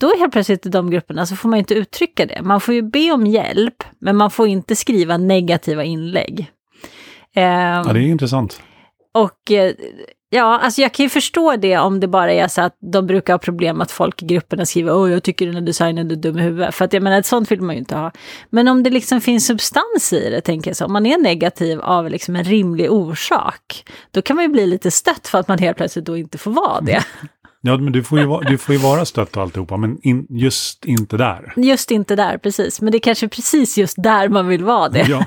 då 0.00 0.16
helt 0.18 0.32
plötsligt 0.32 0.66
i 0.66 0.68
de 0.68 0.90
grupperna 0.90 1.26
så 1.26 1.36
får 1.36 1.48
man 1.48 1.58
inte 1.58 1.74
uttrycka 1.74 2.26
det. 2.26 2.42
Man 2.42 2.60
får 2.60 2.74
ju 2.74 2.82
be 2.82 3.12
om 3.12 3.26
hjälp, 3.26 3.84
men 3.98 4.16
man 4.16 4.30
får 4.30 4.48
inte 4.48 4.76
skriva 4.76 5.16
negativa 5.16 5.84
inlägg. 5.84 6.50
ja, 7.32 7.92
det 7.92 8.00
är 8.00 8.06
intressant. 8.06 8.62
Och 9.14 9.50
eh, 9.50 9.74
Ja, 10.32 10.58
alltså 10.58 10.80
jag 10.80 10.94
kan 10.94 11.04
ju 11.04 11.10
förstå 11.10 11.56
det 11.56 11.78
om 11.78 12.00
det 12.00 12.08
bara 12.08 12.32
är 12.32 12.48
så 12.48 12.62
att 12.62 12.76
de 12.92 13.06
brukar 13.06 13.32
ha 13.32 13.38
problem 13.38 13.76
med 13.76 13.84
att 13.84 13.90
folk 13.90 14.22
i 14.22 14.26
grupperna 14.26 14.66
skriver 14.66 14.94
åh, 14.94 15.12
jag 15.12 15.22
tycker 15.22 15.46
den 15.46 15.54
här 15.54 15.62
designen 15.62 16.10
är 16.10 16.16
dum 16.16 16.38
i 16.38 16.42
huvudet. 16.42 16.74
För 16.74 16.84
att 16.84 16.92
jag 16.92 17.02
menar, 17.02 17.18
ett 17.18 17.26
sånt 17.26 17.50
vill 17.50 17.62
man 17.62 17.74
ju 17.74 17.78
inte 17.78 17.96
ha. 17.96 18.12
Men 18.50 18.68
om 18.68 18.82
det 18.82 18.90
liksom 18.90 19.20
finns 19.20 19.46
substans 19.46 20.12
i 20.12 20.30
det, 20.30 20.40
tänker 20.40 20.70
jag 20.70 20.76
så, 20.76 20.84
om 20.84 20.92
man 20.92 21.06
är 21.06 21.18
negativ 21.18 21.80
av 21.80 22.10
liksom 22.10 22.36
en 22.36 22.44
rimlig 22.44 22.92
orsak, 22.92 23.84
då 24.10 24.22
kan 24.22 24.36
man 24.36 24.44
ju 24.44 24.48
bli 24.48 24.66
lite 24.66 24.90
stött 24.90 25.28
för 25.28 25.38
att 25.38 25.48
man 25.48 25.58
helt 25.58 25.76
plötsligt 25.76 26.04
då 26.04 26.16
inte 26.16 26.38
får 26.38 26.50
vara 26.50 26.80
det. 26.80 27.04
Ja, 27.60 27.76
men 27.76 27.92
du 27.92 28.04
får 28.04 28.18
ju, 28.18 28.26
vara, 28.26 28.48
du 28.48 28.58
får 28.58 28.74
ju 28.74 28.80
vara 28.80 29.04
stött 29.04 29.36
och 29.36 29.42
alltihopa, 29.42 29.76
men 29.76 29.98
in, 30.02 30.26
just 30.30 30.84
inte 30.84 31.16
där. 31.16 31.52
Just 31.56 31.90
inte 31.90 32.16
där, 32.16 32.38
precis. 32.38 32.80
Men 32.80 32.92
det 32.92 32.98
är 32.98 33.00
kanske 33.00 33.28
precis 33.28 33.78
just 33.78 34.02
där 34.02 34.28
man 34.28 34.48
vill 34.48 34.64
vara 34.64 34.88
det. 34.88 35.06
Ja. 35.08 35.26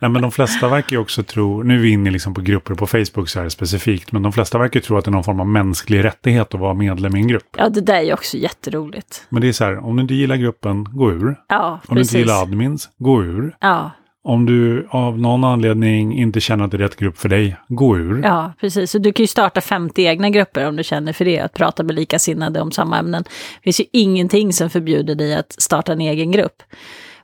Nej, 0.00 0.10
men 0.10 0.22
de 0.22 0.30
flesta 0.30 0.68
verkar 0.68 0.96
ju 0.96 1.00
också 1.00 1.22
tro, 1.22 1.62
nu 1.62 1.74
är 1.74 1.78
vi 1.78 1.90
inne 1.90 2.10
liksom 2.10 2.34
på 2.34 2.40
grupper 2.40 2.74
på 2.74 2.86
Facebook 2.86 3.28
så 3.28 3.40
här 3.40 3.48
specifikt, 3.48 4.12
men 4.12 4.22
de 4.22 4.32
flesta 4.32 4.58
verkar 4.58 4.80
tro 4.80 4.96
att 4.96 5.04
det 5.04 5.08
är 5.08 5.12
någon 5.12 5.24
form 5.24 5.40
av 5.40 5.48
mänsklig 5.48 6.04
rättighet 6.04 6.54
att 6.54 6.60
vara 6.60 6.74
medlem 6.74 7.16
i 7.16 7.20
en 7.20 7.28
grupp. 7.28 7.56
Ja, 7.56 7.68
det 7.68 7.80
där 7.80 7.94
är 7.94 8.02
ju 8.02 8.12
också 8.12 8.36
jätteroligt. 8.36 9.26
Men 9.28 9.42
det 9.42 9.48
är 9.48 9.52
så 9.52 9.64
här, 9.64 9.84
om 9.84 9.96
du 9.96 10.02
inte 10.02 10.14
gillar 10.14 10.36
gruppen, 10.36 10.84
gå 10.84 11.12
ur. 11.12 11.36
Ja, 11.48 11.80
om 11.88 11.96
precis. 11.96 12.12
du 12.12 12.18
inte 12.18 12.30
gillar 12.30 12.42
admins, 12.42 12.88
gå 12.98 13.22
ur. 13.22 13.56
Ja. 13.60 13.90
Om 14.22 14.46
du 14.46 14.86
av 14.90 15.18
någon 15.18 15.44
anledning 15.44 16.18
inte 16.18 16.40
känner 16.40 16.64
att 16.64 16.70
det 16.70 16.76
är 16.76 16.78
rätt 16.78 16.96
grupp 16.96 17.18
för 17.18 17.28
dig, 17.28 17.56
gå 17.68 17.98
ur. 17.98 18.22
Ja, 18.24 18.52
precis. 18.60 18.94
Och 18.94 19.00
du 19.00 19.12
kan 19.12 19.22
ju 19.22 19.26
starta 19.26 19.60
50 19.60 20.02
egna 20.02 20.30
grupper 20.30 20.68
om 20.68 20.76
du 20.76 20.84
känner 20.84 21.12
för 21.12 21.24
det, 21.24 21.40
att 21.40 21.54
prata 21.54 21.82
med 21.82 21.94
likasinnade 21.94 22.60
om 22.60 22.72
samma 22.72 22.98
ämnen. 22.98 23.22
Det 23.22 23.62
finns 23.64 23.80
ju 23.80 23.84
ingenting 23.92 24.52
som 24.52 24.70
förbjuder 24.70 25.14
dig 25.14 25.34
att 25.34 25.52
starta 25.62 25.92
en 25.92 26.00
egen 26.00 26.32
grupp. 26.32 26.62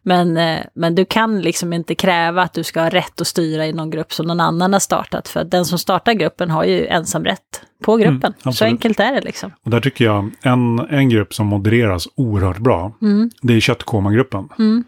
Men, 0.06 0.36
eh, 0.36 0.60
men 0.74 0.94
du 0.94 1.04
kan 1.04 1.40
liksom 1.40 1.72
inte 1.72 1.94
kräva 1.94 2.42
att 2.42 2.52
du 2.52 2.64
ska 2.64 2.80
ha 2.80 2.88
rätt 2.88 3.20
att 3.20 3.26
styra 3.26 3.66
i 3.66 3.72
någon 3.72 3.90
grupp 3.90 4.12
som 4.12 4.26
någon 4.26 4.40
annan 4.40 4.72
har 4.72 4.80
startat. 4.80 5.28
För 5.28 5.44
den 5.44 5.64
som 5.64 5.78
startar 5.78 6.12
gruppen 6.12 6.50
har 6.50 6.64
ju 6.64 6.86
ensamrätt 6.86 7.40
på 7.84 7.94
mm, 7.94 8.04
gruppen. 8.04 8.34
Mm, 8.44 8.52
så 8.52 8.64
enkelt 8.64 9.00
är 9.00 9.12
det 9.12 9.20
liksom. 9.20 9.52
Och 9.64 9.70
där 9.70 9.80
tycker 9.80 10.04
jag 10.04 10.30
en, 10.42 10.78
en 10.78 11.08
grupp 11.08 11.34
som 11.34 11.46
modereras 11.46 12.08
oerhört 12.16 12.58
bra, 12.58 12.92
mm. 13.02 13.30
det 13.42 13.54
är 13.54 13.60
Köttkoma-gruppen. 13.60 14.48
Mm. 14.58 14.84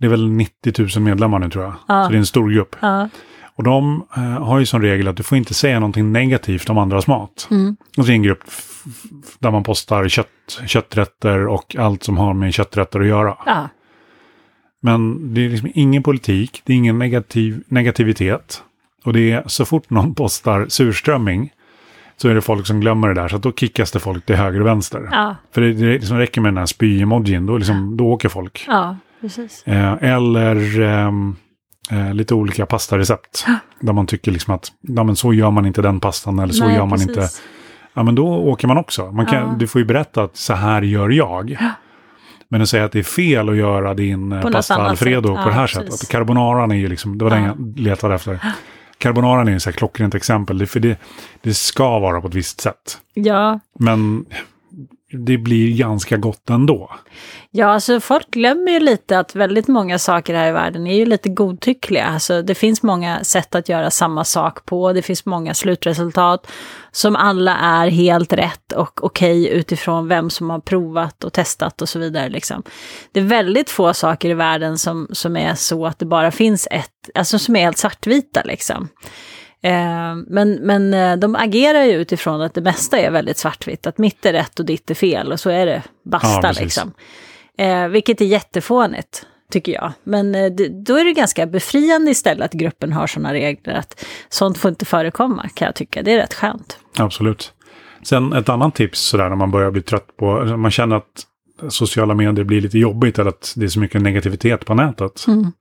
Det 0.00 0.06
är 0.06 0.10
väl 0.10 0.30
90 0.30 0.88
000 0.96 1.04
medlemmar 1.04 1.38
nu 1.38 1.50
tror 1.50 1.64
jag. 1.64 1.74
Ja. 1.88 2.04
Så 2.04 2.10
det 2.10 2.16
är 2.16 2.18
en 2.18 2.26
stor 2.26 2.50
grupp. 2.50 2.76
Ja. 2.80 3.08
Och 3.56 3.64
de 3.64 4.06
eh, 4.16 4.22
har 4.22 4.58
ju 4.58 4.66
som 4.66 4.82
regel 4.82 5.08
att 5.08 5.16
du 5.16 5.22
får 5.22 5.38
inte 5.38 5.54
säga 5.54 5.80
någonting 5.80 6.12
negativt 6.12 6.70
om 6.70 6.78
andras 6.78 7.06
mat. 7.06 7.48
Mm. 7.50 7.76
Och 7.96 8.06
det 8.06 8.12
är 8.12 8.14
en 8.14 8.22
grupp 8.22 8.44
där 9.38 9.50
man 9.50 9.64
postar 9.64 10.08
kött, 10.08 10.28
kötträtter 10.66 11.46
och 11.46 11.76
allt 11.76 12.02
som 12.02 12.18
har 12.18 12.34
med 12.34 12.54
kötträtter 12.54 13.00
att 13.00 13.06
göra. 13.06 13.36
Ja. 13.46 13.68
Men 14.86 15.34
det 15.34 15.44
är 15.44 15.48
liksom 15.48 15.70
ingen 15.74 16.02
politik, 16.02 16.62
det 16.64 16.72
är 16.72 16.76
ingen 16.76 16.98
negativ, 16.98 17.62
negativitet. 17.68 18.62
Och 19.04 19.12
det 19.12 19.32
är 19.32 19.42
så 19.46 19.64
fort 19.64 19.90
någon 19.90 20.14
postar 20.14 20.66
surströmming 20.68 21.52
så 22.16 22.28
är 22.28 22.34
det 22.34 22.40
folk 22.40 22.66
som 22.66 22.80
glömmer 22.80 23.08
det 23.08 23.14
där. 23.14 23.28
Så 23.28 23.38
då 23.38 23.52
kickas 23.52 23.92
det 23.92 23.98
folk 23.98 24.26
till 24.26 24.36
höger 24.36 24.60
och 24.60 24.66
vänster. 24.66 25.08
Ja. 25.12 25.36
För 25.52 25.60
det, 25.60 25.72
det 25.72 25.92
liksom 25.92 26.18
räcker 26.18 26.40
med 26.40 26.48
den 26.52 26.58
här 26.58 26.66
spy-emojin, 26.66 27.46
då, 27.46 27.56
liksom, 27.56 27.96
då 27.96 28.06
åker 28.06 28.28
folk. 28.28 28.64
Ja, 28.68 28.96
precis. 29.20 29.62
Eh, 29.66 29.94
eller 30.00 30.80
ehm, 30.80 31.36
eh, 31.90 32.14
lite 32.14 32.34
olika 32.34 32.66
pastarecept. 32.66 33.44
Ja. 33.46 33.54
Där 33.80 33.92
man 33.92 34.06
tycker 34.06 34.32
liksom 34.32 34.54
att 34.54 34.72
ja, 34.80 35.04
men 35.04 35.16
så 35.16 35.32
gör 35.32 35.50
man 35.50 35.66
inte 35.66 35.82
den 35.82 36.00
pastan 36.00 36.38
eller 36.38 36.52
så 36.52 36.64
Nej, 36.64 36.74
gör 36.74 36.86
man 36.86 36.98
precis. 36.98 37.08
inte. 37.08 37.28
Ja, 37.94 38.02
men 38.02 38.14
då 38.14 38.26
åker 38.28 38.68
man 38.68 38.76
också. 38.76 39.12
Man 39.12 39.26
kan. 39.26 39.58
Du 39.58 39.66
får 39.66 39.80
ju 39.80 39.84
berätta 39.84 40.22
att 40.22 40.36
så 40.36 40.54
här 40.54 40.82
gör 40.82 41.10
jag. 41.10 41.56
Men 42.48 42.62
att 42.62 42.68
säga 42.68 42.84
att 42.84 42.92
det 42.92 42.98
är 42.98 43.02
fel 43.02 43.48
att 43.48 43.56
göra 43.56 43.94
din 43.94 44.32
eh, 44.32 44.42
på 44.42 44.50
pasta 44.50 44.74
alfredo 44.74 45.28
på 45.28 45.48
det 45.48 45.54
här 45.54 45.66
precis. 45.66 45.92
sättet. 45.92 46.08
Carbonaran 46.08 46.70
är 46.70 46.76
ju 46.76 46.88
liksom, 46.88 47.18
det 47.18 47.24
var 47.24 47.30
den 47.30 47.44
jag 47.44 47.78
letade 47.78 48.14
efter. 48.14 48.40
Carbonaran 48.98 49.48
är 49.48 49.52
ju 49.52 49.56
ett 49.56 49.76
klockrent 49.76 50.14
exempel, 50.14 50.66
för 50.66 50.80
det, 50.80 50.98
det 51.42 51.54
ska 51.54 51.98
vara 51.98 52.20
på 52.20 52.28
ett 52.28 52.34
visst 52.34 52.60
sätt. 52.60 52.98
Ja. 53.14 53.60
Men 53.78 54.24
det 55.16 55.38
blir 55.38 55.78
ganska 55.78 56.16
gott 56.16 56.50
ändå. 56.50 56.90
Ja, 57.50 57.66
alltså 57.66 58.00
folk 58.00 58.30
glömmer 58.30 58.72
ju 58.72 58.80
lite 58.80 59.18
att 59.18 59.34
väldigt 59.34 59.68
många 59.68 59.98
saker 59.98 60.34
här 60.34 60.48
i 60.48 60.52
världen 60.52 60.86
är 60.86 60.94
ju 60.94 61.06
lite 61.06 61.28
godtyckliga. 61.28 62.04
Alltså 62.04 62.42
det 62.42 62.54
finns 62.54 62.82
många 62.82 63.24
sätt 63.24 63.54
att 63.54 63.68
göra 63.68 63.90
samma 63.90 64.24
sak 64.24 64.64
på, 64.64 64.92
det 64.92 65.02
finns 65.02 65.26
många 65.26 65.54
slutresultat 65.54 66.46
som 66.92 67.16
alla 67.16 67.56
är 67.56 67.88
helt 67.88 68.32
rätt 68.32 68.72
och 68.72 69.04
okej 69.04 69.42
okay 69.42 69.58
utifrån 69.58 70.08
vem 70.08 70.30
som 70.30 70.50
har 70.50 70.60
provat 70.60 71.24
och 71.24 71.32
testat 71.32 71.82
och 71.82 71.88
så 71.88 71.98
vidare. 71.98 72.28
Liksom. 72.28 72.62
Det 73.12 73.20
är 73.20 73.24
väldigt 73.24 73.70
få 73.70 73.94
saker 73.94 74.28
i 74.28 74.34
världen 74.34 74.78
som, 74.78 75.08
som 75.12 75.36
är 75.36 75.54
så 75.54 75.86
att 75.86 75.98
det 75.98 76.06
bara 76.06 76.30
finns 76.30 76.68
ett, 76.70 77.10
alltså 77.14 77.38
som 77.38 77.56
är 77.56 77.60
helt 77.60 77.78
svartvita 77.78 78.42
liksom. 78.44 78.88
Eh, 79.66 80.16
men, 80.26 80.54
men 80.54 80.94
eh, 80.94 81.16
de 81.16 81.36
agerar 81.36 81.84
ju 81.84 81.92
utifrån 81.92 82.40
att 82.40 82.54
det 82.54 82.60
mesta 82.60 82.98
är 82.98 83.10
väldigt 83.10 83.38
svartvitt, 83.38 83.86
att 83.86 83.98
mitt 83.98 84.26
är 84.26 84.32
rätt 84.32 84.60
och 84.60 84.66
ditt 84.66 84.90
är 84.90 84.94
fel 84.94 85.32
och 85.32 85.40
så 85.40 85.50
är 85.50 85.66
det 85.66 85.82
basta 86.04 86.40
ja, 86.42 86.54
liksom. 86.60 86.92
Eh, 87.58 87.88
vilket 87.88 88.20
är 88.20 88.24
jättefånigt, 88.24 89.26
tycker 89.50 89.72
jag. 89.72 89.92
Men 90.04 90.34
eh, 90.34 90.52
då 90.86 90.96
är 90.96 91.04
det 91.04 91.12
ganska 91.12 91.46
befriande 91.46 92.10
istället 92.10 92.44
att 92.44 92.52
gruppen 92.52 92.92
har 92.92 93.06
sådana 93.06 93.32
regler, 93.32 93.74
att 93.74 94.04
sånt 94.28 94.58
får 94.58 94.68
inte 94.68 94.84
förekomma 94.84 95.48
kan 95.54 95.66
jag 95.66 95.74
tycka. 95.74 96.02
Det 96.02 96.12
är 96.12 96.16
rätt 96.16 96.34
skönt. 96.34 96.78
Absolut. 96.98 97.52
Sen 98.02 98.32
ett 98.32 98.48
annat 98.48 98.74
tips 98.74 99.00
sådär 99.00 99.28
när 99.28 99.36
man 99.36 99.50
börjar 99.50 99.70
bli 99.70 99.82
trött 99.82 100.16
på, 100.16 100.44
man 100.44 100.70
känner 100.70 100.96
att 100.96 101.26
sociala 101.68 102.14
medier 102.14 102.44
blir 102.44 102.60
lite 102.60 102.78
jobbigt 102.78 103.18
eller 103.18 103.30
att 103.30 103.52
det 103.56 103.64
är 103.64 103.68
så 103.68 103.80
mycket 103.80 104.02
negativitet 104.02 104.64
på 104.64 104.74
nätet. 104.74 105.24
Mm. 105.28 105.52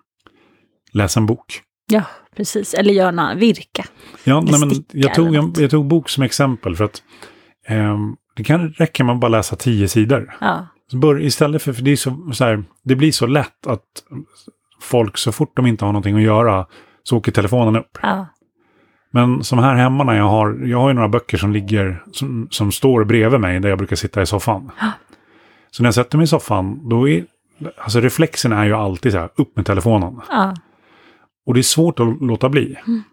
Läs 0.92 1.18
en 1.18 1.26
bok. 1.26 1.62
Ja, 1.92 2.04
precis. 2.36 2.74
Eller 2.74 3.12
något, 3.12 3.38
virka. 3.38 3.86
Ja, 4.24 4.42
nej, 4.42 4.60
men 4.60 4.72
jag, 4.92 5.14
tog, 5.14 5.36
jag, 5.36 5.58
jag, 5.58 5.72
tog 5.72 5.86
bok 5.86 6.10
som 6.10 6.24
exempel 6.24 6.76
för 6.76 6.86
att 6.86 7.04
eh, 7.68 7.98
det 8.36 8.44
kan 8.44 8.70
räcka 8.70 9.04
med 9.04 9.14
att 9.14 9.22
bara 9.22 9.30
läsa 9.30 9.56
tio 9.56 9.88
sidor. 9.88 10.38
Ja. 10.42 10.68
Bör, 10.94 11.22
istället 11.22 11.62
för, 11.62 11.74
för 11.74 11.82
det, 11.82 11.98
så, 11.98 12.32
så 12.34 12.44
här, 12.44 12.64
det 12.84 12.96
blir 12.96 13.12
så 13.12 13.28
lätt 13.28 13.68
att 13.68 13.84
folk 14.82 15.18
så 15.18 15.32
fort 15.32 15.56
de 15.56 15.66
inte 15.66 15.86
har 15.86 15.92
någonting 15.92 16.16
att 16.16 16.22
göra 16.22 16.66
så 17.04 17.18
åker 17.18 17.32
telefonen 17.32 17.76
upp. 17.76 17.98
Ja. 18.02 18.28
Men 19.12 19.44
som 19.44 19.60
här 19.60 19.76
hemma 19.76 20.04
när 20.04 20.14
jag 20.14 20.30
har, 20.30 20.60
jag 20.66 20.80
har 20.80 20.88
ju 20.88 20.94
några 20.94 21.10
böcker 21.10 21.38
som 21.38 21.52
ligger, 21.52 22.04
som, 22.12 22.48
som 22.52 22.72
står 22.72 23.04
bredvid 23.04 23.40
mig 23.40 23.60
där 23.60 23.70
jag 23.70 23.78
brukar 23.78 23.96
sitta 23.96 24.22
i 24.22 24.26
soffan. 24.26 24.72
Ja. 24.80 24.92
Så 25.72 25.84
när 25.84 25.88
jag 25.88 25.96
sätter 25.96 26.18
mig 26.18 26.24
i 26.24 26.28
soffan, 26.28 26.90
då 26.90 27.10
är, 27.10 27.26
alltså 27.78 28.00
reflexen 28.00 28.52
är 28.52 28.66
ju 28.66 28.74
alltid 28.74 29.12
så 29.12 29.18
här, 29.18 29.30
upp 29.36 29.56
med 29.56 29.66
telefonen. 29.66 30.22
Ja. 30.30 30.54
Och 31.46 31.54
det 31.54 31.60
är 31.60 31.64
svårt 31.64 32.00
att 32.00 32.22
låta 32.22 32.50
bli. 32.50 32.76
Mm. 32.88 33.04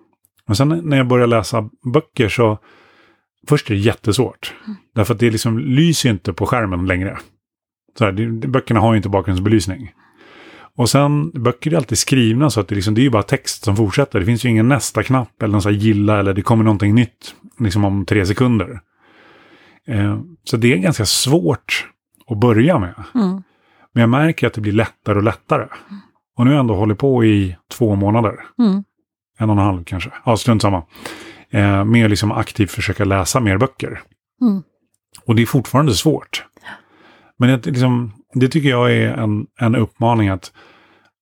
Men 0.46 0.56
sen 0.56 0.68
när 0.68 0.96
jag 0.96 1.08
börjar 1.08 1.26
läsa 1.26 1.70
böcker 1.92 2.28
så, 2.28 2.58
först 3.48 3.70
är 3.70 3.74
det 3.74 3.80
jättesvårt. 3.80 4.54
Mm. 4.64 4.76
Därför 4.94 5.14
att 5.14 5.20
det 5.20 5.30
liksom 5.30 5.58
lyser 5.58 6.10
inte 6.10 6.32
på 6.32 6.46
skärmen 6.46 6.86
längre. 6.86 7.18
Så 7.98 8.04
här, 8.04 8.12
det, 8.12 8.48
böckerna 8.48 8.80
har 8.80 8.92
ju 8.92 8.96
inte 8.96 9.08
bakgrundsbelysning. 9.08 9.92
Och 10.76 10.90
sen, 10.90 11.30
böcker 11.30 11.72
är 11.72 11.76
alltid 11.76 11.98
skrivna 11.98 12.50
så 12.50 12.60
att 12.60 12.68
det, 12.68 12.74
liksom, 12.74 12.94
det 12.94 13.00
är 13.00 13.02
ju 13.02 13.10
bara 13.10 13.22
text 13.22 13.64
som 13.64 13.76
fortsätter. 13.76 14.20
Det 14.20 14.26
finns 14.26 14.44
ju 14.44 14.48
ingen 14.48 14.68
nästa-knapp 14.68 15.42
eller 15.42 15.52
någon 15.52 15.62
så 15.62 15.70
gilla 15.70 16.18
eller 16.18 16.34
det 16.34 16.42
kommer 16.42 16.64
någonting 16.64 16.94
nytt 16.94 17.34
liksom 17.58 17.84
om 17.84 18.06
tre 18.06 18.26
sekunder. 18.26 18.80
Eh, 19.86 20.20
så 20.44 20.56
det 20.56 20.72
är 20.72 20.76
ganska 20.76 21.06
svårt 21.06 21.88
att 22.26 22.40
börja 22.40 22.78
med. 22.78 22.94
Mm. 23.14 23.42
Men 23.92 24.00
jag 24.00 24.08
märker 24.08 24.46
att 24.46 24.52
det 24.52 24.60
blir 24.60 24.72
lättare 24.72 25.16
och 25.16 25.22
lättare. 25.22 25.62
Mm. 25.62 26.02
Och 26.36 26.44
nu 26.44 26.50
har 26.50 26.56
jag 26.56 26.60
ändå 26.60 26.74
hållit 26.74 26.98
på 26.98 27.24
i 27.24 27.56
två 27.70 27.94
månader. 27.94 28.40
Mm. 28.58 28.84
En 29.38 29.50
och 29.50 29.56
en 29.56 29.62
halv 29.62 29.84
kanske. 29.84 30.10
Ja, 30.24 30.36
strunt 30.36 30.62
samma. 30.62 30.82
Eh, 31.50 31.84
med 31.84 32.10
liksom 32.10 32.32
aktivt 32.32 32.70
försöka 32.70 33.04
läsa 33.04 33.40
mer 33.40 33.58
böcker. 33.58 34.00
Mm. 34.40 34.62
Och 35.26 35.34
det 35.34 35.42
är 35.42 35.46
fortfarande 35.46 35.94
svårt. 35.94 36.46
Men 37.38 37.48
det, 37.48 37.66
liksom, 37.66 38.12
det 38.34 38.48
tycker 38.48 38.68
jag 38.68 38.92
är 38.92 39.08
en, 39.08 39.46
en 39.60 39.76
uppmaning 39.76 40.28
att 40.28 40.52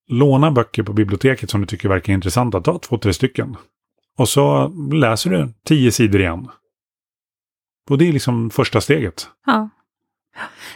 låna 0.07 0.51
böcker 0.51 0.83
på 0.83 0.93
biblioteket 0.93 1.49
som 1.49 1.61
du 1.61 1.67
tycker 1.67 1.89
verkar 1.89 2.13
intressanta. 2.13 2.61
Ta 2.61 2.79
två, 2.79 2.97
tre 2.97 3.13
stycken. 3.13 3.57
Och 4.17 4.29
så 4.29 4.67
läser 4.93 5.29
du 5.29 5.53
tio 5.65 5.91
sidor 5.91 6.21
igen. 6.21 6.47
Och 7.89 7.97
det 7.97 8.07
är 8.07 8.13
liksom 8.13 8.49
första 8.49 8.81
steget. 8.81 9.27
Ja. 9.45 9.69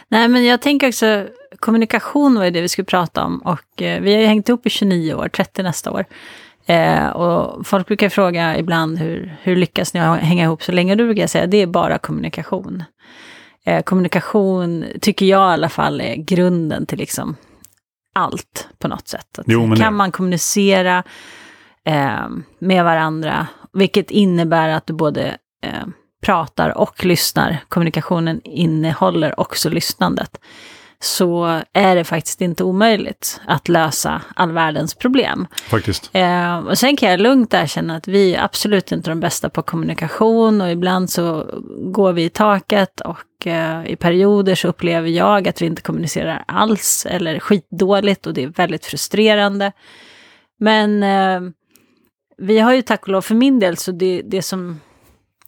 Nej, 0.08 0.28
men 0.28 0.44
jag 0.44 0.62
tänker 0.62 0.88
också, 0.88 1.26
kommunikation 1.60 2.34
var 2.34 2.44
ju 2.44 2.50
det 2.50 2.60
vi 2.60 2.68
skulle 2.68 2.84
prata 2.84 3.24
om 3.24 3.38
och 3.38 3.82
eh, 3.82 4.00
vi 4.00 4.14
har 4.14 4.20
ju 4.20 4.26
hängt 4.26 4.48
ihop 4.48 4.66
i 4.66 4.70
29 4.70 5.14
år, 5.14 5.28
30 5.28 5.62
nästa 5.62 5.90
år. 5.90 6.04
Eh, 6.66 7.06
och 7.06 7.66
folk 7.66 7.86
brukar 7.86 8.08
fråga 8.08 8.58
ibland 8.58 8.98
hur, 8.98 9.36
hur 9.42 9.56
lyckas 9.56 9.94
ni 9.94 10.00
hänga 10.00 10.44
ihop 10.44 10.62
så 10.62 10.72
länge? 10.72 10.94
Då 10.94 11.04
brukar 11.04 11.22
jag 11.22 11.30
säga 11.30 11.46
det 11.46 11.62
är 11.62 11.66
bara 11.66 11.98
kommunikation. 11.98 12.84
Eh, 13.64 13.82
kommunikation 13.82 14.84
tycker 15.00 15.26
jag 15.26 15.50
i 15.50 15.52
alla 15.52 15.68
fall 15.68 16.00
är 16.00 16.14
grunden 16.16 16.86
till 16.86 16.98
liksom 16.98 17.36
allt 18.14 18.68
på 18.78 18.88
något 18.88 19.08
sätt. 19.08 19.38
Jo, 19.46 19.62
kan 19.62 19.78
det... 19.78 19.90
man 19.90 20.12
kommunicera 20.12 21.02
eh, 21.84 22.28
med 22.58 22.84
varandra, 22.84 23.46
vilket 23.72 24.10
innebär 24.10 24.68
att 24.68 24.86
du 24.86 24.92
både 24.92 25.36
eh, 25.62 25.86
pratar 26.26 26.78
och 26.78 27.04
lyssnar, 27.04 27.58
kommunikationen 27.68 28.40
innehåller 28.44 29.40
också 29.40 29.70
lyssnandet, 29.70 30.40
så 31.00 31.60
är 31.72 31.96
det 31.96 32.04
faktiskt 32.04 32.40
inte 32.40 32.64
omöjligt 32.64 33.40
att 33.46 33.68
lösa 33.68 34.22
all 34.36 34.52
världens 34.52 34.94
problem. 34.94 35.46
Faktiskt. 35.68 36.10
Eh, 36.12 36.58
och 36.58 36.78
sen 36.78 36.96
kan 36.96 37.10
jag 37.10 37.20
lugnt 37.20 37.54
erkänna 37.54 37.96
att 37.96 38.08
vi 38.08 38.34
är 38.34 38.44
absolut 38.44 38.92
inte 38.92 39.10
de 39.10 39.20
bästa 39.20 39.50
på 39.50 39.62
kommunikation 39.62 40.60
och 40.60 40.70
ibland 40.70 41.10
så 41.10 41.46
går 41.92 42.12
vi 42.12 42.24
i 42.24 42.28
taket 42.28 43.00
och 43.00 43.46
eh, 43.46 43.86
i 43.86 43.96
perioder 43.96 44.54
så 44.54 44.68
upplever 44.68 45.08
jag 45.08 45.48
att 45.48 45.62
vi 45.62 45.66
inte 45.66 45.82
kommunicerar 45.82 46.44
alls 46.48 47.06
eller 47.10 47.38
skitdåligt 47.38 48.26
och 48.26 48.34
det 48.34 48.42
är 48.42 48.48
väldigt 48.48 48.86
frustrerande. 48.86 49.72
Men 50.58 51.02
eh, 51.02 51.40
vi 52.38 52.58
har 52.58 52.74
ju 52.74 52.82
tack 52.82 53.02
och 53.02 53.08
lov 53.08 53.22
för 53.22 53.34
min 53.34 53.58
del 53.58 53.76
så 53.76 53.92
det, 53.92 54.22
det 54.22 54.42
som 54.42 54.80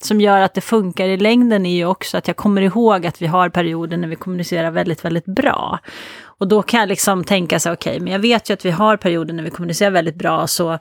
som 0.04 0.20
gör 0.20 0.40
att 0.40 0.54
det 0.54 0.60
funkar 0.60 1.08
i 1.08 1.16
längden 1.16 1.66
är 1.66 1.76
ju 1.76 1.86
också 1.86 2.18
att 2.18 2.28
jag 2.28 2.36
kommer 2.36 2.62
ihåg 2.62 3.06
att 3.06 3.22
vi 3.22 3.26
har 3.26 3.48
perioder 3.48 3.96
när 3.96 4.08
vi 4.08 4.16
kommunicerar 4.16 4.70
väldigt, 4.70 5.04
väldigt 5.04 5.24
bra. 5.26 5.78
Och 6.22 6.48
då 6.48 6.62
kan 6.62 6.80
jag 6.80 6.88
liksom 6.88 7.24
tänka 7.24 7.60
så 7.60 7.72
okej, 7.72 7.90
okay, 7.90 8.04
men 8.04 8.12
jag 8.12 8.20
vet 8.20 8.50
ju 8.50 8.54
att 8.54 8.64
vi 8.64 8.70
har 8.70 8.96
perioder 8.96 9.34
när 9.34 9.42
vi 9.42 9.50
kommunicerar 9.50 9.90
väldigt 9.90 10.14
bra, 10.14 10.46
så 10.46 10.78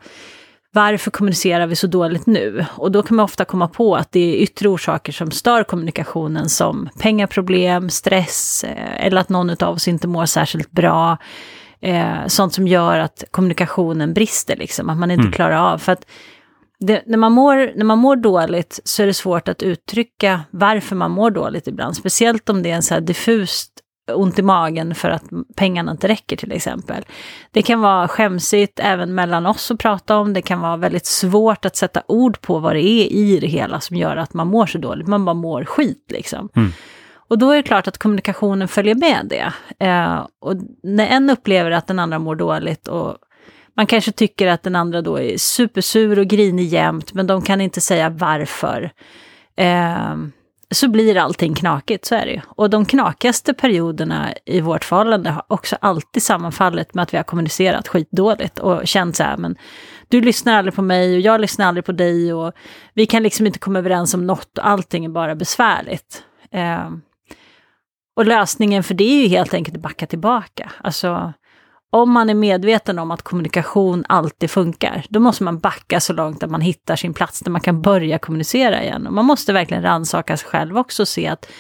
varför 0.74 1.12
kommunicerar 1.12 1.68
vi 1.68 1.76
så 1.76 1.88
dåligt 1.88 2.26
nu? 2.26 2.66
Och 2.76 2.92
då 2.92 3.04
kan 3.04 3.16
man 3.18 3.24
ofta 3.24 3.46
komma 3.46 3.68
på 3.68 3.96
att 3.96 4.12
det 4.12 4.20
är 4.20 4.36
yttre 4.36 4.70
orsaker 4.70 5.12
som 5.14 5.32
stör 5.32 5.64
kommunikationen 5.64 6.50
som 6.50 6.90
pengaproblem, 7.00 7.90
stress 7.90 8.64
eh, 8.64 9.06
eller 9.06 9.22
att 9.22 9.30
någon 9.30 9.50
av 9.50 9.76
oss 9.76 9.88
inte 9.88 10.08
mår 10.08 10.26
särskilt 10.26 10.72
bra. 10.72 11.18
Eh, 11.82 12.28
sånt 12.28 12.54
som 12.54 12.68
gör 12.68 13.00
att 13.00 13.24
kommunikationen 13.32 14.14
brister, 14.14 14.56
liksom, 14.56 14.90
att 14.90 14.98
man 14.98 15.12
inte 15.12 15.22
mm. 15.22 15.34
klarar 15.34 15.74
av. 15.74 15.78
För 15.78 15.92
att 15.92 16.06
det, 16.80 17.04
när, 17.06 17.18
man 17.18 17.32
mår, 17.32 17.78
när 17.78 17.86
man 17.86 17.98
mår 17.98 18.16
dåligt 18.16 18.80
så 18.84 19.04
är 19.04 19.08
det 19.08 19.14
svårt 19.14 19.48
att 19.48 19.64
uttrycka 19.64 20.42
varför 20.52 20.96
man 20.96 21.12
mår 21.12 21.32
dåligt 21.32 21.68
ibland. 21.68 21.96
Speciellt 21.96 22.50
om 22.50 22.64
det 22.64 22.72
är 22.72 22.76
en 22.76 22.84
så 22.84 22.94
här 22.94 23.02
diffust 23.02 23.72
ont 24.14 24.40
i 24.40 24.42
magen 24.42 24.96
för 24.96 25.10
att 25.10 25.24
pengarna 25.56 25.92
inte 25.92 26.08
räcker 26.08 26.38
till 26.38 26.52
exempel. 26.52 27.06
Det 27.52 27.62
kan 27.62 27.82
vara 27.82 28.08
skämsigt 28.08 28.80
även 28.80 29.16
mellan 29.16 29.46
oss 29.46 29.72
att 29.72 29.80
prata 29.80 30.18
om. 30.18 30.34
Det 30.34 30.42
kan 30.42 30.60
vara 30.60 30.78
väldigt 30.78 31.06
svårt 31.06 31.66
att 31.66 31.76
sätta 31.76 32.04
ord 32.08 32.42
på 32.42 32.60
vad 32.60 32.76
det 32.76 32.82
är 32.82 33.12
i 33.12 33.40
det 33.40 33.48
hela 33.48 33.80
som 33.80 33.98
gör 33.98 34.18
att 34.18 34.34
man 34.34 34.48
mår 34.48 34.66
så 34.66 34.78
dåligt. 34.78 35.08
Man 35.08 35.26
bara 35.26 35.34
mår 35.34 35.66
skit 35.66 36.06
liksom. 36.10 36.50
Mm. 36.56 36.72
Och 37.30 37.38
då 37.38 37.52
är 37.52 37.56
det 37.56 37.64
klart 37.64 37.88
att 37.88 37.98
kommunikationen 37.98 38.68
följer 38.68 38.96
med 38.96 39.26
det. 39.30 39.54
Eh, 39.86 40.28
och 40.42 40.54
när 40.84 41.08
en 41.08 41.30
upplever 41.30 41.72
att 41.72 41.88
den 41.88 42.00
andra 42.00 42.20
mår 42.20 42.36
dåligt 42.36 42.88
och 42.88 43.18
man 43.78 43.88
kanske 43.88 44.12
tycker 44.12 44.48
att 44.48 44.64
den 44.64 44.76
andra 44.76 45.02
då 45.02 45.20
är 45.20 45.38
supersur 45.38 46.20
och 46.20 46.28
grinig 46.28 46.68
jämt, 46.68 47.14
men 47.14 47.28
de 47.28 47.42
kan 47.42 47.62
inte 47.62 47.82
säga 47.82 48.10
varför. 48.10 48.92
Eh, 49.58 50.16
så 50.72 50.90
blir 50.90 51.18
allting 51.18 51.56
knakigt, 51.56 52.06
så 52.06 52.16
är 52.16 52.26
det 52.26 52.32
ju. 52.32 52.42
Och 52.46 52.70
de 52.70 52.86
knakigaste 52.86 53.54
perioderna 53.54 54.34
i 54.46 54.62
vårt 54.62 54.86
förhållande 54.86 55.30
har 55.30 55.46
också 55.48 55.78
alltid 55.82 56.24
sammanfallit 56.24 56.94
med 56.94 57.04
att 57.04 57.14
vi 57.14 57.18
har 57.18 57.24
kommunicerat 57.24 57.88
skitdåligt 57.88 58.60
och 58.60 58.88
känt 58.88 59.16
så 59.16 59.24
här, 59.24 59.38
men 59.38 59.56
du 60.08 60.22
lyssnar 60.22 60.54
aldrig 60.54 60.76
på 60.76 60.82
mig 60.82 61.16
och 61.16 61.20
jag 61.20 61.42
lyssnar 61.42 61.66
aldrig 61.66 61.86
på 61.86 61.92
dig 61.92 62.34
och 62.34 62.54
vi 62.94 63.06
kan 63.06 63.24
liksom 63.24 63.46
inte 63.48 63.60
komma 63.60 63.80
överens 63.80 64.14
om 64.14 64.28
något 64.28 64.58
och 64.58 64.68
allting 64.68 65.06
är 65.06 65.10
bara 65.10 65.36
besvärligt. 65.36 66.24
Eh, 66.52 66.90
och 68.16 68.26
lösningen 68.26 68.84
för 68.84 68.94
det 68.94 69.04
är 69.04 69.22
ju 69.22 69.28
helt 69.28 69.54
enkelt 69.54 69.78
att 69.78 69.84
backa 69.84 70.06
tillbaka. 70.06 70.72
Alltså, 70.82 71.34
om 71.90 72.12
man 72.12 72.30
är 72.30 72.34
medveten 72.34 73.00
om 73.00 73.12
att 73.12 73.22
kommunikation 73.22 74.06
alltid 74.10 74.52
funkar, 74.52 75.06
då 75.10 75.20
måste 75.20 75.44
man 75.44 75.60
backa 75.60 76.00
så 76.00 76.14
långt 76.14 76.44
att 76.44 76.52
man 76.52 76.62
hittar 76.62 76.96
sin 76.96 77.14
plats 77.14 77.40
där 77.40 77.52
man 77.52 77.62
kan 77.62 77.82
börja 77.82 78.20
kommunicera 78.20 78.84
igen. 78.84 79.08
Och 79.08 79.14
man 79.14 79.26
måste 79.26 79.54
verkligen 79.54 79.84
rannsaka 79.84 80.38
sig 80.38 80.50
själv 80.50 80.78
också 80.78 81.04
och 81.04 81.08
se 81.08 81.28
att 81.28 81.52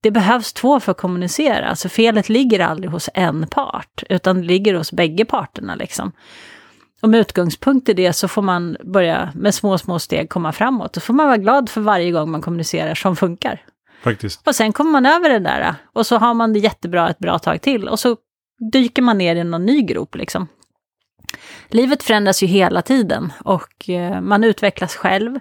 det 0.00 0.10
behövs 0.10 0.52
två 0.52 0.80
för 0.80 0.92
att 0.92 0.98
kommunicera. 0.98 1.68
Alltså 1.68 1.88
felet 1.88 2.28
ligger 2.28 2.60
aldrig 2.60 2.90
hos 2.90 3.10
en 3.14 3.46
part, 3.46 4.02
utan 4.08 4.36
det 4.36 4.46
ligger 4.46 4.74
hos 4.74 4.92
bägge 4.92 5.24
parterna. 5.24 5.74
Liksom. 5.74 6.12
Och 7.02 7.08
med 7.08 7.20
utgångspunkt 7.20 7.88
i 7.88 7.92
det 7.92 8.12
så 8.12 8.28
får 8.28 8.42
man 8.42 8.76
börja 8.84 9.32
med 9.34 9.54
små, 9.54 9.78
små 9.78 9.98
steg 9.98 10.28
komma 10.28 10.52
framåt. 10.52 10.96
Och 10.96 11.02
så 11.02 11.06
får 11.06 11.14
man 11.14 11.26
vara 11.26 11.36
glad 11.36 11.68
för 11.68 11.80
varje 11.80 12.10
gång 12.10 12.30
man 12.30 12.42
kommunicerar 12.42 12.94
som 12.94 13.16
funkar. 13.16 13.62
faktiskt. 14.02 14.48
Och 14.48 14.54
sen 14.54 14.72
kommer 14.72 14.90
man 14.90 15.06
över 15.06 15.28
det 15.28 15.38
där 15.38 15.74
och 15.92 16.06
så 16.06 16.16
har 16.16 16.34
man 16.34 16.52
det 16.52 16.58
jättebra 16.58 17.10
ett 17.10 17.18
bra 17.18 17.38
tag 17.38 17.60
till 17.60 17.88
och 17.88 17.98
så 17.98 18.16
dyker 18.72 19.02
man 19.02 19.18
ner 19.18 19.36
i 19.36 19.44
någon 19.44 19.66
ny 19.66 19.82
grop 19.82 20.14
liksom. 20.14 20.48
Livet 21.68 22.02
förändras 22.02 22.42
ju 22.42 22.46
hela 22.46 22.82
tiden 22.82 23.32
och 23.44 23.88
eh, 23.88 24.20
man 24.20 24.44
utvecklas 24.44 24.96
själv. 24.96 25.38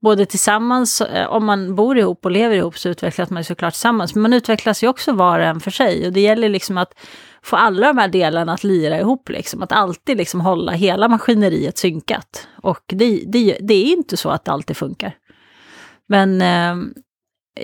Både 0.00 0.26
tillsammans, 0.26 1.00
eh, 1.00 1.26
om 1.26 1.46
man 1.46 1.74
bor 1.74 1.98
ihop 1.98 2.24
och 2.24 2.30
lever 2.30 2.56
ihop 2.56 2.78
så 2.78 2.88
utvecklas 2.88 3.30
man 3.30 3.40
ju 3.40 3.44
såklart 3.44 3.74
tillsammans. 3.74 4.14
Men 4.14 4.22
man 4.22 4.32
utvecklas 4.32 4.82
ju 4.82 4.88
också 4.88 5.12
var 5.12 5.38
och 5.38 5.44
en 5.44 5.60
för 5.60 5.70
sig. 5.70 6.06
Och 6.06 6.12
det 6.12 6.20
gäller 6.20 6.48
liksom 6.48 6.78
att 6.78 6.94
få 7.42 7.56
alla 7.56 7.86
de 7.86 7.98
här 7.98 8.08
delarna 8.08 8.52
att 8.52 8.64
lira 8.64 8.98
ihop. 8.98 9.28
Liksom. 9.28 9.62
Att 9.62 9.72
alltid 9.72 10.16
liksom 10.16 10.40
hålla 10.40 10.72
hela 10.72 11.08
maskineriet 11.08 11.78
synkat. 11.78 12.48
Och 12.62 12.84
det, 12.86 13.22
det, 13.26 13.58
det 13.60 13.74
är 13.74 13.92
inte 13.92 14.16
så 14.16 14.30
att 14.30 14.44
det 14.44 14.52
alltid 14.52 14.76
funkar. 14.76 15.16
Men 16.06 16.42
eh, 16.42 16.76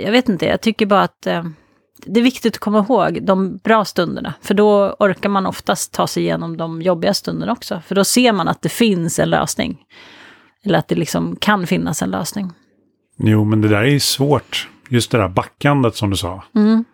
jag 0.04 0.12
vet 0.12 0.28
inte, 0.28 0.46
jag 0.46 0.60
tycker 0.60 0.86
bara 0.86 1.02
att 1.02 1.26
eh, 1.26 1.44
det 2.06 2.20
är 2.20 2.24
viktigt 2.24 2.54
att 2.54 2.60
komma 2.60 2.78
ihåg 2.78 3.22
de 3.22 3.56
bra 3.56 3.84
stunderna. 3.84 4.34
För 4.40 4.54
då 4.54 4.96
orkar 4.98 5.28
man 5.28 5.46
oftast 5.46 5.92
ta 5.92 6.06
sig 6.06 6.22
igenom 6.22 6.56
de 6.56 6.82
jobbiga 6.82 7.14
stunderna 7.14 7.52
också. 7.52 7.82
För 7.86 7.94
då 7.94 8.04
ser 8.04 8.32
man 8.32 8.48
att 8.48 8.62
det 8.62 8.68
finns 8.68 9.18
en 9.18 9.30
lösning. 9.30 9.78
Eller 10.64 10.78
att 10.78 10.88
det 10.88 10.94
liksom 10.94 11.36
kan 11.36 11.66
finnas 11.66 12.02
en 12.02 12.10
lösning. 12.10 12.52
Jo, 13.16 13.44
men 13.44 13.60
det 13.60 13.68
där 13.68 13.84
är 13.84 13.98
svårt. 13.98 14.68
Just 14.88 15.10
det 15.10 15.18
där 15.18 15.28
backandet 15.28 15.96
som 15.96 16.10
du 16.10 16.16
sa. 16.16 16.44
Mm. 16.54 16.84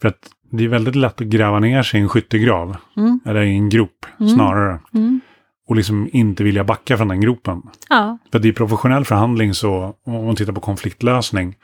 För 0.00 0.08
att 0.08 0.30
det 0.50 0.64
är 0.64 0.68
väldigt 0.68 0.96
lätt 0.96 1.20
att 1.20 1.26
gräva 1.26 1.58
ner 1.58 1.82
sig 1.82 2.00
i 2.00 2.02
en 2.02 2.08
skyttegrav. 2.08 2.76
Mm. 2.96 3.20
Eller 3.26 3.42
i 3.42 3.54
en 3.54 3.68
grop 3.68 4.06
snarare. 4.34 4.80
Mm. 4.94 5.20
Och 5.68 5.76
liksom 5.76 6.08
inte 6.12 6.44
vilja 6.44 6.64
backa 6.64 6.96
från 6.96 7.08
den 7.08 7.20
gropen. 7.20 7.62
Ja, 7.88 8.18
För 8.32 8.38
att 8.38 8.44
i 8.44 8.52
professionell 8.52 9.04
förhandling 9.04 9.54
så, 9.54 9.94
om 10.06 10.26
man 10.26 10.36
tittar 10.36 10.52
på 10.52 10.60
konfliktlösning, 10.60 11.56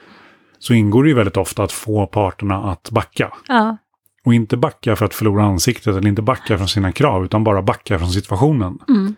så 0.58 0.74
ingår 0.74 1.02
det 1.02 1.08
ju 1.08 1.14
väldigt 1.14 1.36
ofta 1.36 1.62
att 1.62 1.72
få 1.72 2.06
parterna 2.06 2.70
att 2.72 2.90
backa. 2.90 3.32
ja, 3.48 3.76
Och 4.24 4.34
inte 4.34 4.56
backa 4.56 4.96
för 4.96 5.04
att 5.06 5.14
förlora 5.14 5.44
ansiktet 5.44 5.96
eller 5.96 6.08
inte 6.08 6.22
backa 6.22 6.58
från 6.58 6.68
sina 6.68 6.92
krav, 6.92 7.24
utan 7.24 7.44
bara 7.44 7.62
backa 7.62 7.98
från 7.98 8.10
situationen. 8.10 8.78
mm. 8.88 9.14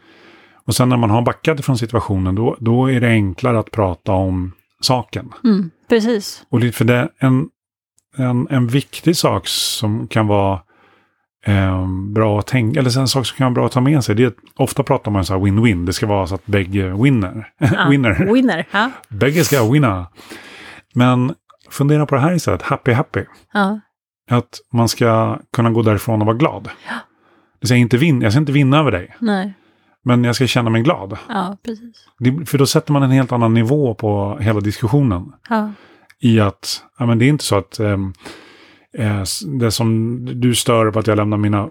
Och 0.66 0.74
sen 0.74 0.88
när 0.88 0.96
man 0.96 1.11
har 1.11 1.22
backat 1.22 1.64
från 1.64 1.79
situationen, 1.79 2.35
då, 2.35 2.57
då 2.61 2.90
är 2.90 3.01
det 3.01 3.09
enklare 3.09 3.59
att 3.59 3.70
prata 3.70 4.12
om 4.12 4.53
saken. 4.81 5.33
Mm. 5.44 5.70
precis. 5.88 6.42
Och 6.51 6.61
för 6.74 6.85
det 6.85 7.09
en, 7.18 7.48
en, 8.16 8.46
en 8.51 8.66
viktig 8.66 9.16
sak 9.16 9.48
som 9.48 10.09
kan 10.09 10.27
vara 10.27 10.61
eh, 11.46 11.87
bra 11.88 12.38
att 12.38 12.46
tänka, 12.46 12.81
eller 12.81 12.98
en 12.98 13.09
sak 13.09 13.27
som 13.27 13.37
kan 13.37 13.44
vara 13.44 13.55
bra 13.55 13.66
att 13.66 13.72
ta 13.72 13.81
med 13.81 14.05
sig, 14.05 14.14
det 14.14 14.22
är 14.22 14.27
att 14.27 14.37
ofta 14.57 14.83
pratar 14.83 15.11
man 15.11 15.24
så 15.24 15.33
här 15.33 15.40
win-win, 15.40 15.87
det 15.87 15.92
ska 15.92 16.07
vara 16.07 16.27
så 16.27 16.35
att 16.35 16.46
bägge 16.46 17.03
winner. 17.03 17.48
Ja. 17.59 17.88
winner. 17.90 18.33
Winner. 18.35 18.66
Ja. 18.70 18.90
Bägge 19.09 19.44
ska 19.44 19.70
winna. 19.70 20.07
Men 20.94 21.35
fundera 21.70 22.07
på 22.07 22.14
det 22.14 22.20
här 22.20 22.35
istället, 22.35 22.62
happy 22.62 22.92
happy. 22.92 23.24
Ja. 23.53 23.81
Att 24.31 24.61
man 24.72 24.88
ska 24.88 25.38
kunna 25.53 25.70
gå 25.70 25.83
därifrån 25.83 26.20
och 26.20 26.27
vara 26.27 26.37
glad. 26.37 26.68
Det 27.61 27.66
säger 27.66 27.81
inte 27.81 27.96
vin, 27.96 28.22
jag 28.22 28.33
ska 28.33 28.40
inte 28.40 28.53
vinna 28.53 28.79
över 28.79 28.90
dig, 28.90 29.16
Nej. 29.18 29.55
men 30.05 30.24
jag 30.24 30.35
ska 30.35 30.46
känna 30.46 30.70
mig 30.70 30.83
glad. 30.83 31.18
Ja, 31.29 31.57
precis. 31.64 32.09
Det, 32.18 32.46
för 32.46 32.59
då 32.59 32.66
sätter 32.66 32.92
man 32.92 33.03
en 33.03 33.11
helt 33.11 33.33
annan 33.33 33.55
nivå 33.55 33.94
på 33.94 34.38
hela 34.40 34.61
diskussionen. 34.61 35.33
Ja. 35.48 35.72
I 36.20 36.40
att, 36.40 36.85
ja 36.98 37.07
men 37.07 37.18
det 37.18 37.24
är 37.24 37.29
inte 37.29 37.44
så 37.44 37.57
att 37.57 37.79
ehm, 37.79 38.12
eh, 38.98 39.22
det 39.61 39.70
som 39.70 40.18
du 40.40 40.55
stör 40.55 40.90
på 40.90 40.98
att 40.98 41.07
jag 41.07 41.16
lämnar 41.16 41.37
mina 41.37 41.68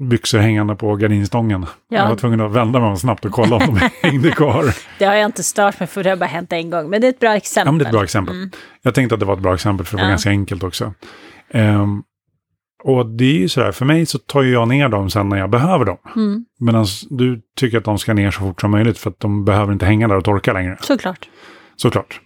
byxor 0.00 0.38
hängande 0.38 0.74
på 0.76 0.96
gardinstången. 0.96 1.66
Ja. 1.88 1.98
Jag 1.98 2.08
var 2.08 2.16
tvungen 2.16 2.40
att 2.40 2.52
vända 2.52 2.80
mig 2.80 2.88
om 2.88 2.96
snabbt 2.96 3.24
och 3.24 3.32
kolla 3.32 3.56
om 3.56 3.60
de 3.66 3.90
hängde 4.08 4.30
kvar. 4.30 4.64
Det 4.98 5.04
har 5.04 5.14
jag 5.14 5.24
inte 5.24 5.42
stört 5.42 5.80
mig 5.80 5.86
för, 5.86 6.04
det 6.04 6.10
har 6.10 6.16
bara 6.16 6.26
hänt 6.26 6.52
en 6.52 6.70
gång. 6.70 6.90
Men 6.90 7.00
det 7.00 7.06
är 7.06 7.08
ett 7.10 7.20
bra 7.20 7.36
exempel. 7.36 7.66
Ja, 7.68 7.72
men 7.72 7.78
det 7.78 7.84
är 7.84 7.88
ett 7.88 7.92
bra 7.92 8.04
exempel. 8.04 8.34
Mm. 8.36 8.50
Jag 8.82 8.94
tänkte 8.94 9.14
att 9.14 9.20
det 9.20 9.26
var 9.26 9.34
ett 9.34 9.42
bra 9.42 9.54
exempel 9.54 9.86
för 9.86 9.96
det 9.96 10.02
var 10.02 10.08
Ja. 10.08 10.10
ganska 10.12 10.30
enkelt 10.30 10.62
också. 10.62 10.94
Ehm, 11.50 12.02
och 12.84 13.06
det 13.06 13.24
är 13.24 13.38
ju 13.38 13.48
sådär, 13.48 13.72
för 13.72 13.84
mig 13.84 14.06
så 14.06 14.18
tar 14.18 14.42
jag 14.42 14.68
ner 14.68 14.88
dem 14.88 15.10
sen 15.10 15.28
när 15.28 15.36
jag 15.36 15.50
behöver 15.50 15.84
dem. 15.84 15.96
Mm. 16.16 16.44
Medan 16.60 16.86
du 17.10 17.40
tycker 17.56 17.78
att 17.78 17.84
de 17.84 17.98
ska 17.98 18.14
ner 18.14 18.30
så 18.30 18.40
fort 18.40 18.60
som 18.60 18.70
möjligt 18.70 18.98
för 18.98 19.10
att 19.10 19.20
de 19.20 19.44
behöver 19.44 19.72
inte 19.72 19.86
hänga 19.86 20.08
där 20.08 20.16
och 20.16 20.24
torka 20.24 20.52
längre. 20.52 20.76
Såklart. 20.80 21.28
Såklart. 21.76 22.20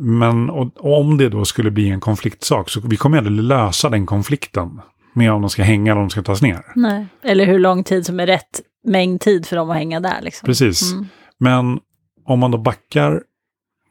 Men 0.00 0.50
och, 0.50 0.70
och 0.76 1.00
om 1.00 1.16
det 1.18 1.28
då 1.28 1.44
skulle 1.44 1.70
bli 1.70 1.90
en 1.90 2.00
konfliktsak 2.00 2.68
så 2.70 2.80
vi 2.84 2.96
kommer 2.96 3.18
aldrig 3.18 3.36
lösa 3.42 3.88
den 3.90 4.06
konflikten 4.06 4.80
med 5.18 5.32
om 5.32 5.40
de 5.40 5.50
ska 5.50 5.62
hänga 5.62 5.92
eller 5.92 6.00
om 6.00 6.06
de 6.08 6.10
ska 6.10 6.22
tas 6.22 6.42
ner. 6.42 6.62
Nej. 6.74 7.06
Eller 7.22 7.46
hur 7.46 7.58
lång 7.58 7.84
tid 7.84 8.06
som 8.06 8.20
är 8.20 8.26
rätt 8.26 8.60
mängd 8.86 9.20
tid 9.20 9.46
för 9.46 9.56
dem 9.56 9.70
att 9.70 9.76
hänga 9.76 10.00
där. 10.00 10.20
Liksom. 10.22 10.46
Precis. 10.46 10.92
Mm. 10.92 11.06
Men 11.40 11.78
om 12.26 12.38
man 12.38 12.50
då 12.50 12.58
backar 12.58 13.22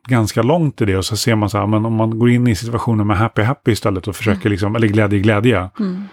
ganska 0.07 0.41
långt 0.41 0.81
i 0.81 0.85
det 0.85 0.97
och 0.97 1.05
så 1.05 1.17
ser 1.17 1.35
man 1.35 1.49
så 1.49 1.57
här, 1.57 1.67
men 1.67 1.85
om 1.85 1.93
man 1.93 2.19
går 2.19 2.29
in 2.29 2.47
i 2.47 2.55
situationen 2.55 3.07
med 3.07 3.17
happy 3.17 3.41
happy 3.41 3.71
istället 3.71 4.07
och 4.07 4.15
försöker 4.15 4.49
liksom, 4.49 4.75
eller 4.75 4.87
glädje 4.87 5.19
glädje 5.19 5.69
Mm. 5.79 6.03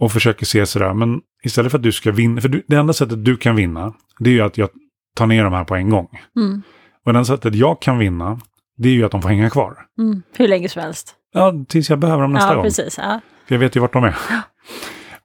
och 0.00 0.12
försöker 0.12 0.46
se 0.46 0.66
sådär, 0.66 0.94
men 0.94 1.20
istället 1.42 1.70
för 1.70 1.78
att 1.78 1.82
du 1.82 1.92
ska 1.92 2.12
vinna, 2.12 2.40
för 2.40 2.48
du, 2.48 2.62
det 2.68 2.76
enda 2.76 2.92
sättet 2.92 3.24
du 3.24 3.36
kan 3.36 3.56
vinna, 3.56 3.92
det 4.18 4.30
är 4.30 4.34
ju 4.34 4.40
att 4.40 4.58
jag 4.58 4.68
tar 5.16 5.26
ner 5.26 5.44
de 5.44 5.52
här 5.52 5.64
på 5.64 5.74
en 5.74 5.90
gång. 5.90 6.08
Mm. 6.36 6.62
Och 7.06 7.12
det 7.12 7.18
enda 7.18 7.24
sättet 7.24 7.54
jag 7.54 7.82
kan 7.82 7.98
vinna, 7.98 8.40
det 8.76 8.88
är 8.88 8.92
ju 8.92 9.04
att 9.04 9.12
de 9.12 9.22
får 9.22 9.28
hänga 9.28 9.50
kvar. 9.50 9.76
Mm. 9.98 10.22
Hur 10.36 10.48
länge 10.48 10.68
som 10.68 10.82
helst. 10.82 11.14
Ja, 11.32 11.54
tills 11.68 11.90
jag 11.90 11.98
behöver 11.98 12.22
dem 12.22 12.32
nästa 12.32 12.48
ja, 12.48 12.54
gång. 12.54 12.64
precis. 12.64 12.98
Ja. 12.98 13.20
För 13.48 13.54
jag 13.54 13.60
vet 13.60 13.76
ju 13.76 13.80
vart 13.80 13.92
de 13.92 14.04
är. 14.04 14.16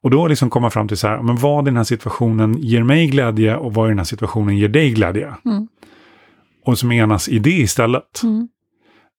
Och 0.02 0.12
då 0.12 0.28
liksom 0.28 0.50
komma 0.50 0.70
fram 0.70 0.88
till 0.88 0.98
så 0.98 1.08
här, 1.08 1.22
men 1.22 1.36
vad 1.36 1.64
i 1.64 1.70
den 1.70 1.78
här 1.78 1.84
situationen 1.84 2.58
ger 2.58 2.84
mig 2.84 3.08
glädje 3.08 3.56
och 3.56 3.74
vad 3.74 3.88
i 3.88 3.90
den 3.90 3.98
här 3.98 4.06
situationen 4.06 4.58
ger 4.58 4.70
dig 4.70 4.92
glädje? 4.92 5.34
Mm. 5.46 5.68
Och 6.66 6.78
som 6.78 6.92
enas 6.92 7.30
i 7.30 7.40
det 7.40 7.50
istället. 7.50 8.24
Mm. 8.24 8.48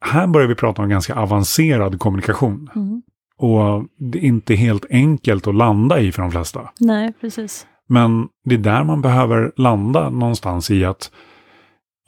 Här 0.01 0.27
börjar 0.27 0.49
vi 0.49 0.55
prata 0.55 0.83
om 0.83 0.89
ganska 0.89 1.15
avancerad 1.15 1.99
kommunikation. 1.99 2.71
Mm. 2.77 3.03
Och 3.39 3.85
det 3.99 4.19
är 4.19 4.23
inte 4.23 4.55
helt 4.55 4.85
enkelt 4.91 5.47
att 5.47 5.55
landa 5.55 6.01
i 6.01 6.13
för 6.13 6.23
de 6.23 6.31
flesta. 6.31 6.71
Nej, 6.81 7.13
precis. 7.21 7.67
Men 7.89 8.29
det 8.45 8.55
är 8.55 8.59
där 8.59 8.85
man 8.85 9.03
behöver 9.03 9.53
landa 9.57 10.11
någonstans 10.11 10.71
i 10.71 10.85
att 10.85 11.11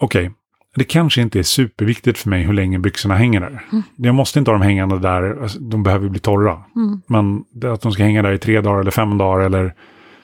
okej, 0.01 0.31
det 0.77 0.85
kanske 0.85 1.21
inte 1.23 1.39
är 1.39 1.43
superviktigt 1.43 2.19
för 2.19 2.31
mig 2.31 2.43
hur 2.43 2.53
länge 2.53 2.79
byxorna 2.79 3.15
hänger 3.15 3.41
där. 3.41 3.63
Jag 3.97 4.15
måste 4.15 4.39
inte 4.39 4.51
ha 4.51 4.59
dem 4.59 4.63
hängande 4.63 4.99
där, 4.99 5.43
alltså, 5.43 5.59
de 5.59 5.83
behöver 5.83 6.09
bli 6.09 6.21
torra. 6.21 6.63
Mm. 6.77 7.03
Men 7.07 7.45
att 7.73 7.81
de 7.81 7.93
ska 7.93 8.03
hänga 8.03 8.23
där 8.23 8.33
i 8.33 8.39
tre 8.39 8.61
dagar 8.61 8.81
eller 8.81 8.91
fem 8.91 9.19
dagar 9.19 9.45
eller 9.47 9.75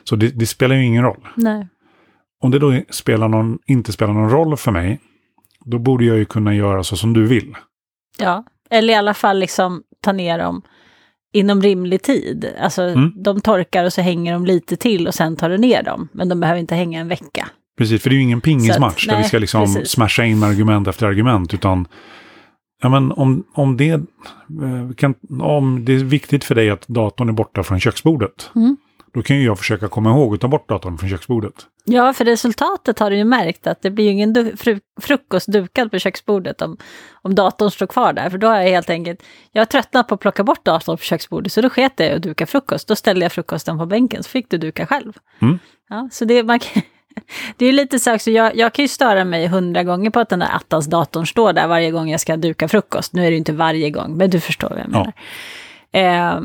så 0.05 0.17
det, 0.17 0.29
det 0.29 0.47
spelar 0.47 0.77
ju 0.77 0.85
ingen 0.85 1.03
roll. 1.03 1.29
Nej. 1.37 1.69
Om 2.41 2.51
det 2.51 2.59
då 2.59 2.81
spelar 2.91 3.29
någon, 3.29 3.59
inte 3.67 3.93
spelar 3.93 4.13
någon 4.13 4.31
roll 4.31 4.57
för 4.57 4.73
mig, 4.73 5.01
då 5.65 5.79
borde 5.79 6.05
jag 6.05 6.17
ju 6.17 6.25
kunna 6.25 6.55
göra 6.55 6.83
så 6.85 6.97
som 6.97 7.13
du 7.13 7.27
vill. 7.27 7.57
Ja, 8.19 8.45
eller 8.71 8.95
i 8.95 8.97
alla 8.97 9.15
fall 9.15 9.39
liksom 9.39 9.83
ta 10.01 10.13
ner 10.13 10.39
dem 10.39 10.63
inom 11.33 11.63
rimlig 11.63 12.03
tid. 12.03 12.53
Alltså 12.61 12.83
Mm. 12.83 13.13
de 13.23 13.41
torkar 13.41 13.85
och 13.85 13.93
så 13.93 14.01
hänger 14.01 14.33
de 14.33 14.47
lite 14.47 14.77
till 14.77 15.07
och 15.07 15.15
sen 15.15 15.37
tar 15.37 15.49
du 15.51 15.59
ner 15.59 15.83
dem. 15.83 16.09
Men 16.13 16.29
de 16.29 16.41
behöver 16.41 16.61
inte 16.61 16.75
hänga 16.75 17.01
en 17.01 17.09
vecka. 17.09 17.49
Precis, 17.79 18.03
för 18.03 18.11
det 18.11 18.15
är 18.15 18.17
ju 18.17 18.23
ingen 18.23 18.41
pingismatch 18.41 19.07
där 19.07 19.19
vi 19.19 19.25
ska 19.25 19.39
liksom 19.39 19.61
precis. 19.75 19.91
smasha 19.91 20.25
in 20.25 20.43
argument 20.43 20.89
efter 20.89 21.07
argument, 21.07 21.55
utan 21.55 21.89
ja, 22.83 22.89
men 22.89 23.13
om, 23.13 23.45
om, 23.55 23.77
det, 23.77 23.89
eh, 23.91 24.01
kan, 24.97 25.15
om 25.41 25.85
det 25.85 25.93
är 25.93 26.05
viktigt 26.05 26.45
för 26.45 26.55
dig 26.55 26.71
att 26.71 26.89
datorn 26.89 27.29
är 27.29 27.33
borta 27.33 27.63
från 27.63 27.81
köksbordet, 27.81 28.51
Mm. 28.55 28.77
då 29.15 29.23
kan 29.23 29.37
ju 29.37 29.45
jag 29.45 29.59
försöka 29.59 29.89
komma 29.89 30.11
ihåg 30.11 30.35
att 30.35 30.41
ta 30.41 30.49
bort 30.49 30.69
datorn 30.69 30.99
från 30.99 31.11
köksbordet. 31.11 31.55
Ja, 31.85 32.13
för 32.13 32.25
resultatet 32.25 32.99
har 32.99 33.11
du 33.11 33.17
ju 33.17 33.25
märkt 33.25 33.67
att 33.67 33.83
det 33.83 33.91
blir 33.91 34.05
ju 34.05 34.11
ingen 34.11 34.35
fru- 34.57 34.81
frukost 35.01 35.47
dukad 35.53 35.91
på 35.91 35.99
köksbordet 35.99 36.63
om, 36.63 36.77
om 37.23 37.35
datorn 37.35 37.71
står 37.71 37.87
kvar 37.87 38.13
där. 38.13 38.31
För 38.31 38.39
då 38.39 38.47
har 38.47 38.57
jag 38.61 38.69
helt 38.69 38.91
enkelt, 38.91 39.23
jag 39.53 39.61
har 39.61 39.67
tröttnat 39.67 40.09
på 40.09 40.15
att 40.15 40.21
plocka 40.21 40.45
bort 40.45 40.65
datorn 40.65 40.97
på 40.97 41.03
köksbordet 41.03 41.53
så 41.53 41.61
då 41.61 41.71
sket 41.71 41.93
jag 41.97 42.13
att 42.13 42.23
duka 42.23 42.47
frukost. 42.47 42.89
Då 42.89 42.97
ställde 42.97 43.25
jag 43.25 43.33
frukosten 43.33 43.79
på 43.79 43.87
bänken 43.87 44.23
så 44.23 44.29
fick 44.31 44.51
du 44.51 44.59
duka 44.59 44.87
själv. 44.87 45.13
Mm. 45.41 45.59
Ja, 45.89 46.09
så 46.13 46.25
det, 46.25 46.43
man 46.43 46.59
kan, 46.59 46.83
det 47.57 47.67
är 47.67 47.73
lite 47.73 47.99
så 47.99 48.15
också, 48.15 48.31
jag, 48.31 48.57
jag 48.57 48.73
kan 48.73 48.83
ju 48.83 48.89
störa 48.89 49.25
mig 49.25 49.47
hundra 49.47 49.83
gånger 49.83 50.11
på 50.11 50.21
att 50.21 50.29
den 50.29 50.39
där 50.39 50.51
attans 50.57 50.87
datorn 50.87 51.27
står 51.27 51.53
där 51.53 51.67
varje 51.69 51.91
gång 51.91 52.11
jag 52.11 52.21
ska 52.21 52.37
duka 52.37 52.69
frukost. 52.69 53.13
Nu 53.13 53.21
är 53.21 53.25
det 53.27 53.31
ju 53.31 53.39
inte 53.39 53.53
varje 53.53 53.91
gång, 53.91 54.17
men 54.17 54.31
du 54.31 54.41
förstår 54.41 54.69
vad 54.69 54.79
jag 54.79 54.87
Ja. 54.93 55.13
menar. 55.93 56.35
Eh, 56.37 56.43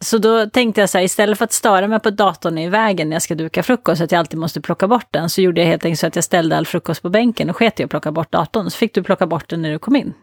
så 0.00 0.18
då 0.18 0.46
tänkte 0.46 0.80
jag 0.80 0.90
så 0.90 0.98
här, 0.98 1.04
istället 1.04 1.38
för 1.38 1.44
att 1.44 1.52
störa 1.52 1.88
mig 1.88 2.00
på 2.00 2.08
att 2.08 2.16
datorn 2.16 2.58
är 2.58 2.66
i 2.66 2.68
vägen 2.68 3.08
när 3.08 3.14
jag 3.14 3.22
ska 3.22 3.34
duka 3.34 3.62
frukost, 3.62 4.02
att 4.02 4.12
jag 4.12 4.18
alltid 4.18 4.38
måste 4.38 4.60
plocka 4.60 4.88
bort 4.88 5.06
den, 5.10 5.30
så 5.30 5.40
gjorde 5.40 5.60
jag 5.60 5.68
helt 5.68 5.84
enkelt 5.84 6.00
så 6.00 6.06
att 6.06 6.14
jag 6.16 6.24
ställde 6.24 6.56
all 6.56 6.66
frukost 6.66 7.02
på 7.02 7.10
bänken 7.10 7.50
och 7.50 7.56
sket 7.56 7.80
i 7.80 7.84
att 7.84 7.90
plocka 7.90 8.12
bort 8.12 8.32
datorn. 8.32 8.70
Så 8.70 8.76
fick 8.78 8.94
du 8.94 9.02
plocka 9.02 9.26
bort 9.26 9.48
den 9.48 9.62
när 9.62 9.70
du 9.70 9.78
kom 9.78 9.96
in. 9.96 10.14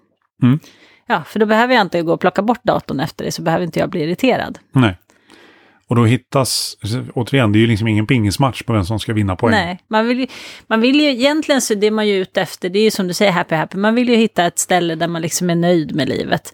Mm. 0.43 0.59
Ja, 1.07 1.23
för 1.27 1.39
då 1.39 1.45
behöver 1.45 1.73
jag 1.73 1.81
inte 1.81 2.01
gå 2.01 2.13
och 2.13 2.19
plocka 2.19 2.41
bort 2.41 2.63
datorn 2.63 2.99
efter 2.99 3.25
det, 3.25 3.31
så 3.31 3.41
behöver 3.41 3.65
inte 3.65 3.79
jag 3.79 3.89
bli 3.89 4.03
irriterad. 4.03 4.59
Nej. 4.71 4.97
Och 5.87 5.95
då 5.95 6.05
hittas, 6.05 6.77
återigen, 7.13 7.51
det 7.51 7.57
är 7.57 7.61
ju 7.61 7.67
liksom 7.67 7.87
ingen 7.87 8.07
pingismatch 8.07 8.63
på 8.63 8.73
vem 8.73 8.85
som 8.85 8.99
ska 8.99 9.13
vinna 9.13 9.35
poäng. 9.35 9.51
Nej, 9.51 9.79
man 9.87 10.07
vill, 10.07 10.19
ju, 10.19 10.27
man 10.67 10.81
vill 10.81 10.99
ju 10.99 11.09
egentligen 11.09 11.61
så 11.61 11.73
det 11.73 11.91
man 11.91 12.07
ju 12.07 12.15
ute 12.15 12.41
efter, 12.41 12.69
det 12.69 12.79
är 12.79 12.83
ju 12.83 12.91
som 12.91 13.07
du 13.07 13.13
säger 13.13 13.31
happy 13.31 13.55
happy, 13.55 13.77
man 13.77 13.95
vill 13.95 14.09
ju 14.09 14.15
hitta 14.15 14.45
ett 14.45 14.59
ställe 14.59 14.95
där 14.95 15.07
man 15.07 15.21
liksom 15.21 15.49
är 15.49 15.55
nöjd 15.55 15.95
med 15.95 16.09
livet. 16.09 16.53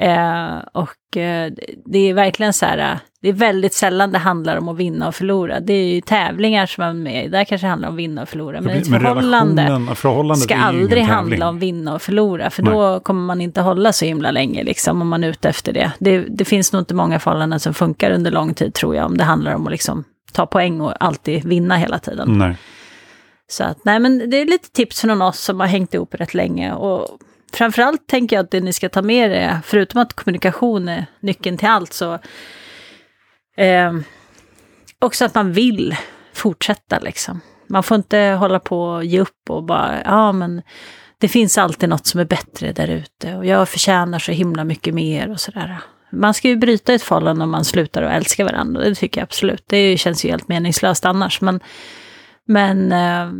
Eh, 0.00 0.58
och 0.72 1.16
eh, 1.16 1.52
det 1.84 1.98
är 1.98 2.14
verkligen 2.14 2.52
så 2.52 2.66
här, 2.66 2.98
det 3.22 3.28
är 3.28 3.32
väldigt 3.32 3.72
sällan 3.72 4.12
det 4.12 4.18
handlar 4.18 4.56
om 4.56 4.68
att 4.68 4.76
vinna 4.76 5.08
och 5.08 5.14
förlora. 5.14 5.60
Det 5.60 5.72
är 5.72 5.94
ju 5.94 6.00
tävlingar 6.00 6.66
som 6.66 6.84
man 6.84 6.96
är 6.96 7.00
med 7.00 7.24
i, 7.24 7.28
där 7.28 7.44
kanske 7.44 7.66
det 7.66 7.70
handlar 7.70 7.88
om 7.88 7.94
att 7.94 7.98
vinna 7.98 8.22
och 8.22 8.28
förlora. 8.28 8.60
Men 8.60 8.76
ett 8.76 8.88
förhållande 8.88 10.36
ska 10.36 10.56
aldrig 10.56 11.02
handla 11.02 11.48
om 11.48 11.58
vinna 11.58 11.94
och 11.94 12.02
förlora, 12.02 12.50
för 12.50 12.62
Nej. 12.62 12.72
då 12.72 13.00
kommer 13.00 13.20
man 13.20 13.40
inte 13.40 13.60
hålla 13.60 13.92
så 13.92 14.04
himla 14.04 14.30
länge, 14.30 14.64
liksom, 14.64 15.02
om 15.02 15.08
man 15.08 15.24
är 15.24 15.28
ute 15.28 15.48
efter 15.48 15.72
det. 15.72 15.92
det. 15.98 16.18
Det 16.28 16.44
finns 16.44 16.72
nog 16.72 16.82
inte 16.82 16.94
många 16.94 17.18
förhållanden 17.18 17.60
som 17.60 17.74
funkar 17.74 18.10
under 18.10 18.30
lång 18.30 18.54
tid, 18.54 18.74
tror 18.74 18.96
jag, 18.96 19.06
om 19.06 19.16
det 19.16 19.24
handlar 19.24 19.54
om 19.54 19.66
att 19.66 19.72
liksom 19.72 20.04
ta 20.32 20.46
poäng 20.46 20.80
och 20.80 21.04
alltid 21.04 21.44
vinna 21.44 21.76
hela 21.76 21.98
tiden. 21.98 22.38
Nej. 22.38 22.56
Så 23.48 23.64
att, 23.64 23.84
nej 23.84 24.00
men 24.00 24.30
det 24.30 24.36
är 24.36 24.46
lite 24.46 24.70
tips 24.70 25.00
från 25.00 25.22
oss 25.22 25.40
som 25.40 25.60
har 25.60 25.66
hängt 25.66 25.94
ihop 25.94 26.14
rätt 26.14 26.34
länge. 26.34 26.72
Och 26.72 27.18
framförallt 27.56 28.06
tänker 28.06 28.36
jag 28.36 28.44
att 28.44 28.50
det 28.50 28.60
ni 28.60 28.72
ska 28.72 28.88
ta 28.88 29.02
med 29.02 29.32
er, 29.32 29.58
förutom 29.64 30.00
att 30.00 30.12
kommunikation 30.12 30.88
är 30.88 31.06
nyckeln 31.20 31.58
till 31.58 31.68
allt, 31.68 31.92
så 31.92 32.18
eh, 33.56 33.92
också 34.98 35.24
att 35.24 35.34
man 35.34 35.52
vill 35.52 35.96
fortsätta 36.32 36.98
liksom. 36.98 37.40
Man 37.68 37.82
får 37.82 37.96
inte 37.96 38.18
hålla 38.18 38.60
på 38.60 38.82
och 38.82 39.04
ge 39.04 39.20
upp 39.20 39.50
och 39.50 39.64
bara, 39.64 40.02
ja 40.04 40.32
men 40.32 40.62
det 41.18 41.28
finns 41.28 41.58
alltid 41.58 41.88
något 41.88 42.06
som 42.06 42.20
är 42.20 42.24
bättre 42.24 42.72
där 42.72 42.88
ute 42.88 43.36
och 43.36 43.46
jag 43.46 43.68
förtjänar 43.68 44.18
så 44.18 44.32
himla 44.32 44.64
mycket 44.64 44.94
mer 44.94 45.30
och 45.30 45.40
sådär. 45.40 45.78
Man 46.12 46.34
ska 46.34 46.48
ju 46.48 46.56
bryta 46.56 46.94
ett 46.94 47.02
förhållande 47.02 47.44
om 47.44 47.50
man 47.50 47.64
slutar 47.64 48.02
att 48.02 48.12
älska 48.12 48.44
varandra, 48.44 48.84
det 48.84 48.94
tycker 48.94 49.20
jag 49.20 49.24
absolut. 49.24 49.64
Det 49.66 49.96
känns 49.96 50.24
ju 50.24 50.30
helt 50.30 50.48
meningslöst 50.48 51.04
annars, 51.04 51.40
men, 51.40 51.60
men 52.46 52.92
eh, 52.92 53.30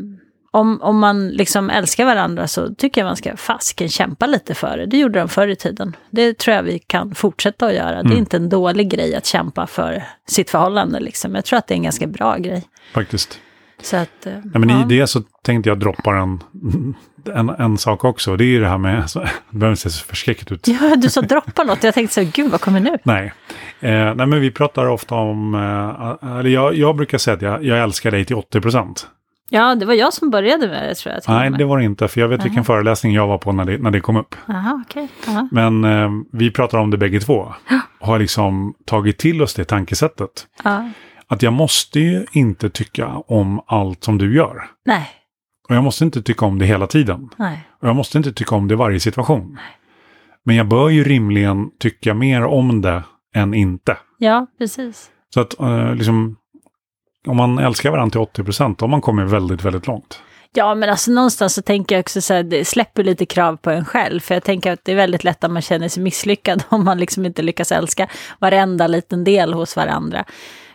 om, 0.51 0.83
om 0.83 0.99
man 0.99 1.29
liksom 1.29 1.71
älskar 1.71 2.05
varandra 2.05 2.47
så 2.47 2.75
tycker 2.75 3.01
jag 3.01 3.07
man 3.07 3.17
ska 3.17 3.37
fasken 3.37 3.89
kämpa 3.89 4.27
lite 4.27 4.55
för 4.55 4.77
det. 4.77 4.87
Det 4.87 4.99
gjorde 4.99 5.19
de 5.19 5.29
förr 5.29 5.49
i 5.49 5.57
tiden. 5.57 5.97
Det 6.11 6.39
tror 6.39 6.57
jag 6.57 6.63
vi 6.63 6.79
kan 6.79 7.15
fortsätta 7.15 7.67
att 7.67 7.75
göra. 7.75 7.99
Mm. 7.99 8.03
Det 8.03 8.09
är 8.09 8.13
mm. 8.13 8.19
inte 8.19 8.37
en 8.37 8.49
dålig 8.49 8.91
grej 8.91 9.15
att 9.15 9.27
kämpa 9.27 9.67
för 9.67 10.05
sitt 10.29 10.51
förhållande. 10.51 11.01
Liksom. 11.01 11.35
Jag 11.35 11.45
tror 11.45 11.59
att 11.59 11.67
det 11.67 11.75
är 11.75 11.77
en 11.77 11.83
ganska 11.83 12.07
bra 12.07 12.37
grej. 12.37 12.65
Faktiskt. 12.95 13.41
Så 13.83 13.97
att, 13.97 14.27
ja, 14.53 14.59
men 14.59 14.69
ja. 14.69 14.83
I 14.83 14.99
det 14.99 15.07
så 15.07 15.23
tänkte 15.43 15.69
jag 15.71 15.81
droppa 15.81 16.17
en, 16.17 16.43
en, 17.35 17.49
en 17.49 17.79
sak 17.79 18.05
också. 18.05 18.37
Det 18.37 18.45
är 18.45 18.47
ju 18.47 18.61
det 18.61 18.69
här 18.69 18.79
med, 18.79 18.99
alltså, 19.03 19.19
det 19.51 19.59
behöver 19.59 19.73
inte 19.73 19.83
se 19.83 19.91
så 19.91 20.05
förskräckligt 20.05 20.53
ut. 20.53 20.69
Ja, 20.69 20.97
du 20.97 21.11
sa 21.11 21.21
droppa 21.21 21.65
något. 21.65 21.85
Jag 21.85 21.95
tänkte 21.95 22.15
så, 22.15 22.31
gud 22.33 22.51
vad 22.51 22.61
kommer 22.61 22.81
nu? 22.81 22.99
Nej, 23.03 23.33
eh, 23.81 24.15
nej 24.15 24.27
men 24.27 24.41
vi 24.41 24.51
pratar 24.51 24.87
ofta 24.87 25.15
om, 25.15 25.55
eh, 25.55 26.39
eller 26.39 26.51
jag, 26.51 26.75
jag 26.75 26.97
brukar 26.97 27.19
säga 27.19 27.35
att 27.35 27.43
jag, 27.43 27.65
jag 27.65 27.83
älskar 27.83 28.11
dig 28.11 28.25
till 28.25 28.37
80 28.37 28.61
procent. 28.61 29.09
Ja, 29.53 29.75
det 29.75 29.87
var 29.87 29.95
jag 29.95 30.13
som 30.13 30.31
började 30.31 30.69
med 30.69 30.89
det 30.89 30.95
tror 30.95 31.15
jag. 31.15 31.23
Nej, 31.29 31.51
det 31.51 31.65
var 31.65 31.79
det 31.79 31.85
inte, 31.85 32.09
för 32.09 32.21
jag 32.21 32.29
vet 32.29 32.41
Aha. 32.41 32.45
vilken 32.45 32.65
föreläsning 32.65 33.13
jag 33.13 33.27
var 33.27 33.39
på 33.39 33.53
när 33.53 33.65
det, 33.65 33.79
när 33.79 33.91
det 33.91 34.01
kom 34.01 34.17
upp. 34.17 34.35
Aha, 34.49 34.83
okay. 34.87 35.09
Aha. 35.29 35.49
Men 35.51 35.85
eh, 35.85 36.11
vi 36.33 36.51
pratar 36.51 36.79
om 36.79 36.91
det 36.91 36.99
bägge 36.99 37.21
två. 37.21 37.55
Och 38.01 38.07
har 38.07 38.19
liksom 38.19 38.75
tagit 38.87 39.19
till 39.19 39.43
oss 39.43 39.55
det 39.55 39.65
tankesättet. 39.65 40.47
Ja. 40.65 40.91
Att 41.27 41.43
jag 41.43 41.53
måste 41.53 42.01
ju 42.01 42.27
inte 42.33 42.71
tycka 42.71 43.07
om 43.09 43.61
allt 43.67 44.05
som 44.05 44.19
du 44.19 44.37
gör. 44.37 44.65
Nej. 44.85 45.09
Och 45.69 45.77
jag 45.77 45.85
måste 45.85 46.05
inte 46.05 46.23
tycka 46.23 46.47
om 46.47 46.59
det 46.59 46.67
hela 46.67 46.87
tiden. 46.87 47.29
Nej. 47.37 47.69
Och 47.83 47.89
jag 47.89 47.97
måste 47.97 48.19
inte 48.19 48.33
tycka 48.33 48.55
om 48.55 48.69
det 48.69 48.75
i 48.75 48.77
varje 48.77 49.01
situation. 49.01 49.53
Nej. 49.55 49.65
Men 50.45 50.57
jag 50.57 50.69
bör 50.69 50.89
ju 50.89 51.05
rimligen 51.05 51.71
tycka 51.79 52.15
mer 52.15 52.45
om 52.45 52.81
det 52.81 53.03
än 53.35 53.55
inte. 53.55 53.97
Ja, 54.19 54.47
precis. 54.59 55.11
Så 55.35 55.41
att 55.41 55.61
eh, 55.61 55.95
liksom, 55.95 56.37
om 57.27 57.37
man 57.37 57.59
älskar 57.59 57.91
varandra 57.91 58.11
till 58.11 58.21
80 58.21 58.45
procent, 58.45 58.79
då 58.79 58.83
har 58.83 58.91
man 58.91 59.01
kommit 59.01 59.29
väldigt, 59.29 59.65
väldigt 59.65 59.87
långt. 59.87 60.23
Ja, 60.53 60.75
men 60.75 60.91
alltså 60.91 61.11
någonstans 61.11 61.55
så 61.55 61.63
tänker 61.63 61.95
jag 61.95 62.01
också 62.01 62.21
så 62.21 62.35
här, 62.35 62.43
det 62.43 62.65
släpper 62.65 63.05
lite 63.05 63.27
krav 63.27 63.57
på 63.57 63.71
en 63.71 63.85
själv. 63.85 64.21
För 64.21 64.35
jag 64.35 64.45
tänker 64.45 64.73
att 64.73 64.85
det 64.85 64.93
är 64.93 64.97
väldigt 64.97 65.25
lätt 65.25 65.45
att 65.45 65.51
man 65.51 65.63
känner 65.63 65.89
sig 65.89 66.03
misslyckad 66.03 66.63
om 66.69 66.85
man 66.85 66.99
liksom 66.99 67.27
inte 67.27 67.43
lyckas 67.43 67.73
älska 67.73 68.09
varenda 68.39 68.87
liten 68.87 69.25
del 69.25 69.55
hos 69.55 69.77
varandra. 69.77 70.25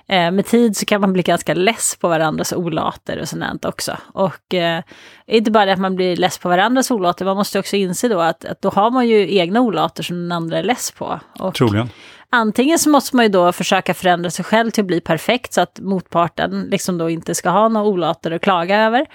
Eh, 0.08 0.32
med 0.32 0.46
tid 0.46 0.78
så 0.78 0.86
kan 0.86 1.02
man 1.02 1.14
bli 1.14 1.24
ganska 1.24 1.54
less 1.54 1.98
på 2.02 2.08
varandras 2.08 2.54
olater 2.54 3.20
och 3.20 3.28
sånt 3.28 3.66
också. 3.66 3.98
Och 4.14 4.54
eh, 4.54 4.84
inte 5.28 5.52
bara 5.52 5.66
det 5.66 5.74
att 5.74 5.80
man 5.80 5.96
blir 5.96 6.16
less 6.16 6.38
på 6.38 6.50
varandras 6.50 6.92
olater, 6.92 7.26
man 7.26 7.38
måste 7.38 7.60
också 7.60 7.76
inse 7.76 8.08
då 8.08 8.20
att, 8.20 8.46
att 8.46 8.62
då 8.62 8.70
har 8.70 8.92
man 8.92 9.08
ju 9.08 9.38
egna 9.38 9.62
olater 9.62 10.04
som 10.04 10.16
den 10.16 10.32
andra 10.32 10.58
är 10.58 10.64
less 10.64 10.92
på. 10.92 11.20
Och 11.40 11.56
Troligen. 11.56 11.90
Antingen 12.30 12.80
så 12.80 12.90
måste 12.90 13.16
man 13.16 13.26
ju 13.26 13.30
då 13.30 13.52
försöka 13.52 13.94
förändra 13.94 14.30
sig 14.30 14.46
själv 14.46 14.72
till 14.72 14.82
att 14.82 14.88
bli 14.88 15.02
perfekt 15.02 15.54
så 15.54 15.62
att 15.62 15.80
motparten 15.80 16.68
liksom 16.72 16.98
då 16.98 17.10
inte 17.10 17.36
ska 17.36 17.50
ha 17.50 17.70
några 17.70 17.88
olater 17.88 18.32
att 18.32 18.42
klaga 18.42 18.78
över. 18.78 19.06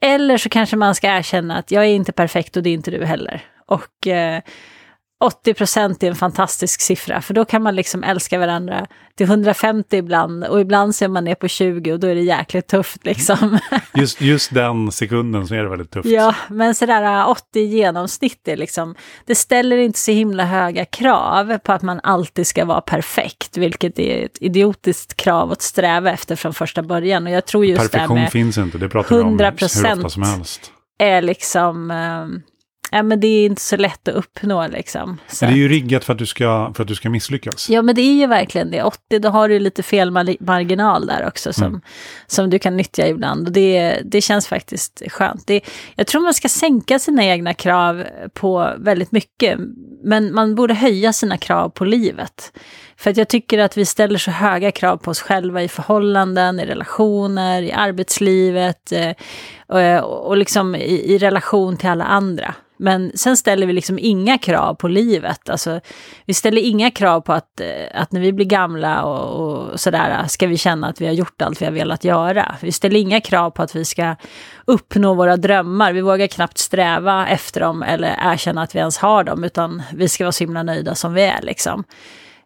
Eller 0.00 0.38
så 0.38 0.48
kanske 0.48 0.76
man 0.76 0.94
ska 0.94 1.06
erkänna 1.08 1.56
att 1.56 1.70
jag 1.70 1.84
är 1.84 1.88
inte 1.88 2.12
perfekt 2.12 2.56
och 2.56 2.62
det 2.62 2.70
är 2.70 2.74
inte 2.74 2.90
du 2.90 3.04
heller. 3.04 3.44
Och 3.66 4.06
eh, 4.06 4.42
80 5.24 5.54
procent 5.54 6.02
är 6.02 6.08
en 6.08 6.14
fantastisk 6.14 6.80
siffra, 6.80 7.22
för 7.22 7.34
då 7.34 7.44
kan 7.44 7.62
man 7.62 7.74
liksom 7.74 8.04
älska 8.04 8.38
varandra 8.38 8.86
till 9.14 9.26
150 9.26 9.96
ibland 9.96 10.44
och 10.44 10.60
ibland 10.60 10.94
ser 10.94 11.08
man 11.08 11.24
ner 11.24 11.34
på 11.34 11.48
20 11.48 11.92
och 11.92 12.00
då 12.00 12.06
är 12.06 12.14
det 12.14 12.20
jäkligt 12.20 12.66
tufft 12.66 13.04
liksom. 13.04 13.58
Just, 13.94 14.20
just 14.20 14.54
den 14.54 14.92
sekunden 14.92 15.46
så 15.46 15.54
är 15.54 15.62
det 15.62 15.68
väldigt 15.68 15.90
tufft. 15.90 16.08
Ja, 16.08 16.34
men 16.48 16.74
sådär 16.74 17.28
80 17.28 17.60
genomsnitt 17.60 18.48
är 18.48 18.56
liksom, 18.56 18.94
det 19.24 19.34
ställer 19.34 19.76
inte 19.76 19.98
så 19.98 20.12
himla 20.12 20.44
höga 20.44 20.84
krav 20.84 21.58
på 21.58 21.72
att 21.72 21.82
man 21.82 22.00
alltid 22.02 22.46
ska 22.46 22.64
vara 22.64 22.80
perfekt, 22.80 23.56
vilket 23.56 23.98
är 23.98 24.24
ett 24.24 24.38
idiotiskt 24.40 25.16
krav 25.16 25.52
att 25.52 25.62
sträva 25.62 26.10
efter 26.10 26.36
från 26.36 26.54
första 26.54 26.82
början. 26.82 27.26
Och 27.26 27.32
jag 27.32 27.46
tror 27.46 27.64
just 27.64 27.80
Perfektion 27.80 28.16
det 28.16 28.22
med 28.22 28.32
finns 28.32 28.58
inte, 28.58 28.78
det 28.78 28.88
pratar 28.88 29.16
vi 29.16 29.22
om 29.22 29.38
hur 29.38 29.46
ofta 29.46 29.68
som 30.08 30.22
helst. 30.22 30.72
är 30.98 31.22
liksom 31.22 31.90
um, 31.90 32.42
Ja, 32.90 33.02
men 33.02 33.20
det 33.20 33.26
är 33.26 33.46
inte 33.46 33.62
så 33.62 33.76
lätt 33.76 34.08
att 34.08 34.14
uppnå 34.14 34.68
liksom. 34.68 35.18
Så. 35.28 35.44
Det 35.44 35.52
är 35.52 35.56
ju 35.56 35.68
riggat 35.68 36.04
för 36.04 36.12
att, 36.12 36.18
du 36.18 36.26
ska, 36.26 36.72
för 36.76 36.82
att 36.82 36.88
du 36.88 36.94
ska 36.94 37.10
misslyckas. 37.10 37.70
Ja, 37.70 37.82
men 37.82 37.94
det 37.94 38.00
är 38.00 38.14
ju 38.14 38.26
verkligen 38.26 38.70
det. 38.70 38.82
80, 38.82 39.18
då 39.18 39.28
har 39.28 39.48
du 39.48 39.58
lite 39.58 39.82
fel 39.82 40.10
marginal 40.40 41.06
där 41.06 41.26
också 41.26 41.52
som, 41.52 41.66
mm. 41.66 41.80
som 42.26 42.50
du 42.50 42.58
kan 42.58 42.76
nyttja 42.76 43.08
ibland. 43.08 43.46
Och 43.46 43.52
det, 43.52 44.00
det 44.04 44.20
känns 44.20 44.46
faktiskt 44.46 45.02
skönt. 45.08 45.46
Det, 45.46 45.60
jag 45.94 46.06
tror 46.06 46.22
man 46.22 46.34
ska 46.34 46.48
sänka 46.48 46.98
sina 46.98 47.24
egna 47.24 47.54
krav 47.54 48.04
på 48.34 48.74
väldigt 48.78 49.12
mycket. 49.12 49.58
Men 50.06 50.34
man 50.34 50.54
borde 50.54 50.74
höja 50.74 51.12
sina 51.12 51.38
krav 51.38 51.68
på 51.68 51.84
livet. 51.84 52.52
För 52.96 53.10
att 53.10 53.16
jag 53.16 53.28
tycker 53.28 53.58
att 53.58 53.76
vi 53.76 53.84
ställer 53.84 54.18
så 54.18 54.30
höga 54.30 54.72
krav 54.72 54.96
på 54.96 55.10
oss 55.10 55.20
själva 55.20 55.62
i 55.62 55.68
förhållanden, 55.68 56.60
i 56.60 56.66
relationer, 56.66 57.62
i 57.62 57.72
arbetslivet 57.72 58.92
eh, 58.92 59.98
och, 60.04 60.26
och 60.26 60.36
liksom 60.36 60.74
i, 60.74 61.14
i 61.14 61.18
relation 61.18 61.76
till 61.76 61.88
alla 61.88 62.04
andra. 62.04 62.54
Men 62.78 63.12
sen 63.14 63.36
ställer 63.36 63.66
vi 63.66 63.72
liksom 63.72 63.98
inga 63.98 64.38
krav 64.38 64.74
på 64.74 64.88
livet. 64.88 65.50
Alltså, 65.50 65.80
vi 66.24 66.34
ställer 66.34 66.62
inga 66.62 66.90
krav 66.90 67.20
på 67.20 67.32
att, 67.32 67.60
eh, 67.60 68.00
att 68.00 68.12
när 68.12 68.20
vi 68.20 68.32
blir 68.32 68.46
gamla 68.46 69.02
och, 69.02 69.70
och 69.70 69.80
sådär 69.80 70.24
ska 70.28 70.46
vi 70.46 70.56
känna 70.56 70.88
att 70.88 71.00
vi 71.00 71.06
har 71.06 71.12
gjort 71.12 71.42
allt 71.42 71.62
vi 71.62 71.64
har 71.64 71.72
velat 71.72 72.04
göra. 72.04 72.56
Vi 72.60 72.72
ställer 72.72 73.00
inga 73.00 73.20
krav 73.20 73.50
på 73.50 73.62
att 73.62 73.76
vi 73.76 73.84
ska 73.84 74.16
uppnå 74.66 75.14
våra 75.14 75.36
drömmar. 75.36 75.92
Vi 75.92 76.00
vågar 76.00 76.26
knappt 76.26 76.58
sträva 76.58 77.28
efter 77.28 77.60
dem 77.60 77.82
eller 77.82 78.16
erkänna 78.20 78.62
att 78.62 78.74
vi 78.74 78.78
ens 78.78 78.98
har 78.98 79.24
dem, 79.24 79.44
utan 79.44 79.82
vi 79.94 80.08
ska 80.08 80.24
vara 80.24 80.32
så 80.32 80.44
himla 80.44 80.62
nöjda 80.62 80.94
som 80.94 81.14
vi 81.14 81.22
är. 81.22 81.42
Liksom. 81.42 81.84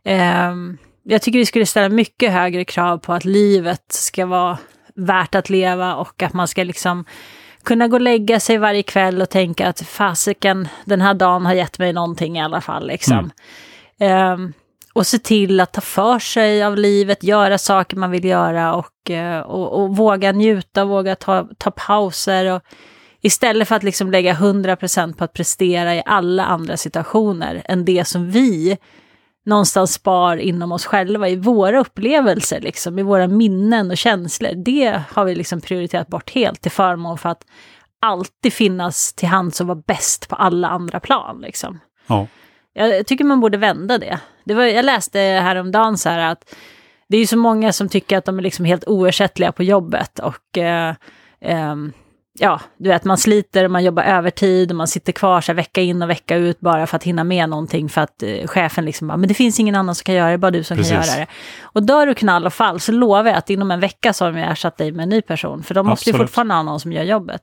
Um, 0.05 0.79
jag 1.03 1.23
tycker 1.23 1.39
vi 1.39 1.47
skulle 1.47 1.67
ställa 1.67 1.89
mycket 1.89 2.33
högre 2.33 2.65
krav 2.65 2.99
på 2.99 3.13
att 3.13 3.25
livet 3.25 3.93
ska 3.93 4.27
vara 4.27 4.59
värt 4.95 5.35
att 5.35 5.51
leva 5.51 5.95
och 5.95 6.23
att 6.23 6.33
man 6.33 6.49
ska 6.49 6.65
liksom 6.65 7.05
kunna 7.63 7.89
gå 7.89 7.97
och 7.97 8.01
lägga 8.01 8.41
sig 8.41 8.59
varje 8.59 8.83
kväll 8.83 9.23
och 9.23 9.31
tänka 9.31 9.69
att 9.69 9.81
fasiken, 9.81 10.69
den 10.85 11.01
här 11.01 11.15
dagen 11.15 11.47
har 11.47 11.55
gett 11.55 11.79
mig 11.79 11.93
någonting 11.93 12.39
i 12.39 12.43
alla 12.43 12.61
fall. 12.61 12.87
Liksom. 12.87 13.31
Mm. 13.99 14.33
Um, 14.33 14.53
och 15.01 15.07
se 15.07 15.19
till 15.19 15.61
att 15.61 15.73
ta 15.73 15.81
för 15.81 16.19
sig 16.19 16.63
av 16.63 16.77
livet, 16.77 17.23
göra 17.23 17.59
saker 17.59 17.97
man 17.97 18.11
vill 18.11 18.25
göra 18.25 18.75
och, 18.75 19.11
uh, 19.11 19.39
och, 19.39 19.83
och, 19.83 19.97
våga 19.97 20.33
njuta, 20.33 20.85
våga 20.85 21.17
ta, 21.17 21.49
ta 21.59 21.71
pauser. 21.71 22.53
Och, 22.53 22.63
istället 23.21 23.69
för 23.69 23.75
att 23.75 23.83
liksom 23.83 24.11
lägga 24.11 24.35
100% 24.35 25.17
på 25.17 25.25
att 25.25 25.33
prestera 25.33 25.95
i 25.95 26.03
alla 26.07 26.45
andra 26.45 26.77
situationer 26.77 27.63
än 27.65 27.85
det 27.85 28.05
som 28.05 28.31
vi 28.31 28.79
någonstans 29.47 29.93
spar 29.93 30.37
inom 30.37 30.73
oss 30.73 30.87
själva, 30.87 31.29
i 31.29 31.37
våra 31.37 31.81
upplevelser, 31.81 32.61
liksom, 32.61 32.99
i 32.99 33.03
våra 33.03 33.29
minnen 33.29 33.91
och 33.91 33.99
känslor. 33.99 34.53
Det 34.65 35.03
har 35.11 35.25
vi 35.25 35.35
liksom 35.35 35.61
prioriterat 35.61 36.09
bort 36.09 36.31
helt 36.31 36.61
till 36.61 36.73
förmån 36.73 37.19
för 37.19 37.29
att 37.29 37.45
alltid 38.01 38.53
finnas 38.53 39.13
till 39.13 39.29
hands 39.29 39.61
och 39.61 39.67
vara 39.67 39.83
bäst 39.87 40.29
på 40.29 40.37
alla 40.37 40.69
andra 40.69 41.01
plan. 41.01 41.41
Liksom. 41.41 41.81
Ja. 42.07 42.27
Jag 42.73 43.07
tycker 43.07 43.25
man 43.25 43.41
borde 43.41 43.59
vända 43.59 43.99
det. 43.99 44.21
Det 44.51 44.55
var, 44.55 44.65
jag 44.65 44.85
läste 44.85 45.19
häromdagen 45.19 45.99
så 45.99 46.09
här 46.09 46.33
att 46.33 46.55
det 47.09 47.17
är 47.17 47.27
så 47.27 47.37
många 47.37 47.73
som 47.73 47.89
tycker 47.89 48.19
att 48.19 48.25
de 48.25 48.39
är 48.39 48.43
liksom 48.43 48.65
helt 48.65 48.89
oersättliga 48.89 49.53
på 49.53 49.63
jobbet 49.63 50.19
och 50.19 50.59
eh, 50.59 50.95
eh, 51.41 51.75
ja, 52.39 52.61
du 52.79 52.89
vet, 52.89 53.05
man 53.05 53.19
sliter, 53.19 53.69
man 53.69 53.85
jobbar 53.85 54.03
övertid 54.03 54.71
och 54.71 54.77
man 54.77 54.89
sitter 54.89 55.13
kvar 55.13 55.41
så 55.41 55.53
här, 55.53 55.57
vecka 55.57 55.81
in 55.81 56.03
och 56.03 56.11
vecka 56.11 56.37
ut 56.37 56.61
bara 56.61 56.87
för 56.87 56.97
att 56.97 57.05
hinna 57.05 57.25
med 57.25 57.49
någonting 57.49 57.89
för 57.89 58.01
att 58.01 58.23
eh, 58.23 58.47
chefen 58.47 58.85
liksom 58.85 59.09
bara, 59.09 59.17
men 59.17 59.29
det 59.29 59.35
finns 59.35 59.61
ingen 59.61 59.75
annan 59.75 59.95
som 59.95 60.05
kan 60.05 60.15
göra 60.15 60.31
det, 60.31 60.39
bara 60.39 60.51
du 60.51 60.65
som 60.65 60.77
Precis. 60.77 60.93
kan 60.93 61.03
göra 61.03 61.17
det. 61.17 61.27
Och 61.63 61.83
dör 61.83 62.07
du 62.07 62.15
knall 62.15 62.47
och 62.47 62.55
fall 62.55 62.81
så 62.81 62.93
lovar 62.93 63.25
jag 63.25 63.37
att 63.37 63.51
inom 63.51 63.71
en 63.71 63.81
vecka 63.81 64.13
så 64.13 64.25
har 64.25 64.33
de 64.33 64.39
ersatt 64.39 64.77
dig 64.77 64.93
med 64.93 65.03
en 65.03 65.09
ny 65.09 65.23
person, 65.23 65.63
för 65.63 65.75
de 65.75 65.87
måste 65.87 66.03
Absolut. 66.03 66.21
ju 66.21 66.25
fortfarande 66.25 66.55
ha 66.55 66.63
någon 66.63 66.81
som 66.81 66.93
gör 66.93 67.03
jobbet. 67.03 67.43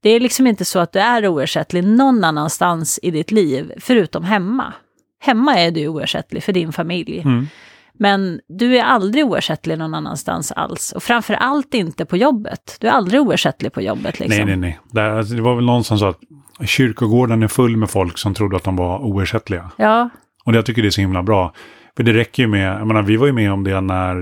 Det 0.00 0.10
är 0.10 0.20
liksom 0.20 0.46
inte 0.46 0.64
så 0.64 0.78
att 0.78 0.92
du 0.92 0.98
är 0.98 1.26
oersättlig 1.26 1.84
någon 1.84 2.24
annanstans 2.24 3.00
i 3.02 3.10
ditt 3.10 3.30
liv, 3.30 3.72
förutom 3.80 4.24
hemma. 4.24 4.72
Hemma 5.20 5.54
är 5.54 5.70
du 5.70 5.88
oersättlig 5.88 6.42
för 6.42 6.52
din 6.52 6.72
familj. 6.72 7.20
Mm. 7.20 7.46
Men 8.00 8.40
du 8.48 8.78
är 8.78 8.82
aldrig 8.84 9.26
oersättlig 9.26 9.78
någon 9.78 9.94
annanstans 9.94 10.52
alls. 10.52 10.92
Och 10.92 11.02
framför 11.02 11.34
allt 11.34 11.74
inte 11.74 12.04
på 12.04 12.16
jobbet. 12.16 12.76
Du 12.80 12.86
är 12.86 12.90
aldrig 12.92 13.20
oersättlig 13.20 13.72
på 13.72 13.80
jobbet. 13.82 14.20
Liksom. 14.20 14.36
Nej, 14.36 14.46
nej, 14.46 14.56
nej. 14.56 14.78
Det, 14.90 15.18
alltså, 15.18 15.34
det 15.34 15.42
var 15.42 15.54
väl 15.54 15.64
någon 15.64 15.84
som 15.84 15.98
sa 15.98 16.08
att 16.08 16.68
kyrkogården 16.68 17.42
är 17.42 17.48
full 17.48 17.76
med 17.76 17.90
folk 17.90 18.18
som 18.18 18.34
trodde 18.34 18.56
att 18.56 18.64
de 18.64 18.76
var 18.76 18.98
oersättliga. 18.98 19.70
Ja, 19.76 20.08
Och 20.44 20.54
jag 20.54 20.66
tycker 20.66 20.82
det 20.82 20.88
är 20.88 20.90
så 20.90 21.00
himla 21.00 21.22
bra. 21.22 21.52
För 21.96 22.02
det 22.04 22.12
räcker 22.12 22.42
ju 22.42 22.46
med, 22.46 22.80
jag 22.80 22.86
menar, 22.86 23.02
vi 23.02 23.16
var 23.16 23.26
ju 23.26 23.32
med 23.32 23.52
om 23.52 23.64
det 23.64 23.80
när, 23.80 24.14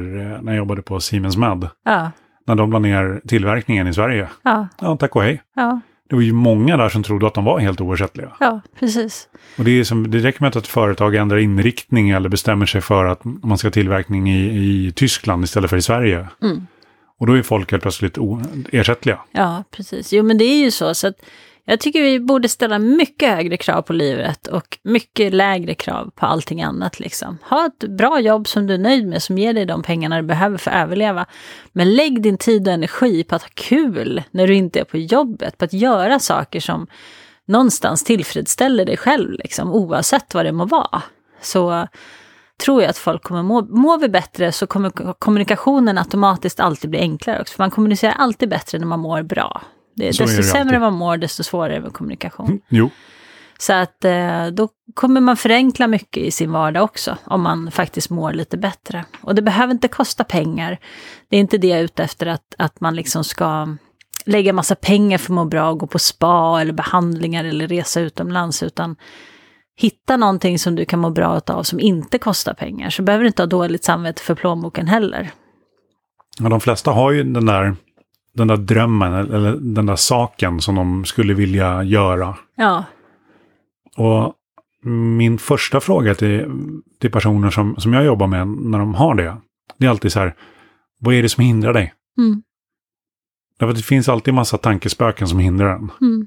när 0.42 0.52
jag 0.52 0.56
jobbade 0.56 0.82
på 0.82 1.00
Siemens 1.00 1.36
Med. 1.36 1.68
ja, 1.84 2.10
När 2.46 2.54
de 2.54 2.72
la 2.72 2.78
ner 2.78 3.20
tillverkningen 3.28 3.86
i 3.88 3.94
Sverige. 3.94 4.28
ja, 4.42 4.68
Ja, 4.80 4.96
tack 4.96 5.16
och 5.16 5.22
hej. 5.22 5.42
ja, 5.54 5.80
Det 6.08 6.14
var 6.14 6.22
ju 6.22 6.32
många 6.32 6.76
där 6.76 6.88
som 6.88 7.02
trodde 7.02 7.26
att 7.26 7.34
de 7.34 7.44
var 7.44 7.58
helt 7.58 7.80
oersättliga. 7.80 8.32
ja, 8.40 8.60
precis. 8.80 9.28
Och 9.58 9.64
det, 9.64 9.70
är 9.80 9.84
som, 9.84 10.10
det 10.10 10.18
räcker 10.18 10.40
med 10.40 10.48
att 10.48 10.56
ett 10.56 10.66
företag 10.66 11.14
ändrar 11.14 11.38
inriktning 11.38 12.10
eller 12.10 12.28
bestämmer 12.28 12.66
sig 12.66 12.80
för 12.80 13.04
att 13.04 13.20
man 13.24 13.58
ska 13.58 13.66
ha 13.68 13.72
tillverkning 13.72 14.30
i, 14.30 14.46
i 14.86 14.92
Tyskland 14.92 15.44
istället 15.44 15.70
för 15.70 15.76
i 15.76 15.82
Sverige. 15.82 16.28
Mm. 16.42 16.66
Och 17.18 17.26
då 17.26 17.32
är 17.32 17.42
folk 17.42 17.70
helt 17.70 17.82
plötsligt 17.82 18.18
o- 18.18 18.42
ersättliga. 18.72 19.18
Ja, 19.32 19.64
precis. 19.70 20.12
Jo, 20.12 20.22
men 20.22 20.38
det 20.38 20.44
är 20.44 20.64
ju 20.64 20.70
så. 20.70 20.94
så 20.94 21.08
att 21.08 21.16
jag 21.68 21.80
tycker 21.80 22.02
vi 22.02 22.20
borde 22.20 22.48
ställa 22.48 22.78
mycket 22.78 23.28
högre 23.28 23.56
krav 23.56 23.82
på 23.82 23.92
livet 23.92 24.46
och 24.46 24.78
mycket 24.82 25.34
lägre 25.34 25.74
krav 25.74 26.10
på 26.14 26.26
allting 26.26 26.62
annat. 26.62 27.00
Liksom. 27.00 27.38
Ha 27.42 27.66
ett 27.66 27.88
bra 27.88 28.20
jobb 28.20 28.48
som 28.48 28.66
du 28.66 28.74
är 28.74 28.78
nöjd 28.78 29.06
med, 29.06 29.22
som 29.22 29.38
ger 29.38 29.54
dig 29.54 29.66
de 29.66 29.82
pengarna 29.82 30.16
du 30.16 30.22
behöver 30.22 30.58
för 30.58 30.70
att 30.70 30.82
överleva. 30.82 31.26
Men 31.72 31.94
lägg 31.94 32.22
din 32.22 32.38
tid 32.38 32.68
och 32.68 32.74
energi 32.74 33.24
på 33.24 33.34
att 33.34 33.42
ha 33.42 33.50
kul 33.54 34.22
när 34.30 34.46
du 34.46 34.54
inte 34.54 34.80
är 34.80 34.84
på 34.84 34.98
jobbet, 34.98 35.58
på 35.58 35.64
att 35.64 35.72
göra 35.72 36.18
saker 36.18 36.60
som 36.60 36.86
någonstans 37.44 38.04
tillfredsställer 38.04 38.84
dig 38.84 38.96
själv, 38.96 39.32
liksom, 39.32 39.72
oavsett 39.72 40.34
vad 40.34 40.44
det 40.44 40.52
må 40.52 40.64
vara. 40.64 41.02
Så 41.40 41.88
tror 42.64 42.82
jag 42.82 42.90
att 42.90 42.98
folk 42.98 43.22
kommer 43.22 43.42
må, 43.42 43.62
mår 43.62 43.98
vi 43.98 44.08
bättre 44.08 44.52
så 44.52 44.66
kommer 44.66 45.12
kommunikationen 45.12 45.98
automatiskt 45.98 46.60
alltid 46.60 46.90
bli 46.90 46.98
enklare 46.98 47.40
också. 47.40 47.54
För 47.54 47.62
man 47.62 47.70
kommunicerar 47.70 48.12
alltid 48.12 48.48
bättre 48.48 48.78
när 48.78 48.86
man 48.86 49.00
mår 49.00 49.22
bra. 49.22 49.62
Det, 49.96 50.12
Så 50.12 50.22
är 50.22 50.26
desto 50.26 50.42
sämre 50.42 50.78
man 50.78 50.92
mår, 50.94 51.16
desto 51.16 51.42
svårare 51.42 51.80
med 51.80 51.92
kommunikation. 51.92 52.60
Jo, 52.68 52.90
Så 53.58 53.72
att 53.72 54.04
eh, 54.04 54.46
då 54.46 54.68
kommer 54.94 55.20
man 55.20 55.36
förenkla 55.36 55.86
mycket 55.86 56.22
i 56.22 56.30
sin 56.30 56.52
vardag 56.52 56.84
också, 56.84 57.16
om 57.24 57.42
man 57.42 57.70
faktiskt 57.70 58.10
mår 58.10 58.32
lite 58.32 58.56
bättre. 58.56 59.04
Och 59.20 59.34
det 59.34 59.42
behöver 59.42 59.72
inte 59.72 59.88
kosta 59.88 60.24
pengar. 60.24 60.78
Det 61.28 61.36
är 61.36 61.40
inte 61.40 61.58
det 61.58 61.66
jag 61.66 61.78
är 61.78 61.84
ute 61.84 62.04
efter, 62.04 62.26
att, 62.26 62.54
att 62.58 62.80
man 62.80 62.94
liksom 62.94 63.24
ska 63.24 63.76
lägga 64.26 64.52
massa 64.52 64.74
pengar 64.74 65.18
för 65.18 65.32
att 65.32 65.34
må 65.34 65.44
bra 65.44 65.72
gå 65.72 65.86
på 65.86 65.98
spa 65.98 66.60
eller 66.60 66.72
behandlingar 66.72 67.44
eller 67.44 67.68
resa 67.68 68.00
utomlands, 68.00 68.62
utan 68.62 68.96
hitta 69.76 70.16
någonting 70.16 70.58
som 70.58 70.74
du 70.74 70.84
kan 70.84 70.98
må 70.98 71.10
bra 71.10 71.40
av 71.46 71.62
som 71.62 71.80
inte 71.80 72.18
kostar 72.18 72.54
pengar. 72.54 72.90
Så 72.90 73.02
behöver 73.02 73.22
du 73.22 73.28
inte 73.28 73.42
ha 73.42 73.46
dåligt 73.46 73.84
samvete 73.84 74.22
för 74.22 74.34
plånboken 74.34 74.88
heller. 74.88 75.30
ja, 76.38 76.48
de 76.48 76.60
flesta 76.60 76.90
har 76.90 77.10
ju 77.12 77.24
den 77.24 77.46
där, 77.46 77.76
den 78.36 78.48
där 78.48 78.56
drömmen 78.56 79.12
eller 79.12 79.56
den 79.60 79.86
där 79.86 79.96
saken 79.96 80.60
som 80.60 80.74
de 80.74 81.04
skulle 81.04 81.34
vilja 81.34 81.82
göra. 81.82 82.36
Ja, 82.56 82.84
Och 83.96 84.34
min 85.18 85.38
första 85.38 85.80
fråga 85.80 86.14
till, 86.14 86.46
till 87.00 87.10
personer 87.10 87.50
som, 87.50 87.76
som 87.76 87.92
jag 87.92 88.04
jobbar 88.04 88.26
med 88.26 88.48
när 88.48 88.78
de 88.78 88.94
har 88.94 89.14
det, 89.14 89.36
det 89.78 89.86
är 89.86 89.90
alltid 89.90 90.12
så 90.12 90.20
här, 90.20 90.34
vad 91.00 91.14
är 91.14 91.22
det 91.22 91.28
som 91.28 91.44
hindrar 91.44 91.72
dig? 91.72 91.94
mm, 92.18 92.42
Därför 93.58 93.70
att 93.70 93.76
det 93.76 93.82
finns 93.82 94.08
alltid 94.08 94.34
massa 94.34 94.58
tankespöken 94.58 95.28
som 95.28 95.38
hindrar 95.38 95.68
en. 95.74 95.90
mm, 96.00 96.26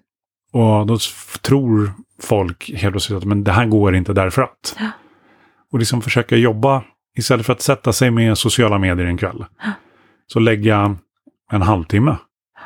Och 0.54 0.86
då 0.88 0.98
tror 1.42 1.92
folk 2.22 2.72
helt 2.76 2.94
plötsligt 2.94 3.18
att 3.18 3.26
men 3.26 3.44
det 3.44 3.52
här 3.52 3.66
går 3.66 3.96
inte 3.96 4.14
därför 4.14 4.42
att. 4.42 4.76
Ja. 4.80 4.92
Och 5.72 5.80
liksom 5.80 6.02
försöka 6.02 6.36
jobba, 6.36 6.84
istället 7.18 7.46
för 7.46 7.54
att 7.54 7.62
sätta 7.62 7.94
sig 7.94 8.12
med 8.12 8.38
sociala 8.38 8.78
medier 8.78 9.06
en 9.06 9.18
kväll, 9.18 9.46
så 10.28 10.40
lägga 10.40 10.96
en 11.52 11.62
halvtimme 11.62 12.18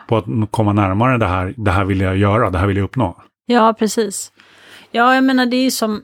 på 0.08 0.18
att 0.18 0.26
komma 0.52 0.74
närmare 0.74 1.18
det 1.18 1.28
här, 1.28 1.54
det 1.58 1.72
här 1.72 1.86
vill 1.86 2.02
jag 2.02 2.18
göra, 2.18 2.50
det 2.50 2.58
här 2.58 2.68
vill 2.68 2.78
jag 2.78 2.84
uppnå. 2.84 3.22
Ja, 3.46 3.74
precis. 3.80 4.32
Ja, 4.92 5.16
jag 5.16 5.24
menar 5.24 5.46
det 5.46 5.58
är 5.58 5.64
ju 5.64 5.72
som... 5.72 6.02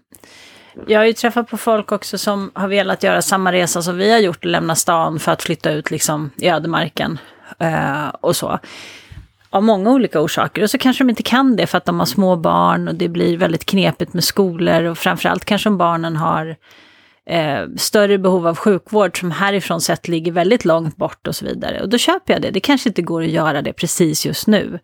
Jag 0.87 0.99
har 0.99 1.05
ju 1.05 1.13
träffat 1.13 1.49
på 1.49 1.57
folk 1.57 1.91
också 1.91 2.17
som 2.17 2.51
har 2.53 2.67
velat 2.67 3.03
göra 3.03 3.21
samma 3.21 3.51
resa 3.51 3.81
som 3.81 3.97
vi 3.97 4.11
har 4.11 4.19
gjort, 4.19 4.45
lämna 4.45 4.75
stan 4.75 5.19
för 5.19 5.31
att 5.31 5.43
flytta 5.43 5.71
ut 5.71 5.91
liksom 5.91 6.29
i 6.37 6.49
ödemarken 6.49 7.17
eh, 7.59 8.07
och 8.07 8.35
så. 8.35 8.59
Av 9.49 9.63
många 9.63 9.89
olika 9.89 10.21
orsaker. 10.21 10.63
Och 10.63 10.69
så 10.69 10.77
kanske 10.77 11.03
de 11.03 11.09
inte 11.09 11.23
kan 11.23 11.55
det 11.55 11.67
för 11.67 11.77
att 11.77 11.85
de 11.85 11.99
har 11.99 12.05
små 12.05 12.35
barn 12.35 12.87
och 12.87 12.95
det 12.95 13.07
blir 13.07 13.37
väldigt 13.37 13.65
knepigt 13.65 14.13
med 14.13 14.23
skolor 14.23 14.83
och 14.83 14.97
framförallt 14.97 15.45
kanske 15.45 15.69
om 15.69 15.77
barnen 15.77 16.15
har 16.15 16.55
eh, 17.29 17.65
större 17.77 18.17
behov 18.17 18.47
av 18.47 18.55
sjukvård 18.55 19.19
som 19.19 19.31
härifrån 19.31 19.81
sett 19.81 20.07
ligger 20.07 20.31
väldigt 20.31 20.65
långt 20.65 20.97
bort 20.97 21.27
och 21.27 21.35
så 21.35 21.45
vidare. 21.45 21.81
Och 21.81 21.89
då 21.89 21.97
köper 21.97 22.33
jag 22.33 22.41
det. 22.41 22.51
Det 22.51 22.59
kanske 22.59 22.89
inte 22.89 23.01
går 23.01 23.23
att 23.23 23.29
göra 23.29 23.61
det 23.61 23.73
precis 23.73 24.25
just 24.25 24.47
nu. 24.47 24.79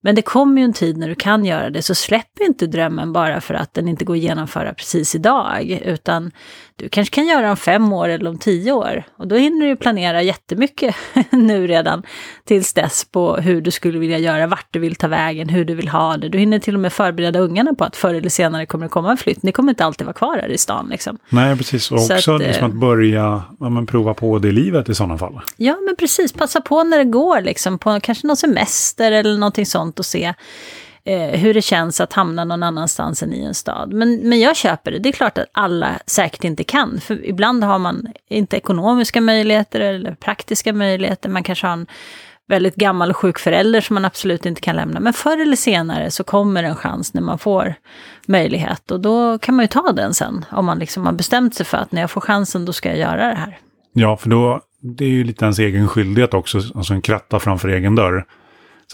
Men 0.00 0.14
det 0.14 0.22
kommer 0.22 0.60
ju 0.60 0.64
en 0.64 0.72
tid 0.72 0.96
när 0.96 1.08
du 1.08 1.14
kan 1.14 1.44
göra 1.44 1.70
det, 1.70 1.82
så 1.82 1.94
släpp 1.94 2.40
inte 2.40 2.66
drömmen 2.66 3.12
bara 3.12 3.40
för 3.40 3.54
att 3.54 3.74
den 3.74 3.88
inte 3.88 4.04
går 4.04 4.14
att 4.14 4.20
genomföra 4.20 4.74
precis 4.74 5.14
idag. 5.14 5.80
Utan 5.84 6.30
du 6.76 6.88
kanske 6.88 7.14
kan 7.14 7.26
göra 7.26 7.50
om 7.50 7.56
fem 7.56 7.92
år 7.92 8.08
eller 8.08 8.30
om 8.30 8.38
tio 8.38 8.72
år. 8.72 9.04
Och 9.18 9.28
då 9.28 9.36
hinner 9.36 9.66
du 9.66 9.76
planera 9.76 10.22
jättemycket 10.22 10.94
nu 11.30 11.66
redan 11.66 12.02
tills 12.44 12.72
dess 12.72 13.04
på 13.04 13.36
hur 13.36 13.60
du 13.60 13.70
skulle 13.70 13.98
vilja 13.98 14.18
göra, 14.18 14.46
vart 14.46 14.66
du 14.70 14.78
vill 14.78 14.94
ta 14.94 15.08
vägen, 15.08 15.48
hur 15.48 15.64
du 15.64 15.74
vill 15.74 15.88
ha 15.88 16.16
det. 16.16 16.28
Du 16.28 16.38
hinner 16.38 16.58
till 16.58 16.74
och 16.74 16.80
med 16.80 16.92
förbereda 16.92 17.38
ungarna 17.38 17.74
på 17.74 17.84
att 17.84 17.96
förr 17.96 18.14
eller 18.14 18.28
senare 18.28 18.66
kommer 18.66 18.84
det 18.84 18.90
komma 18.90 19.10
en 19.10 19.16
flytt. 19.16 19.42
Ni 19.42 19.52
kommer 19.52 19.72
inte 19.72 19.84
alltid 19.84 20.06
vara 20.06 20.14
kvar 20.14 20.38
här 20.38 20.48
i 20.48 20.58
stan 20.58 20.88
liksom. 20.90 21.18
Nej, 21.28 21.56
precis. 21.56 21.92
Och 21.92 22.00
Så 22.00 22.14
också 22.14 22.34
att, 22.34 22.40
eh, 22.40 22.46
liksom 22.46 22.66
att 22.66 22.76
börja 22.76 23.42
ja, 23.60 23.68
men 23.68 23.86
prova 23.86 24.14
på 24.14 24.38
det 24.38 24.52
livet 24.52 24.88
i 24.88 24.94
sådana 24.94 25.18
fall. 25.18 25.40
Ja, 25.56 25.76
men 25.86 25.96
precis. 25.96 26.32
Passa 26.32 26.60
på 26.60 26.84
när 26.84 26.98
det 26.98 27.04
går, 27.04 27.40
liksom, 27.40 27.78
på 27.78 28.00
kanske 28.02 28.26
någon 28.26 28.36
semester 28.36 29.12
eller 29.12 29.38
någonting 29.38 29.66
sånt 29.66 29.98
och 29.98 30.06
se 30.06 30.34
eh, 31.04 31.40
hur 31.40 31.54
det 31.54 31.62
känns 31.62 32.00
att 32.00 32.12
hamna 32.12 32.44
någon 32.44 32.62
annanstans 32.62 33.22
än 33.22 33.34
i 33.34 33.44
en 33.44 33.54
stad. 33.54 33.92
Men, 33.92 34.28
men 34.28 34.40
jag 34.40 34.56
köper 34.56 34.90
det. 34.90 34.98
Det 34.98 35.08
är 35.08 35.12
klart 35.12 35.38
att 35.38 35.46
alla 35.52 35.98
säkert 36.06 36.44
inte 36.44 36.64
kan. 36.64 37.00
För 37.00 37.26
ibland 37.26 37.64
har 37.64 37.78
man 37.78 38.06
inte 38.28 38.56
ekonomiska 38.56 39.20
möjligheter 39.20 39.80
eller 39.80 40.14
praktiska 40.14 40.72
möjligheter. 40.72 41.28
Man 41.28 41.42
kanske 41.42 41.66
har 41.66 41.72
en 41.72 41.86
väldigt 42.48 42.74
gammal 42.74 43.10
och 43.10 43.16
sjuk 43.16 43.38
förälder 43.38 43.80
som 43.80 43.94
man 43.94 44.04
absolut 44.04 44.46
inte 44.46 44.60
kan 44.60 44.76
lämna. 44.76 45.00
Men 45.00 45.12
förr 45.12 45.40
eller 45.40 45.56
senare 45.56 46.10
så 46.10 46.24
kommer 46.24 46.62
en 46.62 46.76
chans 46.76 47.14
när 47.14 47.22
man 47.22 47.38
får 47.38 47.74
möjlighet. 48.26 48.90
Och 48.90 49.00
då 49.00 49.38
kan 49.38 49.56
man 49.56 49.62
ju 49.62 49.68
ta 49.68 49.92
den 49.92 50.14
sen. 50.14 50.44
Om 50.50 50.64
man 50.64 50.78
liksom 50.78 51.06
har 51.06 51.12
bestämt 51.12 51.54
sig 51.54 51.66
för 51.66 51.78
att 51.78 51.92
när 51.92 52.00
jag 52.00 52.10
får 52.10 52.20
chansen 52.20 52.64
då 52.64 52.72
ska 52.72 52.88
jag 52.88 52.98
göra 52.98 53.28
det 53.28 53.34
här. 53.34 53.58
Ja, 53.92 54.16
för 54.16 54.30
då, 54.30 54.60
det 54.80 55.04
är 55.04 55.08
ju 55.08 55.24
lite 55.24 55.44
ens 55.44 55.58
egen 55.58 55.88
skyldighet 55.88 56.34
också, 56.34 56.58
alltså 56.74 56.94
en 56.94 57.02
kratta 57.02 57.40
framför 57.40 57.68
egen 57.68 57.94
dörr. 57.94 58.24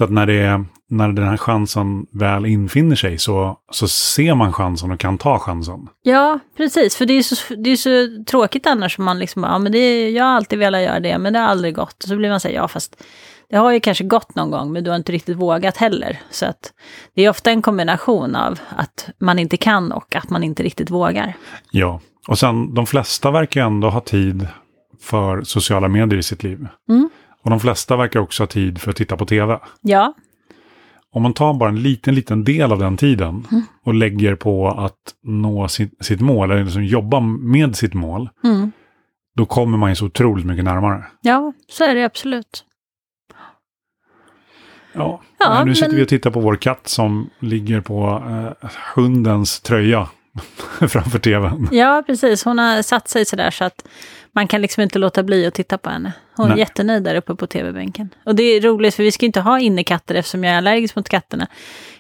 Så 0.01 0.05
att 0.05 0.11
när, 0.11 0.27
det 0.27 0.35
är, 0.35 0.65
när 0.89 1.09
den 1.09 1.29
här 1.29 1.37
chansen 1.37 2.07
väl 2.13 2.47
infinner 2.47 2.97
sig 2.97 3.19
så, 3.19 3.59
så 3.71 3.89
ser 3.89 4.35
man 4.35 4.53
chansen 4.53 4.91
och 4.91 5.01
kan 5.01 5.19
ta 5.19 5.39
chansen. 5.39 5.89
Ja, 6.03 6.39
precis. 6.57 6.97
För 6.97 7.07
det 7.07 7.13
är 7.13 7.23
så, 7.23 7.55
det 7.55 7.71
är 7.71 7.77
så 7.77 8.25
tråkigt 8.25 8.67
annars 8.67 8.99
om 8.99 9.05
man 9.05 9.19
liksom 9.19 9.43
ja 9.43 9.59
men 9.59 9.73
det 9.73 10.11
jag 10.11 10.25
har 10.25 10.31
alltid 10.31 10.59
velat 10.59 10.83
göra 10.83 11.01
det, 11.01 11.19
men 11.19 11.33
det 11.33 11.39
har 11.39 11.47
aldrig 11.47 11.75
gått. 11.75 12.03
Och 12.03 12.09
så 12.09 12.17
blir 12.17 12.31
man 12.31 12.41
säga, 12.41 12.55
ja 12.55 12.69
fast 12.69 13.03
det 13.51 13.57
har 13.57 13.71
ju 13.71 13.81
kanske 13.81 14.05
gått 14.05 14.35
någon 14.35 14.51
gång, 14.51 14.73
men 14.73 14.85
du 14.85 14.91
har 14.91 14.97
inte 14.97 15.13
riktigt 15.13 15.37
vågat 15.37 15.77
heller. 15.77 16.19
Så 16.31 16.47
att 16.47 16.73
det 17.15 17.25
är 17.25 17.31
ofta 17.31 17.51
en 17.51 17.63
kombination 17.63 18.37
av 18.37 18.59
att 18.77 19.09
man 19.19 19.39
inte 19.39 19.57
kan 19.57 19.93
och 19.93 20.17
att 20.17 20.31
man 20.31 20.45
inte 20.45 20.63
riktigt 20.63 20.91
vågar. 20.91 21.37
Ja, 21.71 22.01
och 22.29 22.39
sen 22.39 22.75
de 22.75 22.87
flesta 22.87 23.31
verkar 23.31 23.61
ju 23.61 23.67
ändå 23.67 23.91
ha 23.91 24.01
tid 24.01 24.49
för 25.01 25.43
sociala 25.43 25.89
medier 25.89 26.19
i 26.19 26.23
sitt 26.23 26.43
liv. 26.43 26.67
Mm. 26.89 27.11
Och 27.43 27.51
de 27.51 27.61
flesta 27.61 27.97
verkar 27.97 28.21
också 28.21 28.43
ha 28.43 28.49
tid 28.49 28.81
för 28.81 28.91
att 28.91 28.97
titta 28.97 29.17
på 29.17 29.27
tv. 29.27 29.59
Ja, 29.81 30.15
Om 31.13 31.23
man 31.23 31.35
tar 31.35 31.55
bara 31.55 31.69
en 31.69 31.83
liten, 31.83 32.15
liten 32.15 32.45
del 32.45 32.73
av 32.73 32.79
den 32.79 32.97
tiden 32.97 33.47
och 33.85 33.95
lägger 33.95 34.35
på 34.35 34.69
att 34.69 34.97
nå 35.23 35.69
sitt, 35.69 36.05
sitt 36.05 36.21
mål, 36.21 36.51
eller 36.51 36.65
liksom 36.65 36.85
jobba 36.85 37.21
med 37.21 37.77
sitt 37.77 37.95
mål, 37.95 38.29
mm. 38.45 38.73
då 39.37 39.47
kommer 39.47 39.79
man 39.79 39.91
ju 39.91 39.95
så 39.97 40.07
otroligt 40.07 40.47
mycket 40.47 40.65
närmare. 40.65 41.05
ja 41.21 41.53
så 41.69 41.85
är 41.85 41.95
det 41.95 42.05
absolut. 42.05 42.65
Ja, 44.93 45.21
Ja, 45.39 45.65
nu 45.65 45.75
sitter 45.75 45.89
men- 45.89 45.97
vi 45.97 46.05
och 46.05 46.09
tittar 46.09 46.31
på 46.31 46.41
vår 46.41 46.57
katt 46.57 46.89
som 46.89 47.31
ligger 47.39 47.81
på 47.81 48.23
eh, 48.63 48.71
hundens 48.95 49.61
tröja 49.61 50.09
framför 50.89 51.19
tvn. 51.19 51.69
Ja, 51.73 52.03
precis. 52.07 52.45
Hon 52.45 52.59
har 52.59 52.83
satt 52.83 53.09
sig 53.09 53.25
sådär 53.25 53.51
så 53.51 53.65
att 53.65 53.89
man 54.33 54.49
kan 54.49 54.63
liksom 54.63 54.83
inte 54.83 54.99
låta 54.99 55.23
bli 55.23 55.47
att 55.47 55.55
titta 55.55 55.79
på 55.79 55.91
henne. 55.91 56.13
Hon 56.37 56.47
är 56.47 56.51
Nej. 56.51 56.59
jättenöjd 56.59 57.03
där 57.03 57.15
uppe 57.15 57.35
på 57.35 57.47
tv-bänken. 57.47 58.09
Och 58.25 58.35
det 58.35 58.43
är 58.43 58.61
roligt 58.61 58.95
för 58.95 59.03
vi 59.03 59.13
ska 59.13 59.27
inte 59.27 59.41
ha 59.41 59.61
innekatter 59.61 60.15
eftersom 60.15 60.45
jag 60.45 60.55
är 60.55 60.59
allergisk 60.59 60.97
mot 60.97 61.09
katterna. 61.09 61.47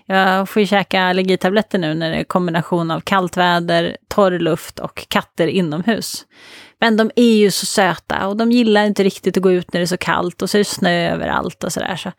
Jag 0.06 0.48
får 0.48 0.60
ju 0.60 0.66
käka 0.66 1.02
allergitabletter 1.02 1.78
nu 1.78 1.94
när 1.94 2.10
det 2.10 2.16
är 2.16 2.24
kombination 2.24 2.90
av 2.90 3.00
kallt 3.00 3.36
väder, 3.36 3.96
torr 4.08 4.38
luft 4.38 4.78
och 4.78 5.06
katter 5.08 5.46
inomhus. 5.46 6.26
Men 6.80 6.96
de 6.96 7.10
är 7.16 7.34
ju 7.36 7.50
så 7.50 7.66
söta 7.66 8.26
och 8.26 8.36
de 8.36 8.52
gillar 8.52 8.84
inte 8.84 9.04
riktigt 9.04 9.36
att 9.36 9.42
gå 9.42 9.52
ut 9.52 9.72
när 9.72 9.80
det 9.80 9.84
är 9.84 9.86
så 9.86 9.96
kallt 9.96 10.42
och 10.42 10.50
så 10.50 10.56
är 10.56 10.58
det 10.58 10.64
snö 10.64 11.10
överallt 11.10 11.64
och 11.64 11.72
sådär. 11.72 11.96
Så. 11.96 12.12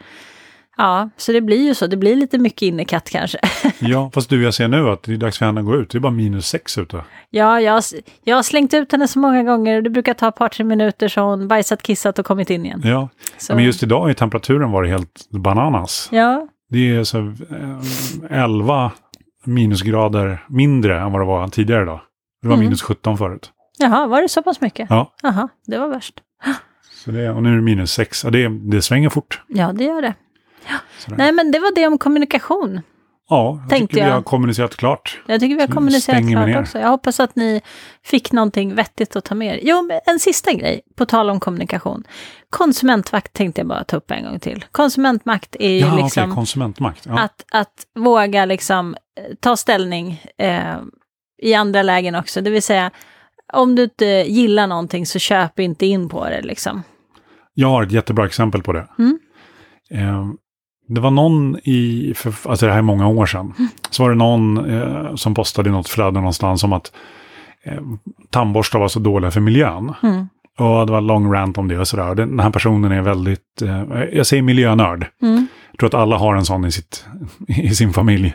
Ja, 0.83 1.09
så 1.17 1.31
det 1.31 1.41
blir 1.41 1.65
ju 1.67 1.75
så. 1.75 1.87
Det 1.87 1.97
blir 1.97 2.15
lite 2.15 2.37
mycket 2.37 2.61
innekatt 2.61 3.09
kanske. 3.09 3.39
Ja, 3.79 4.11
fast 4.13 4.29
du, 4.29 4.43
jag 4.43 4.53
ser 4.53 4.67
nu 4.67 4.89
att 4.89 5.03
det 5.03 5.13
är 5.13 5.17
dags 5.17 5.37
för 5.37 5.45
henne 5.45 5.59
att 5.59 5.65
gå 5.65 5.75
ut. 5.75 5.89
Det 5.89 5.97
är 5.97 5.99
bara 5.99 6.11
minus 6.11 6.47
sex 6.47 6.77
ute. 6.77 7.03
Ja, 7.29 7.61
jag, 7.61 7.83
jag 8.23 8.35
har 8.35 8.43
slängt 8.43 8.73
ut 8.73 8.91
henne 8.91 9.07
så 9.07 9.19
många 9.19 9.43
gånger 9.43 9.75
och 9.77 9.83
det 9.83 9.89
brukar 9.89 10.13
ta 10.13 10.27
ett 10.27 10.35
par, 10.35 10.49
tre 10.49 10.65
minuter 10.65 11.07
så 11.07 11.21
hon 11.21 11.47
bajsat, 11.47 11.83
kissat 11.83 12.19
och 12.19 12.25
kommit 12.25 12.49
in 12.49 12.65
igen. 12.65 12.81
Ja, 12.83 13.09
Så, 13.37 13.55
men 13.55 13.63
just 13.63 13.83
idag 13.83 14.01
har 14.01 14.13
temperaturen 14.13 14.71
varit 14.71 14.89
helt 14.91 15.27
bananas. 15.31 16.09
Ja, 16.11 16.47
Det 16.69 16.95
är 16.95 17.03
så 17.03 17.17
eh, 17.19 18.43
11 18.43 18.91
minusgrader 19.45 20.45
mindre 20.49 20.99
än 21.01 21.11
vad 21.11 21.21
det 21.21 21.25
var 21.25 21.47
tidigare 21.47 21.83
idag. 21.83 22.01
Det 22.41 22.47
var 22.47 22.55
Mm. 22.55 22.65
minus 22.65 22.81
17 22.81 23.17
förut. 23.17 23.51
jaha, 23.79 24.07
var 24.07 24.21
det 24.21 24.29
så 24.29 24.43
pass 24.43 24.61
mycket? 24.61 24.87
Ja, 24.89 25.13
Jaha, 25.23 25.47
det 25.67 25.77
var 25.77 25.87
värst. 25.87 26.19
så 27.05 27.11
det, 27.11 27.29
och 27.29 27.43
nu 27.43 27.51
är 27.51 27.55
det 27.55 27.61
minus 27.61 27.91
6. 27.91 28.23
Ja, 28.23 28.29
det, 28.29 28.47
det 28.49 28.81
svänger 28.81 29.09
fort. 29.09 29.41
Ja, 29.47 29.73
det 29.73 29.83
gör 29.83 30.01
det. 30.01 30.13
Sådär. 30.97 31.17
Nej, 31.17 31.31
men 31.31 31.51
det 31.51 31.59
var 31.59 31.75
det 31.75 31.87
om 31.87 31.97
kommunikation. 31.97 32.81
Ja, 33.29 33.59
jag 33.61 33.69
Tänkte 33.69 33.87
tycker 33.87 34.03
vi 34.05 34.09
jag. 34.09 34.15
har 34.15 34.21
kommunicerat 34.21 34.75
klart. 34.75 35.21
Jag 35.27 35.39
tycker 35.39 35.55
vi 35.55 35.61
har 35.61 35.67
Så 35.67 35.73
kommunicerat 35.73 36.27
klart 36.31 36.55
också. 36.57 36.79
Jag 36.79 36.87
hoppas 36.89 37.19
att 37.19 37.35
ni 37.35 37.61
fick 38.03 38.31
någonting 38.31 38.75
vettigt 38.75 39.15
att 39.15 39.25
ta 39.25 39.35
med 39.35 39.55
er. 39.55 39.59
Jo, 39.63 39.89
en 40.05 40.19
sista 40.19 40.53
grej, 40.53 40.81
på 40.95 41.05
tal 41.05 41.29
om 41.29 41.39
kommunikation. 41.39 42.03
Konsumentmakt 42.49 43.33
tänkte 43.33 43.61
jag 43.61 43.67
bara 43.67 43.83
ta 43.83 43.97
upp 43.97 44.11
en 44.11 44.23
gång 44.23 44.39
till. 44.39 44.65
Konsumentmakt 44.71 45.55
är 45.59 45.69
ju 45.69 45.79
Ja, 45.79 45.95
liksom 45.95 46.23
okej, 46.23 46.35
konsumentmakt. 46.35 47.05
Ja. 47.05 47.19
att, 47.19 47.45
att 47.51 47.73
våga 47.99 48.45
liksom 48.45 48.95
eh, 49.19 49.23
ta 49.39 49.57
ställning 49.57 50.23
eh, 50.37 50.77
i 51.41 51.53
andra 51.53 51.81
lägen 51.83 52.15
också. 52.15 52.41
Det 52.41 52.49
vill 52.49 52.63
säga, 52.63 52.91
om 53.53 53.75
du 53.75 53.83
inte 53.83 54.05
gillar 54.27 54.67
någonting 54.67 55.05
så 55.05 55.19
köp 55.19 55.59
inte 55.59 55.85
in 55.85 56.09
på 56.09 56.25
det 56.29 56.41
liksom. 56.41 56.83
Jag 57.53 57.67
har 57.67 57.83
ett 57.83 57.91
jättebra 57.91 58.25
exempel 58.25 58.63
på 58.63 58.73
det. 58.73 58.87
Mm. 58.99 59.19
Eh, 59.91 60.27
det 60.93 61.01
var 61.01 61.11
någon 61.11 61.57
i, 61.63 62.13
för, 62.15 62.49
alltså 62.49 62.65
det 62.65 62.71
här 62.71 62.79
är 62.79 62.83
många 62.83 63.07
år 63.07 63.25
sedan, 63.25 63.53
så 63.89 64.03
var 64.03 64.09
det 64.09 64.15
någon 64.15 64.69
eh, 64.69 65.15
som 65.15 65.33
postade 65.33 65.69
i 65.69 65.71
något 65.71 65.89
flöde 65.89 66.19
någonstans 66.19 66.63
om 66.63 66.73
att 66.73 66.91
eh, 67.63 67.81
tandborstar 68.29 68.79
var 68.79 68.87
så 68.87 68.99
dåliga 68.99 69.31
för 69.31 69.39
miljön. 69.39 69.93
Mm. 70.03 70.27
Och 70.57 70.85
det 70.85 70.91
var 70.91 71.01
lång 71.01 71.33
rant 71.33 71.57
om 71.57 71.67
det 71.67 71.77
och 71.77 71.87
sådär. 71.87 72.15
Den 72.15 72.39
här 72.39 72.49
personen 72.49 72.91
är 72.91 73.01
väldigt, 73.01 73.61
eh, 73.61 74.03
jag 74.13 74.27
säger 74.27 74.43
miljönörd. 74.43 75.05
Mm. 75.21 75.47
Jag 75.71 75.79
tror 75.79 75.87
att 75.87 76.01
alla 76.01 76.17
har 76.17 76.35
en 76.35 76.45
sån 76.45 76.65
i, 76.65 76.71
sitt, 76.71 77.05
i 77.47 77.75
sin 77.75 77.93
familj. 77.93 78.33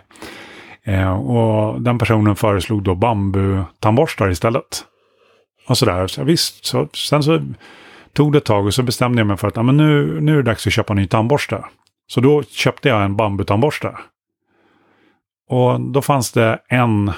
Eh, 0.85 1.13
och 1.13 1.83
den 1.83 1.99
personen 1.99 2.37
föreslog 2.37 2.83
då 2.83 2.95
bambutandborstar 2.95 4.31
istället. 4.31 4.85
Och 5.69 5.79
sådär, 5.79 6.07
så 6.07 6.25
visst, 6.25 6.65
så, 6.65 6.89
sen 6.95 7.23
så 7.23 7.41
tog 8.13 8.33
det 8.33 8.39
ett 8.39 8.45
tag 8.45 8.67
och 8.67 8.75
så 8.75 8.83
bestämde 8.83 9.21
jag 9.21 9.27
mig 9.27 9.37
för 9.37 9.49
att 9.49 9.57
ja, 9.57 9.63
men 9.63 9.77
nu, 9.77 10.21
nu 10.21 10.33
är 10.33 10.37
det 10.37 10.43
dags 10.43 10.67
att 10.67 10.73
köpa 10.73 10.93
en 10.93 10.97
ny 10.97 11.07
tandborste. 11.07 11.65
Så 12.07 12.21
då 12.21 12.43
köpte 12.43 12.89
jag 12.89 13.05
en 13.05 13.17
bambutandborste. 13.17 13.97
Och 15.49 15.81
då 15.81 16.03
fanns 16.03 16.33
det 16.33 16.59
en 16.69 17.13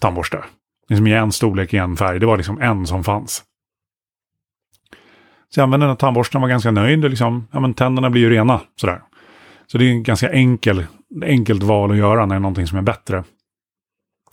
tandborste. 0.00 0.44
Liksom 0.88 1.06
i 1.06 1.12
en 1.12 1.32
storlek, 1.32 1.74
i 1.74 1.76
en 1.76 1.96
färg. 1.96 2.20
Det 2.20 2.26
var 2.26 2.36
liksom 2.36 2.60
en 2.60 2.86
som 2.86 3.04
fanns. 3.04 3.44
Så 5.48 5.60
jag 5.60 5.64
använde 5.64 5.86
den 5.86 5.90
här 5.90 5.96
tandborsten 5.96 6.38
och 6.38 6.42
var 6.42 6.48
ganska 6.48 6.70
nöjd. 6.70 7.04
Och 7.04 7.10
liksom, 7.10 7.48
ja, 7.52 7.60
men 7.60 7.74
tänderna 7.74 8.10
blir 8.10 8.22
ju 8.22 8.30
rena. 8.30 8.60
Sådär. 8.76 9.02
Så 9.66 9.78
det 9.78 9.84
är 9.84 9.90
en 9.90 10.02
ganska 10.02 10.32
enkel, 10.32 10.86
enkelt 11.24 11.62
val 11.62 11.90
att 11.90 11.96
göra 11.96 12.26
när 12.26 12.34
det 12.34 12.38
är 12.38 12.40
någonting 12.40 12.66
som 12.66 12.78
är 12.78 12.82
bättre. 12.82 13.24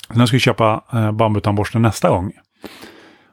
När 0.10 0.20
jag 0.20 0.28
skulle 0.28 0.40
köpa 0.40 0.84
eh, 0.94 1.12
bambutandborsten 1.12 1.82
nästa 1.82 2.10
gång. 2.10 2.32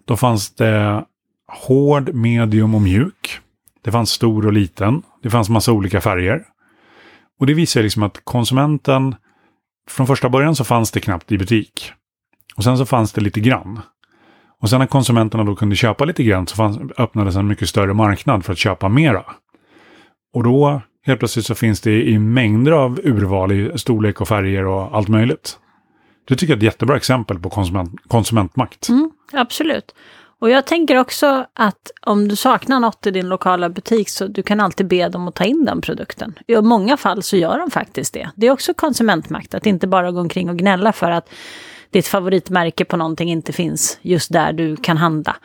Då 0.04 0.16
fanns 0.16 0.54
det 0.54 1.04
hård, 1.48 2.14
medium 2.14 2.74
och 2.74 2.82
mjuk. 2.82 3.40
Det 3.82 3.92
fanns 3.92 4.10
stor 4.10 4.46
och 4.46 4.52
liten. 4.52 5.02
Det 5.22 5.30
fanns 5.30 5.48
massa 5.48 5.72
olika 5.72 6.00
färger. 6.00 6.44
Och 7.40 7.46
det 7.46 7.54
visar 7.54 7.82
liksom 7.82 8.02
att 8.02 8.20
konsumenten, 8.24 9.14
från 9.88 10.06
första 10.06 10.28
början 10.28 10.56
så 10.56 10.64
fanns 10.64 10.90
det 10.90 11.00
knappt 11.00 11.32
i 11.32 11.38
butik. 11.38 11.92
Och 12.56 12.64
sen 12.64 12.78
så 12.78 12.86
fanns 12.86 13.12
det 13.12 13.20
lite 13.20 13.40
grann. 13.40 13.80
Och 14.60 14.70
sen 14.70 14.78
när 14.78 14.86
konsumenterna 14.86 15.44
då 15.44 15.56
kunde 15.56 15.76
köpa 15.76 16.04
lite 16.04 16.22
grann 16.22 16.46
så 16.46 16.56
fanns, 16.56 16.78
öppnades 16.98 17.36
en 17.36 17.46
mycket 17.46 17.68
större 17.68 17.94
marknad 17.94 18.44
för 18.44 18.52
att 18.52 18.58
köpa 18.58 18.88
mera. 18.88 19.24
Och 20.34 20.44
då 20.44 20.80
helt 21.06 21.18
plötsligt 21.18 21.46
så 21.46 21.54
finns 21.54 21.80
det 21.80 22.08
i 22.08 22.18
mängder 22.18 22.72
av 22.72 23.00
urval 23.04 23.52
i 23.52 23.78
storlek 23.78 24.20
och 24.20 24.28
färger 24.28 24.66
och 24.66 24.96
allt 24.96 25.08
möjligt. 25.08 25.58
Det 26.28 26.36
tycker 26.36 26.52
jag 26.52 26.56
är 26.56 26.60
ett 26.60 26.72
jättebra 26.72 26.96
exempel 26.96 27.38
på 27.38 27.50
konsument, 27.50 27.92
konsumentmakt. 28.08 28.88
Mm, 28.88 29.10
absolut. 29.32 29.94
Och 30.42 30.50
jag 30.50 30.66
tänker 30.66 30.96
också 30.96 31.46
att 31.54 31.90
om 32.00 32.28
du 32.28 32.36
saknar 32.36 32.80
något 32.80 33.06
i 33.06 33.10
din 33.10 33.28
lokala 33.28 33.68
butik 33.68 34.08
så 34.08 34.26
du 34.26 34.42
kan 34.42 34.60
alltid 34.60 34.86
be 34.86 35.08
dem 35.08 35.28
att 35.28 35.34
ta 35.34 35.44
in 35.44 35.64
den 35.64 35.80
produkten. 35.80 36.38
I 36.46 36.56
många 36.56 36.96
fall 36.96 37.22
så 37.22 37.36
gör 37.36 37.58
de 37.58 37.70
faktiskt 37.70 38.14
det. 38.14 38.30
Det 38.34 38.46
är 38.46 38.50
också 38.50 38.74
konsumentmakt, 38.74 39.54
att 39.54 39.66
inte 39.66 39.86
bara 39.86 40.10
gå 40.10 40.20
omkring 40.20 40.50
och 40.50 40.56
gnälla 40.56 40.92
för 40.92 41.10
att 41.10 41.28
ditt 41.90 42.06
favoritmärke 42.06 42.84
på 42.84 42.96
någonting 42.96 43.30
inte 43.30 43.52
finns 43.52 43.98
just 44.02 44.32
där 44.32 44.52
du 44.52 44.76
kan 44.76 44.96
handla. 44.96 45.36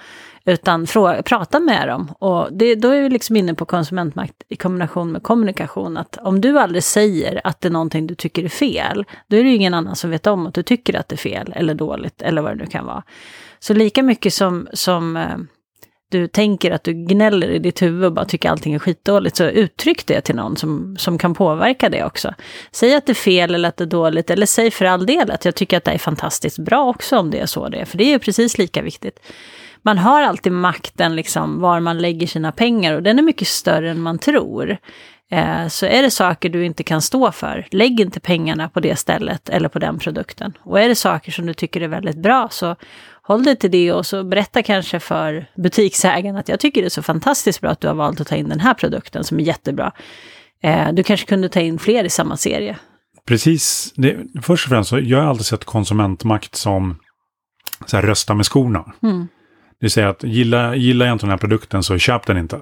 Utan 0.45 0.88
fråga, 0.88 1.24
prata 1.24 1.60
med 1.60 1.88
dem. 1.88 2.12
Och 2.20 2.48
det, 2.52 2.76
då 2.76 2.89
är 2.89 3.02
vi 3.02 3.10
liksom 3.10 3.36
inne 3.36 3.54
på 3.54 3.66
konsumentmakt 3.66 4.36
i 4.50 4.56
kombination 4.56 5.12
med 5.12 5.24
kommunikation. 5.24 5.98
Att 5.98 6.18
om 6.18 6.41
du 6.41 6.60
aldrig 6.60 6.84
säger 6.84 7.41
att 7.43 7.62
det 7.62 7.68
är 7.68 7.72
någonting 7.72 8.08
du 8.08 8.16
tycker 8.16 8.43
är 8.43 8.50
fel, 8.50 9.06
då 9.28 9.38
är 9.38 9.43
det 9.43 9.50
ju 9.50 9.56
ingen 9.56 9.74
annan 9.74 9.95
som 9.95 10.10
vet 10.10 10.28
om 10.28 10.48
att 10.48 10.54
du 10.54 10.64
tycker 10.64 11.00
att 11.00 11.10
det 11.10 11.16
är 11.16 11.18
fel 11.18 11.54
eller 11.56 11.74
dåligt 11.74 12.22
eller 12.22 12.41
vad 12.41 12.52
det 12.52 12.64
nu 12.64 12.66
kan 12.66 12.86
vara. 12.86 13.04
Så 13.60 13.74
lika 13.74 14.03
mycket 14.03 14.34
som, 14.34 14.68
som 14.74 15.18
eh, 15.18 15.38
du 16.10 16.28
tänker 16.28 16.72
att 16.72 16.84
du 16.84 16.93
gnäller 16.93 17.49
i 17.49 17.60
ditt 17.60 17.82
huvud 17.82 18.05
och 18.05 18.14
bara 18.14 18.26
tycker 18.26 18.49
allting 18.49 18.74
är 18.74 18.80
skitdåligt, 18.80 19.36
så 19.36 19.43
uttryck 19.43 20.05
det 20.05 20.22
till 20.22 20.36
någon 20.36 20.58
som, 20.58 20.95
som 20.99 21.18
kan 21.18 21.34
påverka 21.34 21.89
det 21.89 22.03
också. 22.03 22.34
Säg 22.72 22.95
att 22.95 23.05
det 23.05 23.12
är 23.12 23.14
fel 23.14 23.55
eller 23.55 23.70
att 23.70 23.78
det 23.78 23.84
är 23.84 23.86
dåligt, 23.86 24.30
eller 24.30 24.45
säg 24.45 24.72
för 24.72 24.86
all 24.86 25.05
del 25.05 25.32
att 25.32 25.45
jag 25.45 25.55
tycker 25.55 25.78
att 25.78 25.84
det 25.84 25.91
är 25.91 25.97
fantastiskt 25.97 26.60
bra 26.60 26.89
också 26.89 27.18
om 27.18 27.32
det 27.32 27.39
är 27.39 27.45
så 27.45 27.70
det 27.70 27.78
är, 27.78 27.86
för 27.86 27.97
det 27.97 28.03
är 28.03 28.10
ju 28.10 28.20
precis 28.20 28.58
lika 28.58 28.82
viktigt. 28.82 29.20
Man 29.82 29.97
har 29.97 30.22
alltid 30.22 30.51
makten 30.51 31.16
liksom 31.16 31.60
var 31.60 31.80
man 31.80 31.97
lägger 31.97 32.28
sina 32.28 32.51
pengar 32.51 32.93
och 32.93 33.03
den 33.03 33.20
är 33.20 33.24
mycket 33.24 33.47
större 33.47 33.91
än 33.91 34.01
man 34.01 34.20
tror. 34.20 34.78
Eh, 35.32 35.68
så 35.68 35.86
är 35.86 36.01
det 36.01 36.12
saker 36.12 36.49
du 36.49 36.66
inte 36.66 36.84
kan 36.84 37.01
stå 37.01 37.32
för, 37.32 37.68
lägg 37.72 37.99
inte 37.99 38.20
pengarna 38.20 38.70
på 38.70 38.80
det 38.80 38.95
stället 38.95 39.49
eller 39.49 39.70
på 39.70 39.80
den 39.80 39.99
produkten. 39.99 40.53
Och 40.60 40.80
är 40.80 40.89
det 40.89 40.95
saker 40.95 41.32
som 41.32 41.45
du 41.45 41.53
tycker 41.53 41.82
är 41.82 41.88
väldigt 41.88 42.18
bra 42.18 42.47
så 42.51 42.76
håll 43.28 43.43
dig 43.43 43.55
till 43.55 43.71
det 43.71 43.91
och 43.91 44.05
så 44.05 44.23
berätta 44.23 44.63
kanske 44.63 44.99
för 44.99 45.45
butiksägaren 45.55 46.36
att 46.36 46.49
jag 46.49 46.59
tycker 46.59 46.82
det 46.82 46.88
är 46.88 46.89
så 46.89 47.01
fantastiskt 47.01 47.61
bra 47.61 47.69
att 47.69 47.82
du 47.82 47.88
har 47.88 47.95
valt 47.95 48.21
att 48.21 48.28
ta 48.28 48.36
in 48.36 48.49
den 48.49 48.59
här 48.59 48.73
produkten 48.73 49.23
som 49.23 49.39
är 49.39 49.43
jättebra. 49.43 49.91
Eh, 50.63 50.93
du 50.93 51.03
kanske 51.03 51.25
kunde 51.25 51.49
ta 51.49 51.59
in 51.59 51.80
fler 51.80 52.03
i 52.03 52.09
samma 52.09 52.38
serie. 52.38 52.78
Precis. 53.25 53.93
Det, 53.95 54.17
först 54.41 54.65
och 54.65 54.69
främst 54.69 54.89
så 54.89 54.99
jag 54.99 55.21
har 55.21 55.28
alltid 55.28 55.45
sett 55.45 55.65
konsumentmakt 55.65 56.55
som 56.55 56.99
så 57.86 57.97
här, 57.97 58.03
rösta 58.03 58.34
med 58.34 58.45
skorna. 58.45 58.93
Mm. 59.03 59.19
Det 59.80 59.86
vill 59.86 59.91
säga 59.91 60.09
att 60.09 60.23
gilla, 60.23 60.75
gillar 60.75 61.05
jag 61.05 61.15
inte 61.15 61.25
den 61.25 61.32
här 61.32 61.38
produkten 61.38 61.84
så 61.84 61.97
köp 61.97 62.25
den 62.25 62.38
inte. 62.38 62.61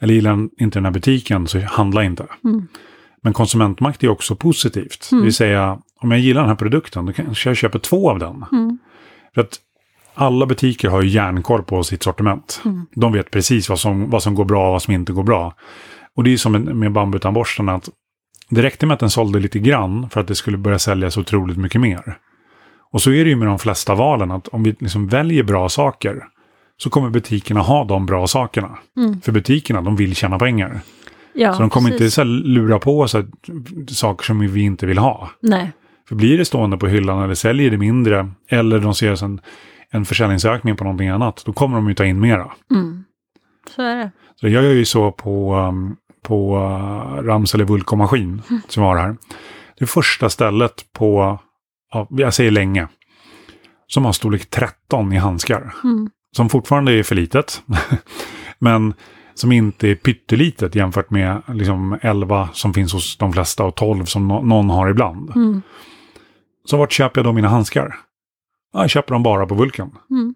Eller 0.00 0.14
gillar 0.14 0.30
jag 0.30 0.48
inte 0.58 0.78
den 0.78 0.84
här 0.84 0.92
butiken 0.92 1.46
så 1.46 1.60
handla 1.60 2.04
inte. 2.04 2.26
Mm. 2.44 2.68
Men 3.22 3.32
konsumentmakt 3.32 4.04
är 4.04 4.08
också 4.08 4.36
positivt. 4.36 5.08
Det 5.10 5.22
vill 5.22 5.34
säga 5.34 5.78
om 6.00 6.10
jag 6.10 6.20
gillar 6.20 6.40
den 6.40 6.48
här 6.48 6.56
produkten 6.56 7.06
då 7.06 7.12
kanske 7.12 7.50
jag 7.50 7.56
köper 7.56 7.78
två 7.78 8.10
av 8.10 8.18
den. 8.18 8.44
Mm. 8.52 8.78
För 9.34 9.40
att 9.40 9.58
alla 10.14 10.46
butiker 10.46 10.88
har 10.88 11.02
ju 11.02 11.08
järnkoll 11.08 11.62
på 11.62 11.84
sitt 11.84 12.02
sortiment. 12.02 12.62
De 12.94 13.12
vet 13.12 13.30
precis 13.30 13.68
vad 13.68 13.78
som, 13.78 14.10
vad 14.10 14.22
som 14.22 14.34
går 14.34 14.44
bra 14.44 14.66
och 14.66 14.72
vad 14.72 14.82
som 14.82 14.94
inte 14.94 15.12
går 15.12 15.22
bra. 15.22 15.54
Och 16.16 16.24
det 16.24 16.28
är 16.28 16.32
ju 16.32 16.38
som 16.38 16.52
med 16.52 16.92
bambutandborstarna 16.92 17.74
att 17.74 17.88
det 18.50 18.62
räckte 18.62 18.86
med 18.86 18.94
att 18.94 19.00
den 19.00 19.10
sålde 19.10 19.40
lite 19.40 19.58
grann 19.58 20.10
för 20.10 20.20
att 20.20 20.28
det 20.28 20.34
skulle 20.34 20.58
börja 20.58 20.78
säljas 20.78 21.16
otroligt 21.16 21.56
mycket 21.56 21.80
mer. 21.80 22.18
Och 22.92 23.02
så 23.02 23.10
är 23.10 23.24
det 23.24 23.30
ju 23.30 23.36
med 23.36 23.48
de 23.48 23.58
flesta 23.58 23.94
valen 23.94 24.30
att 24.30 24.48
om 24.48 24.62
vi 24.62 24.76
liksom 24.78 25.08
väljer 25.08 25.42
bra 25.42 25.68
saker 25.68 26.24
så 26.76 26.90
kommer 26.90 27.10
butikerna 27.10 27.60
ha 27.60 27.84
de 27.84 28.06
bra 28.06 28.26
sakerna. 28.26 28.78
För 29.22 29.32
butikerna, 29.32 29.80
de 29.80 29.96
vill 29.96 30.16
tjäna 30.16 30.38
pengar. 30.38 30.80
Ja, 31.34 31.52
så 31.52 31.60
de 31.60 31.70
kommer 31.70 31.88
inte 31.88 31.98
precis. 31.98 32.14
så 32.14 32.20
här 32.20 32.28
lura 32.28 32.78
på 32.78 33.08
sig 33.08 33.24
saker 33.88 34.24
som 34.24 34.38
vi 34.38 34.62
inte 34.62 34.86
vill 34.86 34.98
ha. 34.98 35.30
Nej. 35.40 35.72
För 36.08 36.14
blir 36.14 36.38
det 36.38 36.44
stående 36.44 36.76
på 36.76 36.86
hyllan 36.86 37.22
eller 37.22 37.34
säljer 37.34 37.70
det 37.70 37.78
mindre 37.78 38.30
eller 38.48 38.78
de 38.78 38.94
ser 38.94 39.24
en, 39.24 39.40
en 39.94 40.04
försäljningsökning 40.04 40.76
på 40.76 40.84
någonting 40.84 41.08
annat, 41.08 41.42
då 41.46 41.52
kommer 41.52 41.76
de 41.76 41.88
ju 41.88 41.94
ta 41.94 42.04
in 42.04 42.20
mera. 42.20 42.52
Mm. 42.70 43.04
Så 43.70 43.82
är 43.82 43.96
det. 43.96 44.10
Så 44.40 44.48
jag 44.48 44.64
gör 44.64 44.72
ju 44.72 44.84
så 44.84 45.12
på, 45.12 45.56
um, 45.56 45.96
på 46.22 46.56
uh, 46.56 47.22
Ramsele 47.22 47.64
Vulko-maskin 47.64 48.42
som 48.68 48.82
var 48.82 48.96
här. 48.96 49.16
Det 49.78 49.86
första 49.86 50.30
stället 50.30 50.92
på, 50.92 51.38
ja, 51.92 52.06
jag 52.10 52.34
säger 52.34 52.50
länge, 52.50 52.88
som 53.86 54.04
har 54.04 54.12
storlek 54.12 54.50
13 54.50 55.12
i 55.12 55.16
handskar. 55.16 55.74
Mm. 55.84 56.10
Som 56.36 56.48
fortfarande 56.48 56.92
är 56.92 57.02
för 57.02 57.14
litet. 57.14 57.62
men 58.58 58.94
som 59.34 59.52
inte 59.52 59.88
är 59.88 59.94
pyttelitet 59.94 60.74
jämfört 60.74 61.10
med 61.10 61.42
liksom 61.48 61.98
11 62.02 62.48
som 62.52 62.74
finns 62.74 62.92
hos 62.92 63.16
de 63.16 63.32
flesta 63.32 63.64
och 63.64 63.74
12 63.74 64.04
som 64.04 64.28
no 64.28 64.42
någon 64.42 64.70
har 64.70 64.88
ibland. 64.90 65.30
Mm. 65.36 65.62
Så 66.64 66.76
vart 66.76 66.92
köper 66.92 67.20
jag 67.20 67.26
då 67.26 67.32
mina 67.32 67.48
handskar? 67.48 67.96
Ja, 68.72 68.80
jag 68.80 68.90
köper 68.90 69.12
dem 69.12 69.22
bara 69.22 69.46
på 69.46 69.54
Vulkan. 69.54 69.90
Mm. 70.10 70.34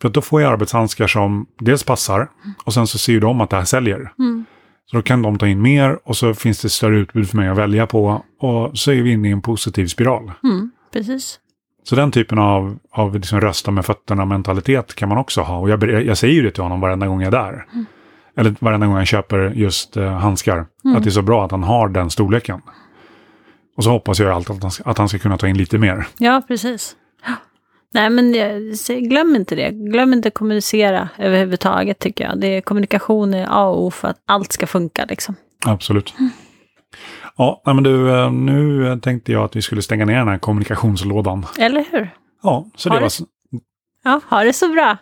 För 0.00 0.08
att 0.08 0.14
då 0.14 0.20
får 0.20 0.42
jag 0.42 0.52
arbetshandskar 0.52 1.06
som 1.06 1.46
dels 1.58 1.84
passar 1.84 2.28
och 2.64 2.74
sen 2.74 2.86
så 2.86 2.98
ser 2.98 3.12
ju 3.12 3.20
de 3.20 3.40
att 3.40 3.50
det 3.50 3.56
här 3.56 3.64
säljer. 3.64 4.12
Mm. 4.18 4.44
Så 4.90 4.96
då 4.96 5.02
kan 5.02 5.22
de 5.22 5.38
ta 5.38 5.48
in 5.48 5.62
mer 5.62 5.98
och 6.04 6.16
så 6.16 6.34
finns 6.34 6.62
det 6.62 6.68
större 6.68 6.96
utbud 6.96 7.30
för 7.30 7.36
mig 7.36 7.48
att 7.48 7.58
välja 7.58 7.86
på. 7.86 8.24
Och 8.40 8.78
så 8.78 8.92
är 8.92 9.02
vi 9.02 9.12
inne 9.12 9.28
i 9.28 9.32
en 9.32 9.42
positiv 9.42 9.86
spiral. 9.86 10.32
Mm, 10.44 10.70
precis. 10.92 11.38
Så 11.84 11.96
den 11.96 12.10
typen 12.10 12.38
av, 12.38 12.78
av 12.90 13.14
liksom 13.14 13.40
rösta 13.40 13.70
med 13.70 13.84
fötterna 13.84 14.24
mentalitet 14.24 14.94
kan 14.94 15.08
man 15.08 15.18
också 15.18 15.40
ha. 15.40 15.58
Och 15.58 15.70
jag, 15.70 15.82
jag 16.04 16.18
säger 16.18 16.34
ju 16.34 16.42
det 16.42 16.50
till 16.50 16.62
honom 16.62 16.80
varenda 16.80 17.06
gång 17.06 17.22
jag 17.22 17.34
är 17.34 17.38
där. 17.38 17.66
Mm. 17.72 17.86
Eller 18.36 18.54
varenda 18.58 18.86
gång 18.86 18.96
jag 18.96 19.06
köper 19.06 19.52
just 19.54 19.96
eh, 19.96 20.12
handskar. 20.12 20.66
Mm. 20.84 20.96
Att 20.96 21.02
det 21.02 21.08
är 21.08 21.12
så 21.12 21.22
bra 21.22 21.44
att 21.44 21.50
han 21.50 21.62
har 21.62 21.88
den 21.88 22.10
storleken. 22.10 22.60
Och 23.76 23.84
så 23.84 23.90
hoppas 23.90 24.20
jag 24.20 24.30
alltid 24.30 24.56
att 24.56 24.62
han, 24.62 24.70
ska, 24.70 24.90
att 24.90 24.98
han 24.98 25.08
ska 25.08 25.18
kunna 25.18 25.38
ta 25.38 25.48
in 25.48 25.56
lite 25.56 25.78
mer. 25.78 26.06
Ja, 26.18 26.42
precis. 26.48 26.96
Ja. 27.92 28.00
Nej, 28.08 28.10
men 28.10 28.32
glöm 29.08 29.36
inte 29.36 29.54
det. 29.54 29.70
Glöm 29.70 30.12
inte 30.12 30.28
att 30.28 30.34
kommunicera 30.34 31.08
överhuvudtaget 31.18 31.98
tycker 31.98 32.24
jag. 32.24 32.40
Det 32.40 32.46
är, 32.46 32.60
kommunikation 32.60 33.34
är 33.34 33.46
A 33.50 33.64
och 33.66 33.84
O 33.86 33.90
för 33.90 34.08
att 34.08 34.18
allt 34.26 34.52
ska 34.52 34.66
funka 34.66 35.04
liksom. 35.08 35.34
Absolut. 35.66 36.14
Ja, 37.36 37.62
nej, 37.66 37.74
men 37.74 37.84
du, 37.84 38.10
eh, 38.10 38.32
nu 38.32 38.98
tänkte 39.02 39.32
jag 39.32 39.44
att 39.44 39.56
vi 39.56 39.62
skulle 39.62 39.82
stänga 39.82 40.04
ner 40.04 40.18
den 40.18 40.28
här 40.28 40.38
kommunikationslådan. 40.38 41.46
Eller 41.58 41.84
hur? 41.90 42.10
Ja, 42.42 42.66
så 42.76 42.88
Har 42.88 42.96
det 43.00 43.00
du- 43.00 43.04
var, 43.04 43.60
Ja, 44.04 44.20
ha 44.28 44.44
det 44.44 44.52
så 44.52 44.68
bra. 44.68 44.96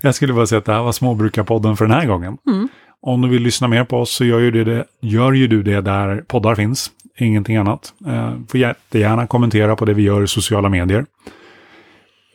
jag 0.00 0.14
skulle 0.14 0.32
bara 0.32 0.46
säga 0.46 0.58
att 0.58 0.64
det 0.64 0.72
här 0.72 0.82
var 0.82 0.92
Småbrukarpodden 0.92 1.76
för 1.76 1.84
den 1.86 1.94
här 1.94 2.06
gången. 2.06 2.38
Mm. 2.46 2.68
Om 3.00 3.20
du 3.22 3.28
vill 3.28 3.42
lyssna 3.42 3.68
mer 3.68 3.84
på 3.84 3.98
oss 3.98 4.10
så 4.14 4.24
gör 4.24 4.38
ju, 4.40 4.50
det, 4.50 4.64
det, 4.64 4.84
gör 5.00 5.32
ju 5.32 5.46
du 5.46 5.62
det 5.62 5.80
där 5.80 6.24
poddar 6.26 6.54
finns. 6.54 6.90
Ingenting 7.18 7.56
annat. 7.56 7.92
Eh, 8.06 8.32
får 8.48 8.60
jättegärna 8.60 9.26
kommentera 9.26 9.76
på 9.76 9.84
det 9.84 9.94
vi 9.94 10.02
gör 10.02 10.22
i 10.22 10.28
sociala 10.28 10.68
medier. 10.68 11.06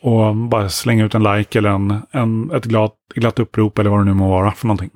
Och 0.02 0.36
bara 0.36 0.68
slänga 0.68 1.04
ut 1.04 1.14
en 1.14 1.22
like 1.22 1.58
eller 1.58 1.70
en, 1.70 2.02
en, 2.10 2.50
ett 2.50 2.64
glatt, 2.64 2.94
glatt 3.14 3.38
upprop 3.38 3.78
eller 3.78 3.90
vad 3.90 4.00
det 4.00 4.04
nu 4.04 4.14
må 4.14 4.28
vara 4.28 4.52
för 4.52 4.66
någonting. 4.66 4.90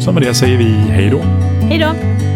Så 0.00 0.12
med 0.12 0.22
det 0.22 0.34
säger 0.34 0.58
vi 0.58 0.64
hej 0.72 1.10
då. 1.10 1.18
Hej 1.68 1.78
då! 1.78 2.31